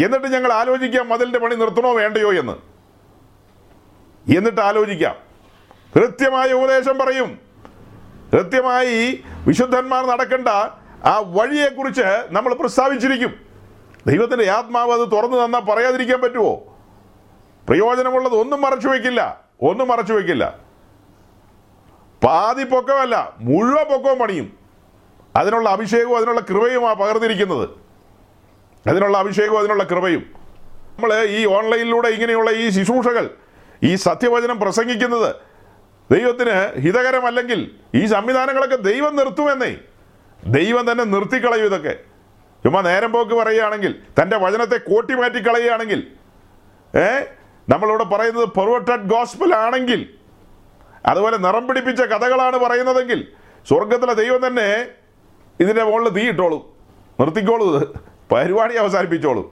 എന്നിട്ട് 0.06 0.28
ഞങ്ങൾ 0.28 0.54
ആലോചിക്കാം 0.54 1.10
മതിലിന്റെ 1.10 1.40
പണി 1.40 1.56
നിർത്തണോ 1.56 1.94
വേണ്ടയോ 1.94 2.34
എന്ന്. 2.34 2.54
എന്നിട്ട് 4.38 4.62
ആലോചിക്കാം. 4.62 5.29
കൃത്യമായ 5.96 6.52
ഉപദേശം 6.52 6.98
പറയും. 6.98 7.40
കൃത്യമായി 8.34 9.24
വിശുദ്ധന്മാർ 9.48 10.06
നടക്കേണ്ട 10.06 10.48
ആ 11.08 11.24
വഴിയെക്കുറിച്ച് 11.26 12.28
നമ്മൾ 12.32 12.54
പ്രസ്താവിച്ചിരിക്കും. 12.54 13.34
ദൈവത്തിന്റെ 14.08 14.52
ആത്മാവ് 14.52 14.92
അത് 14.92 15.12
തുറന്നു 15.12 15.46
തന്നാൽ 15.46 15.60
പറയാതിരിക്കാൻ 15.60 16.22
പറ്റുമോ 16.22 16.54
പ്രയോജനമുള്ളത് 17.68 18.34
ഒന്നും 18.34 18.62
മറച്ചു 18.62 18.88
വയ്ക്കില്ല 18.88 19.44
ഒന്നും 19.62 19.88
മറച്ചു 19.88 20.14
വയ്ക്കില്ല 20.14 20.58
പാതി 22.24 22.64
പൊക്കമല്ല 22.64 23.34
മുഴുവൻ 23.40 23.84
പൊക്കവും 23.84 24.20
പണിയും. 24.20 24.58
അതിനുള്ള 25.36 25.70
അഭിഷേകവും 25.70 26.18
അതിനുള്ള 26.18 26.42
കൃപയും 26.42 26.90
ആ 26.90 26.94
പകർന്നിരിക്കുന്നത്. 26.94 27.70
അതിനുള്ള 28.88 29.18
അഭിഷേകവും 29.18 29.60
അതിനുള്ള 29.60 29.84
കൃപയും. 29.84 30.20
നമ്മൾ 30.96 31.24
ഈ 31.24 31.46
ഓൺലൈനിലൂടെ 31.46 32.08
ഇങ്ങനെയുള്ള 32.08 32.52
ഈ 32.52 32.70
ശുശ്രൂഷകൾ 32.70 33.30
ഈ 33.84 33.96
സത്യവചനം 33.96 34.60
പ്രസംഗിക്കുന്നത് 34.60 35.49
ദൈവത്തിന് 36.12 36.80
ഹിതകരമല്ലെങ്കിൽ 36.80 37.72
ഈ 37.96 38.06
സംവിധാനങ്ങളൊക്കെ 38.06 38.76
ദൈവം 38.76 39.16
നിർത്തുമെന്നേ. 39.16 39.78
ദൈവം 40.46 40.92
തന്നെ 40.92 41.04
നിർത്തിക്കളയും 41.04 41.66
ഇതൊക്കെ. 41.66 41.94
ചുമ്മാ 42.64 42.82
നേരം 42.82 43.12
പോക്ക് 43.12 43.32
പറയുകയാണെങ്കിൽ 43.32 44.02
തന്റെ 44.22 44.38
വചനത്തെ 44.38 44.78
കോട്ടി 44.78 45.14
മാറ്റി 45.14 45.48
കളയുകയാണെങ്കിൽ 45.48 46.08
ഏ? 46.96 47.20
നമ്മളിവിടെ 47.70 48.04
പറയുന്നത് 48.04 48.50
പെർവട്ടഡ് 48.50 49.10
ഗോസ്പൽ 49.10 49.56
ആണെങ്കിൽ 49.56 50.10
അതുപോലെ 51.06 51.38
നിറം 51.38 51.68
പിടിപ്പിച്ച 51.68 52.02
കഥകളാണ് 52.02 52.58
പറയുന്നതെങ്കിൽ 52.58 53.28
സ്വർഗത്തിലെ 53.68 54.14
ദൈവം 54.14 54.48
തന്നെ 54.48 54.88
ഇതിന്റെ 55.60 55.84
മുകളിൽ 55.84 56.10
തീ 56.10 56.30
ഇട്ടോളും. 56.30 56.62
നിർത്തിക്കോളൂ 57.20 57.94
പരിപാടി 58.32 58.76
അവസാനിപ്പിച്ചോളും. 58.76 59.52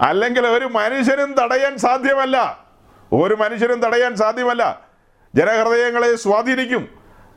അല്ലെങ്കിൽ 0.00 0.46
ഒരു 0.46 0.64
മനുഷ്യനും 0.64 1.34
തടയാൻ 1.34 1.78
സാധ്യമല്ല. 1.78 2.64
ഒരു 3.12 3.34
മനുഷ്യനും 3.34 3.82
തടയാൻ 3.82 4.16
സാധ്യമല്ല. 4.16 4.85
ജനഹൃദയങ്ങളെ 5.36 6.14
സ്വാധീനിക്കും. 6.14 6.88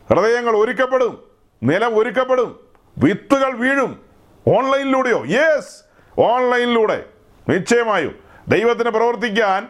ഹൃദയങ്ങൾ 0.10 0.58
ഒരുക്കപ്പെടും. 0.58 1.24
നിലം 1.64 1.98
ഒരുക്കപ്പെടും. 1.98 2.60
വിത്തുകൾ 2.98 3.54
വീഴും. 3.54 4.06
ഓൺലൈനിലൂടെയോ? 4.48 5.26
യെസ് 5.26 5.84
ഓൺലൈനിലൂടെ. 6.20 7.04
നിശ്ചയമായും. 7.50 8.16
ദൈവത്തിന് 8.48 8.90
പ്രവർത്തിക്കാൻ 8.90 9.68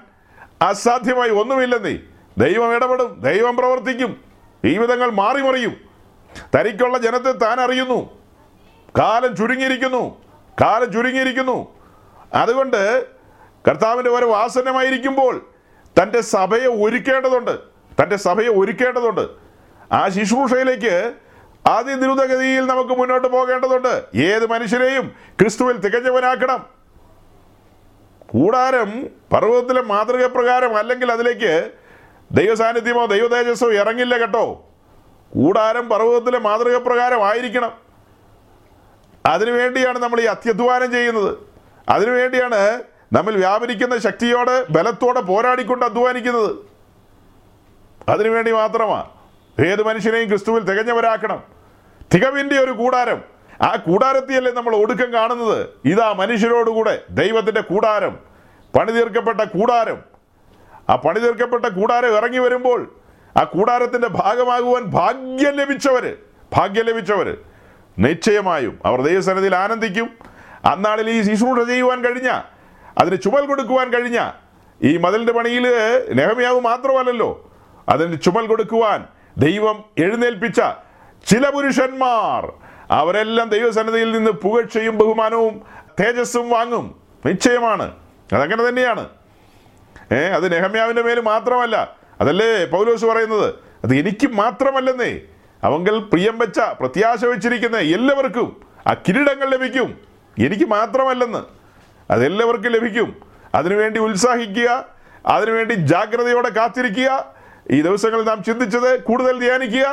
അസാധ്യമായി 0.61 1.29
ഒന്നുമില്ലെന്നേ. 1.29 1.99
ദൈവം 2.37 2.75
ഇടപെടും. 2.75 3.19
ദൈവം 3.23 3.57
പ്രവർത്തിക്കും. 3.57 4.23
ജീവിതങ്ങൾ 4.65 5.11
മാറിമറിയും. 5.11 5.75
തനിക്കുള്ള 6.55 6.97
ജനത്തെ 6.97 7.31
താൻ 7.31 7.59
അറിയുന്നു. 7.59 8.19
കാലം 8.99 9.35
ചുരുങ്ങിയിരിക്കുന്നു. 9.35 10.23
കാലം 10.61 10.93
ചുരുങ്ങിയിരിക്കുന്നു. 10.93 11.67
അതുകൊണ്ട് 12.33 13.05
കർത്താവിന്റെ 13.67 14.09
ഒരു 14.09 14.25
വാസനമായിരിക്കുമ്പോൾ 14.25 15.49
തന്റെ 16.01 16.21
സഭയെ 16.21 16.67
ഒരുക്കേണ്ടതുണ്ട്. 16.67 17.68
തന്റെ 18.03 18.15
സഭയെ 18.15 18.47
ഒരുക്കേണ്ടതുണ്ട്. 18.47 19.29
ആ 19.91 20.09
ശുശ്രൂഷയിലേക്ക് 20.09 21.13
ആദ്യ 21.67 21.95
ദ്രുതഗതിയിൽ 21.95 22.65
നമുക്ക് 22.65 22.89
മുന്നോട്ട് 22.89 23.27
പോകേണ്ടതുണ്ട്. 23.27 24.17
ഏത് 24.17 24.49
മനുഷ്യരെയും 24.49 25.15
ക്രിസ്തുവിൽ 25.39 25.77
തികഞ്ഞവനാക്കണം. 25.77 26.65
കൂടാരം 28.27 29.07
പർവതത്തിലെ 29.33 29.81
മാതൃക 29.81 30.25
പ്രകാരം 30.25 30.77
അല്ലെങ്കിൽ 30.77 31.11
അതിലേക്ക് 31.11 31.71
ദൈവസാന്നിധ്യമോ 32.31 33.05
ദൈവതേജസ്സോ 33.05 33.71
ഇറങ്ങില്ല 33.71 34.17
കേട്ടോ. 34.17 34.65
കൂടാരം 35.33 35.89
പർവതത്തിലെ 35.89 36.39
മാതൃക 36.39 36.77
പ്രകാരം 36.77 37.27
ആയിരിക്കണം 37.27 37.71
അതിനുവേണ്ടിയാണ് 39.25 39.99
നമ്മൾ 39.99 40.21
ഈ 40.21 40.25
അത്യധ്വാനം 40.25 40.91
ചെയ്യുന്നത്. 40.91 41.37
അതിനുവേണ്ടിയാണ് 41.89 42.81
നമ്മൾ 43.13 43.35
വ്യാപരിക്കുന്ന 43.35 43.97
ശക്തിയോട് 43.97 44.71
ബലത്തോടെ 44.71 45.21
പോരാടിക്കൊണ്ട് 45.21 45.85
അധ്വാനിക്കുന്നത്. 45.85 46.68
അതിനുവേണ്ടി 48.09 48.51
മാത്രമാണ് 48.51 49.05
ഏത് 49.65 49.83
മനുഷ്യനെയും 49.83 50.29
ക്രിസ്തുവിൽ 50.29 50.63
തികഞ്ഞവരാക്കണം. 50.63 51.43
തികവിന്റെ 52.13 52.59
ഒരു 52.59 52.71
കൂടാരം. 52.71 53.21
ആ 53.61 53.75
കൂടാരത്തിയല്ലേ 53.75 54.51
നമ്മൾ 54.51 54.75
ഒടുക്കം 54.75 55.13
കാണുന്നത്? 55.13 55.69
ഇതാ 55.85 56.13
മനുഷ്യരോടുകൂടെ 56.13 57.01
ദൈവത്തിന്റെ 57.09 57.61
കൂടാരം. 57.61 58.19
പണിതീർക്കപ്പെട്ട 58.79 59.41
കൂടാരം. 59.41 59.97
ആ 60.89 60.95
പണിതീർക്കപ്പെട്ട 60.95 61.65
കൂടാരം 61.65 62.17
ഇറങ്ങി 62.17 62.37
വരുമ്പോൾ 62.37 62.95
ആ 63.37 63.43
കൂടാരത്തിന്റെ 63.43 64.07
ഭാഗമാകുവാൻ 64.07 64.83
ഭാഗ്യം 64.83 65.55
ലഭിച്ചവര്. 65.55 66.15
ഭാഗ്യം 66.53 66.85
ലഭിച്ചവര്. 66.85 67.35
നിശ്ചയമായും 67.99 68.79
അവർ 68.85 69.01
ദൈവസന്നിധിയിൽ 69.01 69.55
ആനന്ദിക്കും. 69.55 70.09
അന്നാളിൽ 70.65 71.09
ഈ 71.09 71.21
ശുശ്രൂഷ 71.21 71.67
ചെയ്യുവാൻ 71.67 72.03
കഴിഞ്ഞ 72.03 72.41
അതിന് 72.97 73.21
ചുമൽ 73.21 73.45
കൊടുക്കുവാൻ 73.45 73.89
കഴിഞ്ഞ 73.89 74.31
ഈ 74.83 74.97
മതിലിന്റെ 74.97 75.33
പണിയിൽ 75.33 75.67
നെഹമിയാവ് 76.13 76.61
മാത്രമല്ലല്ലോ. 76.61 77.48
അതിന് 77.89 78.21
ചുമൽ 78.21 78.47
കൊടുക്കുവാൻ 78.47 79.07
ദൈവം 79.37 79.83
എഴുന്നേൽപ്പിച്ച 79.97 80.61
ചില 81.27 81.49
പുരുഷന്മാർ. 81.49 82.53
അവരെല്ലാം 82.91 83.49
ദൈവസന്നിധിയിൽ 83.49 84.11
നിന്ന് 84.11 84.31
പുകഴ്ചയും 84.31 84.97
ബഹുമാനവും 84.97 85.61
തേജസ്സും 85.99 86.49
വാങ്ങും. 86.49 87.01
നിശ്ചയമാണ്. 87.25 87.91
അതങ്ങനെ 88.33 88.69
തന്നെയാണ്. 88.69 89.09
ഏ 90.11 90.15
അത് 90.15 90.51
നെഹമ്യാവിന്റെ 90.51 91.01
മേൽ 91.01 91.21
മാത്രമല്ല. 91.21 91.95
അതല്ലേ 92.21 92.65
പൗലോസ് 92.65 93.05
പറയുന്നത്? 93.05 93.53
അത് 93.83 93.95
എനിക്ക് 93.95 94.27
മാത്രമല്ലെന്നേ. 94.27 95.19
അവങ്കൽ 95.63 95.99
പ്രിയം 95.99 96.39
വെച്ച 96.39 96.59
പ്രത്യാശ 96.59 97.25
വെച്ചിരിക്കുന്ന 97.25 97.77
എല്ലാവർക്കും 97.77 98.61
ആ 98.87 98.93
കിരീടങ്ങൾ 98.93 99.49
ലഭിക്കും. 99.49 99.97
എനിക്ക് 100.39 100.65
മാത്രമല്ലെന്ന്. 100.65 101.43
അതെല്ലാവർക്കും 102.11 102.71
ലഭിക്കും. 102.71 103.15
അതിനുവേണ്ടി 103.55 103.99
ഉത്സാഹിക്കുക 103.99 104.85
അതിനുവേണ്ടി 105.25 105.73
ജാഗ്രതയോടെ 105.73 106.49
കാത്തിരിക്കുക 106.49 107.38
ഈ 107.71 107.81
ദിവസങ്ങളിൽ 107.81 108.23
നാം 108.23 108.43
ചിന്തിച്ചത് 108.43 109.03
കൂടുതൽ 109.03 109.39
ധ്യാനിക്കുക. 109.39 109.85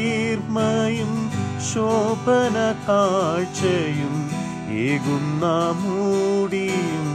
ശോഭന 1.67 2.75
കാഴ്ചയും 2.89 4.31
ഏകുന്ന 4.71 5.75
മൂടിയും 5.75 7.09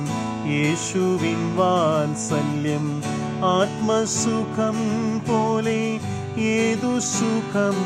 യേശുവിൻ 0.48 1.56
വാത്സല്യം. 1.56 3.02
ആത്മസുഖം 3.46 4.78
പോലെ 5.30 6.00
ഏതു 6.38 7.00
സുഖം 7.00 7.78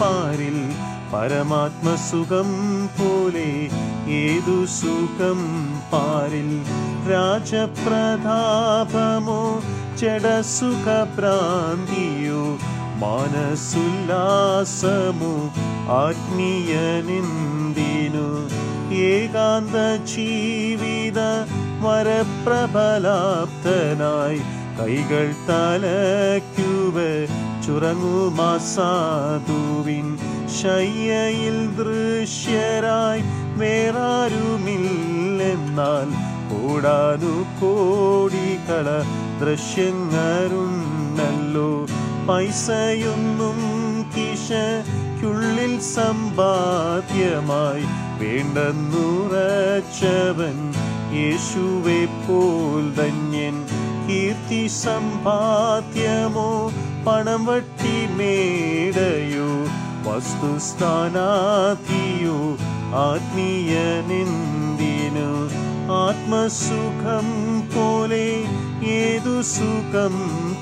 പാരിൽ 0.00 0.72
പരമാത്മസുഖം 1.12 2.50
പോലെ 3.00 3.68
ഏതു 4.08 4.66
സുഖം 4.66 5.40
പാരിൽ 5.92 6.62
രാജപ്രതാപമോ 7.10 7.42
ജഡസുഖഭ്രാന്തിയോ 9.96 12.58
മാനസുല്ലാസമോ 13.02 13.74
ആത്മീയനിന്ദിനു 16.02 18.26
ഏകാന്ത 19.10 19.76
ജീവിത 20.12 21.20
വരപ്രബലാപ്തനായി 21.84 24.40
കൈകൾ 24.78 25.26
തലക്കുവ 25.48 26.96
ചുറങ്ങുമാ 27.66 28.52
സാധുവിൻ 28.74 30.06
ശയ്യയിൽ 30.60 31.58
ദൃശ്യരായി 31.80 33.22
വേറാരുമില്ലെന്നാൽ 33.60 36.08
ഓടാനു 36.62 37.34
കോടികള 37.60 38.86
ദൃശ്യങ്ങളുണ്ടല്ലോ. 39.42 41.70
പൈസയൊന്നും 42.28 43.58
കിശയ്ക്കുള്ളിൽ 44.16 45.80
സമ്പാദ്യമായി 45.80 47.84
വേണ്ടെന്നുറച്ചവൻ 48.20 50.72
യേശുവെ 51.16 52.04
പോൽ 52.04 52.94
ധന്യൻ. 52.94 53.66
കീർത്തി 54.08 54.66
സമ്പാദ്യമോ 54.66 56.72
പണം 57.06 57.46
വട്ടി 57.46 58.06
മേടയോ? 58.06 59.66
വസ്തുസ്ഥാനാധിയോ? 60.10 62.56
ആത്മീയനെന്തിനു 62.94 65.30
ആത്മസുഖം 65.92 67.26
പോലെ 67.76 68.44
ഏതു 68.86 69.42
സുഖം 69.42 70.14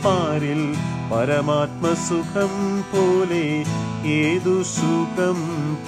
പാരിൽ 0.05 0.77
പരമാത്മസുഖം 1.11 2.55
പോലെ 2.93 3.47
ഏതു 4.17 4.55
സുഖം 4.73 5.39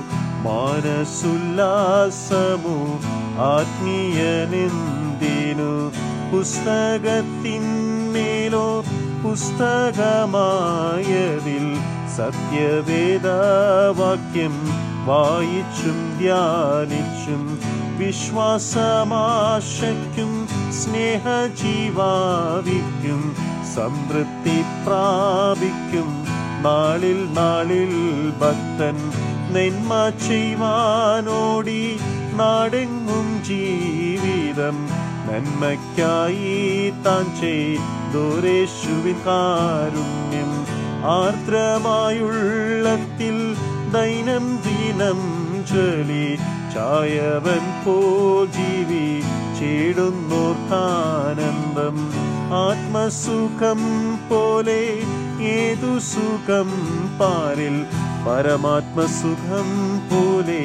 മാനസുല്ലാസമോ 0.45 2.79
ആത്മീയനെന്തിനു 3.45 5.73
പുസ്തകത്തിന്മേലോ 6.33 8.67
പുസ്തകമായതിൽ 9.23 11.67
സത്യവേദവാക്യം 12.17 14.55
വായിച്ചും 15.07 15.99
ധ്യാനിച്ചും 16.19 17.43
വിശ്വാസമാശയ്ക്കും 17.99 20.33
സ്നേഹജീവാവിക്കും 20.73 21.51
സംതൃപ്തി 23.75 24.59
പ്രാപിക്കും. 24.87 26.09
നാളിൽ 26.63 27.21
നാളിൽ 27.33 27.93
ഭക്തൻ 28.41 28.97
നന്മ 29.55 29.93
ചെയ്യുവാനോടി 30.27 31.83
നാടെങ്ങും 32.41 33.27
ജീവിതം 33.45 34.77
നന്മയ്ക്കായി 35.27 36.55
താൻ 37.05 37.25
ചെയ്തോരേശുവിൻ 37.41 39.19
കാരുണ്യം. 39.27 40.51
ആർദ്രമായുള്ളത്തിൽ 41.19 43.37
ദൈനം 43.93 44.45
ദിനം 44.67 45.21
ചൊലി 45.71 46.27
ചായവൻ 46.75 47.65
പോ 47.85 47.97
ജീവി 48.57 49.07
ചേടുന്നോർക്കാനന്ദം 49.59 50.27
ആത്മസുഖം 52.59 53.81
പോലെ 54.29 54.83
ഏതു 55.55 55.93
സുഖം 56.11 56.69
പാരിൽ 57.21 57.77
പരമാത്മസുഖം 58.27 59.69
പോലെ 60.11 60.63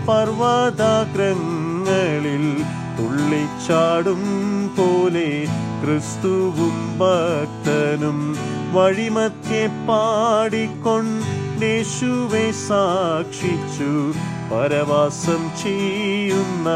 പർവതാഗ്രങ്ങളിൽ 0.09 1.25
തുള്ളിച്ചാടും 2.99 4.23
പോലെ 4.77 5.31
ക്രിസ്തുവും 5.81 6.77
ഭക്തനും 7.01 8.19
വഴിമധ്യേ 8.75 9.63
പാടിക്കൊണ്ടേശുവെ 11.57 12.51
സാക്ഷിച്ചു. 12.51 14.13
പരവാസം 14.53 15.51
ചെയ്യുന്ന 15.63 16.69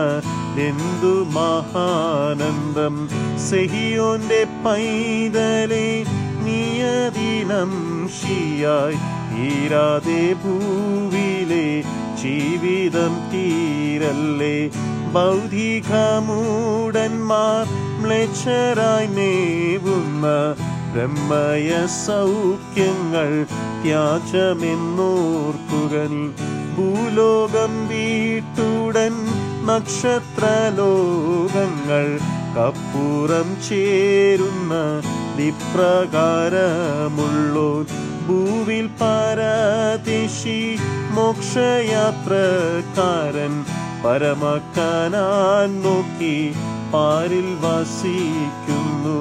എന്തു 0.61 1.24
മഹാനന്ദം. 1.24 3.09
സെഹിയോന്റെ 3.51 4.47
പൈതലെ 4.66 6.05
നിയതിനം 6.44 7.73
ഷിയായി 8.09 8.98
തീരാതെ 9.32 10.32
ഭൂവിലെ 10.32 11.82
ജീവിതം 12.23 13.12
തീരല്ലേ. 13.32 14.70
ബൗദ്ധികമൂടന്മാർ 15.12 17.65
മ്ലേച്ഛരായി 18.02 19.07
മേവുന്ന 19.07 20.27
ബ്രഹ്മയ 20.93 21.87
സൗഖ്യങ്ങൾ 21.87 23.31
ത്യാജമെന്നോർക്കുക 23.83 25.95
നീ. 26.15 26.25
ഭൂലോകം 26.77 27.73
വീട്ടുടൻ 27.89 29.15
നക്ഷത്രലോകങ്ങൾ 29.67 32.07
കപ്പുറം 32.57 33.49
ചേരുന്ന 33.69 34.73
ദിപ്രകാരമുള്ളോ. 35.37 37.71
ഭൂവിൽ 38.29 38.87
പരദേശി 39.01 40.61
മോക്ഷയാത്രക്കാരൻ 41.11 43.55
പരമക്കാനാൻ 44.05 45.71
നോക്കി 45.83 46.37
പാരിൽ 46.93 47.49
വസിക്കുന്നു. 47.61 49.19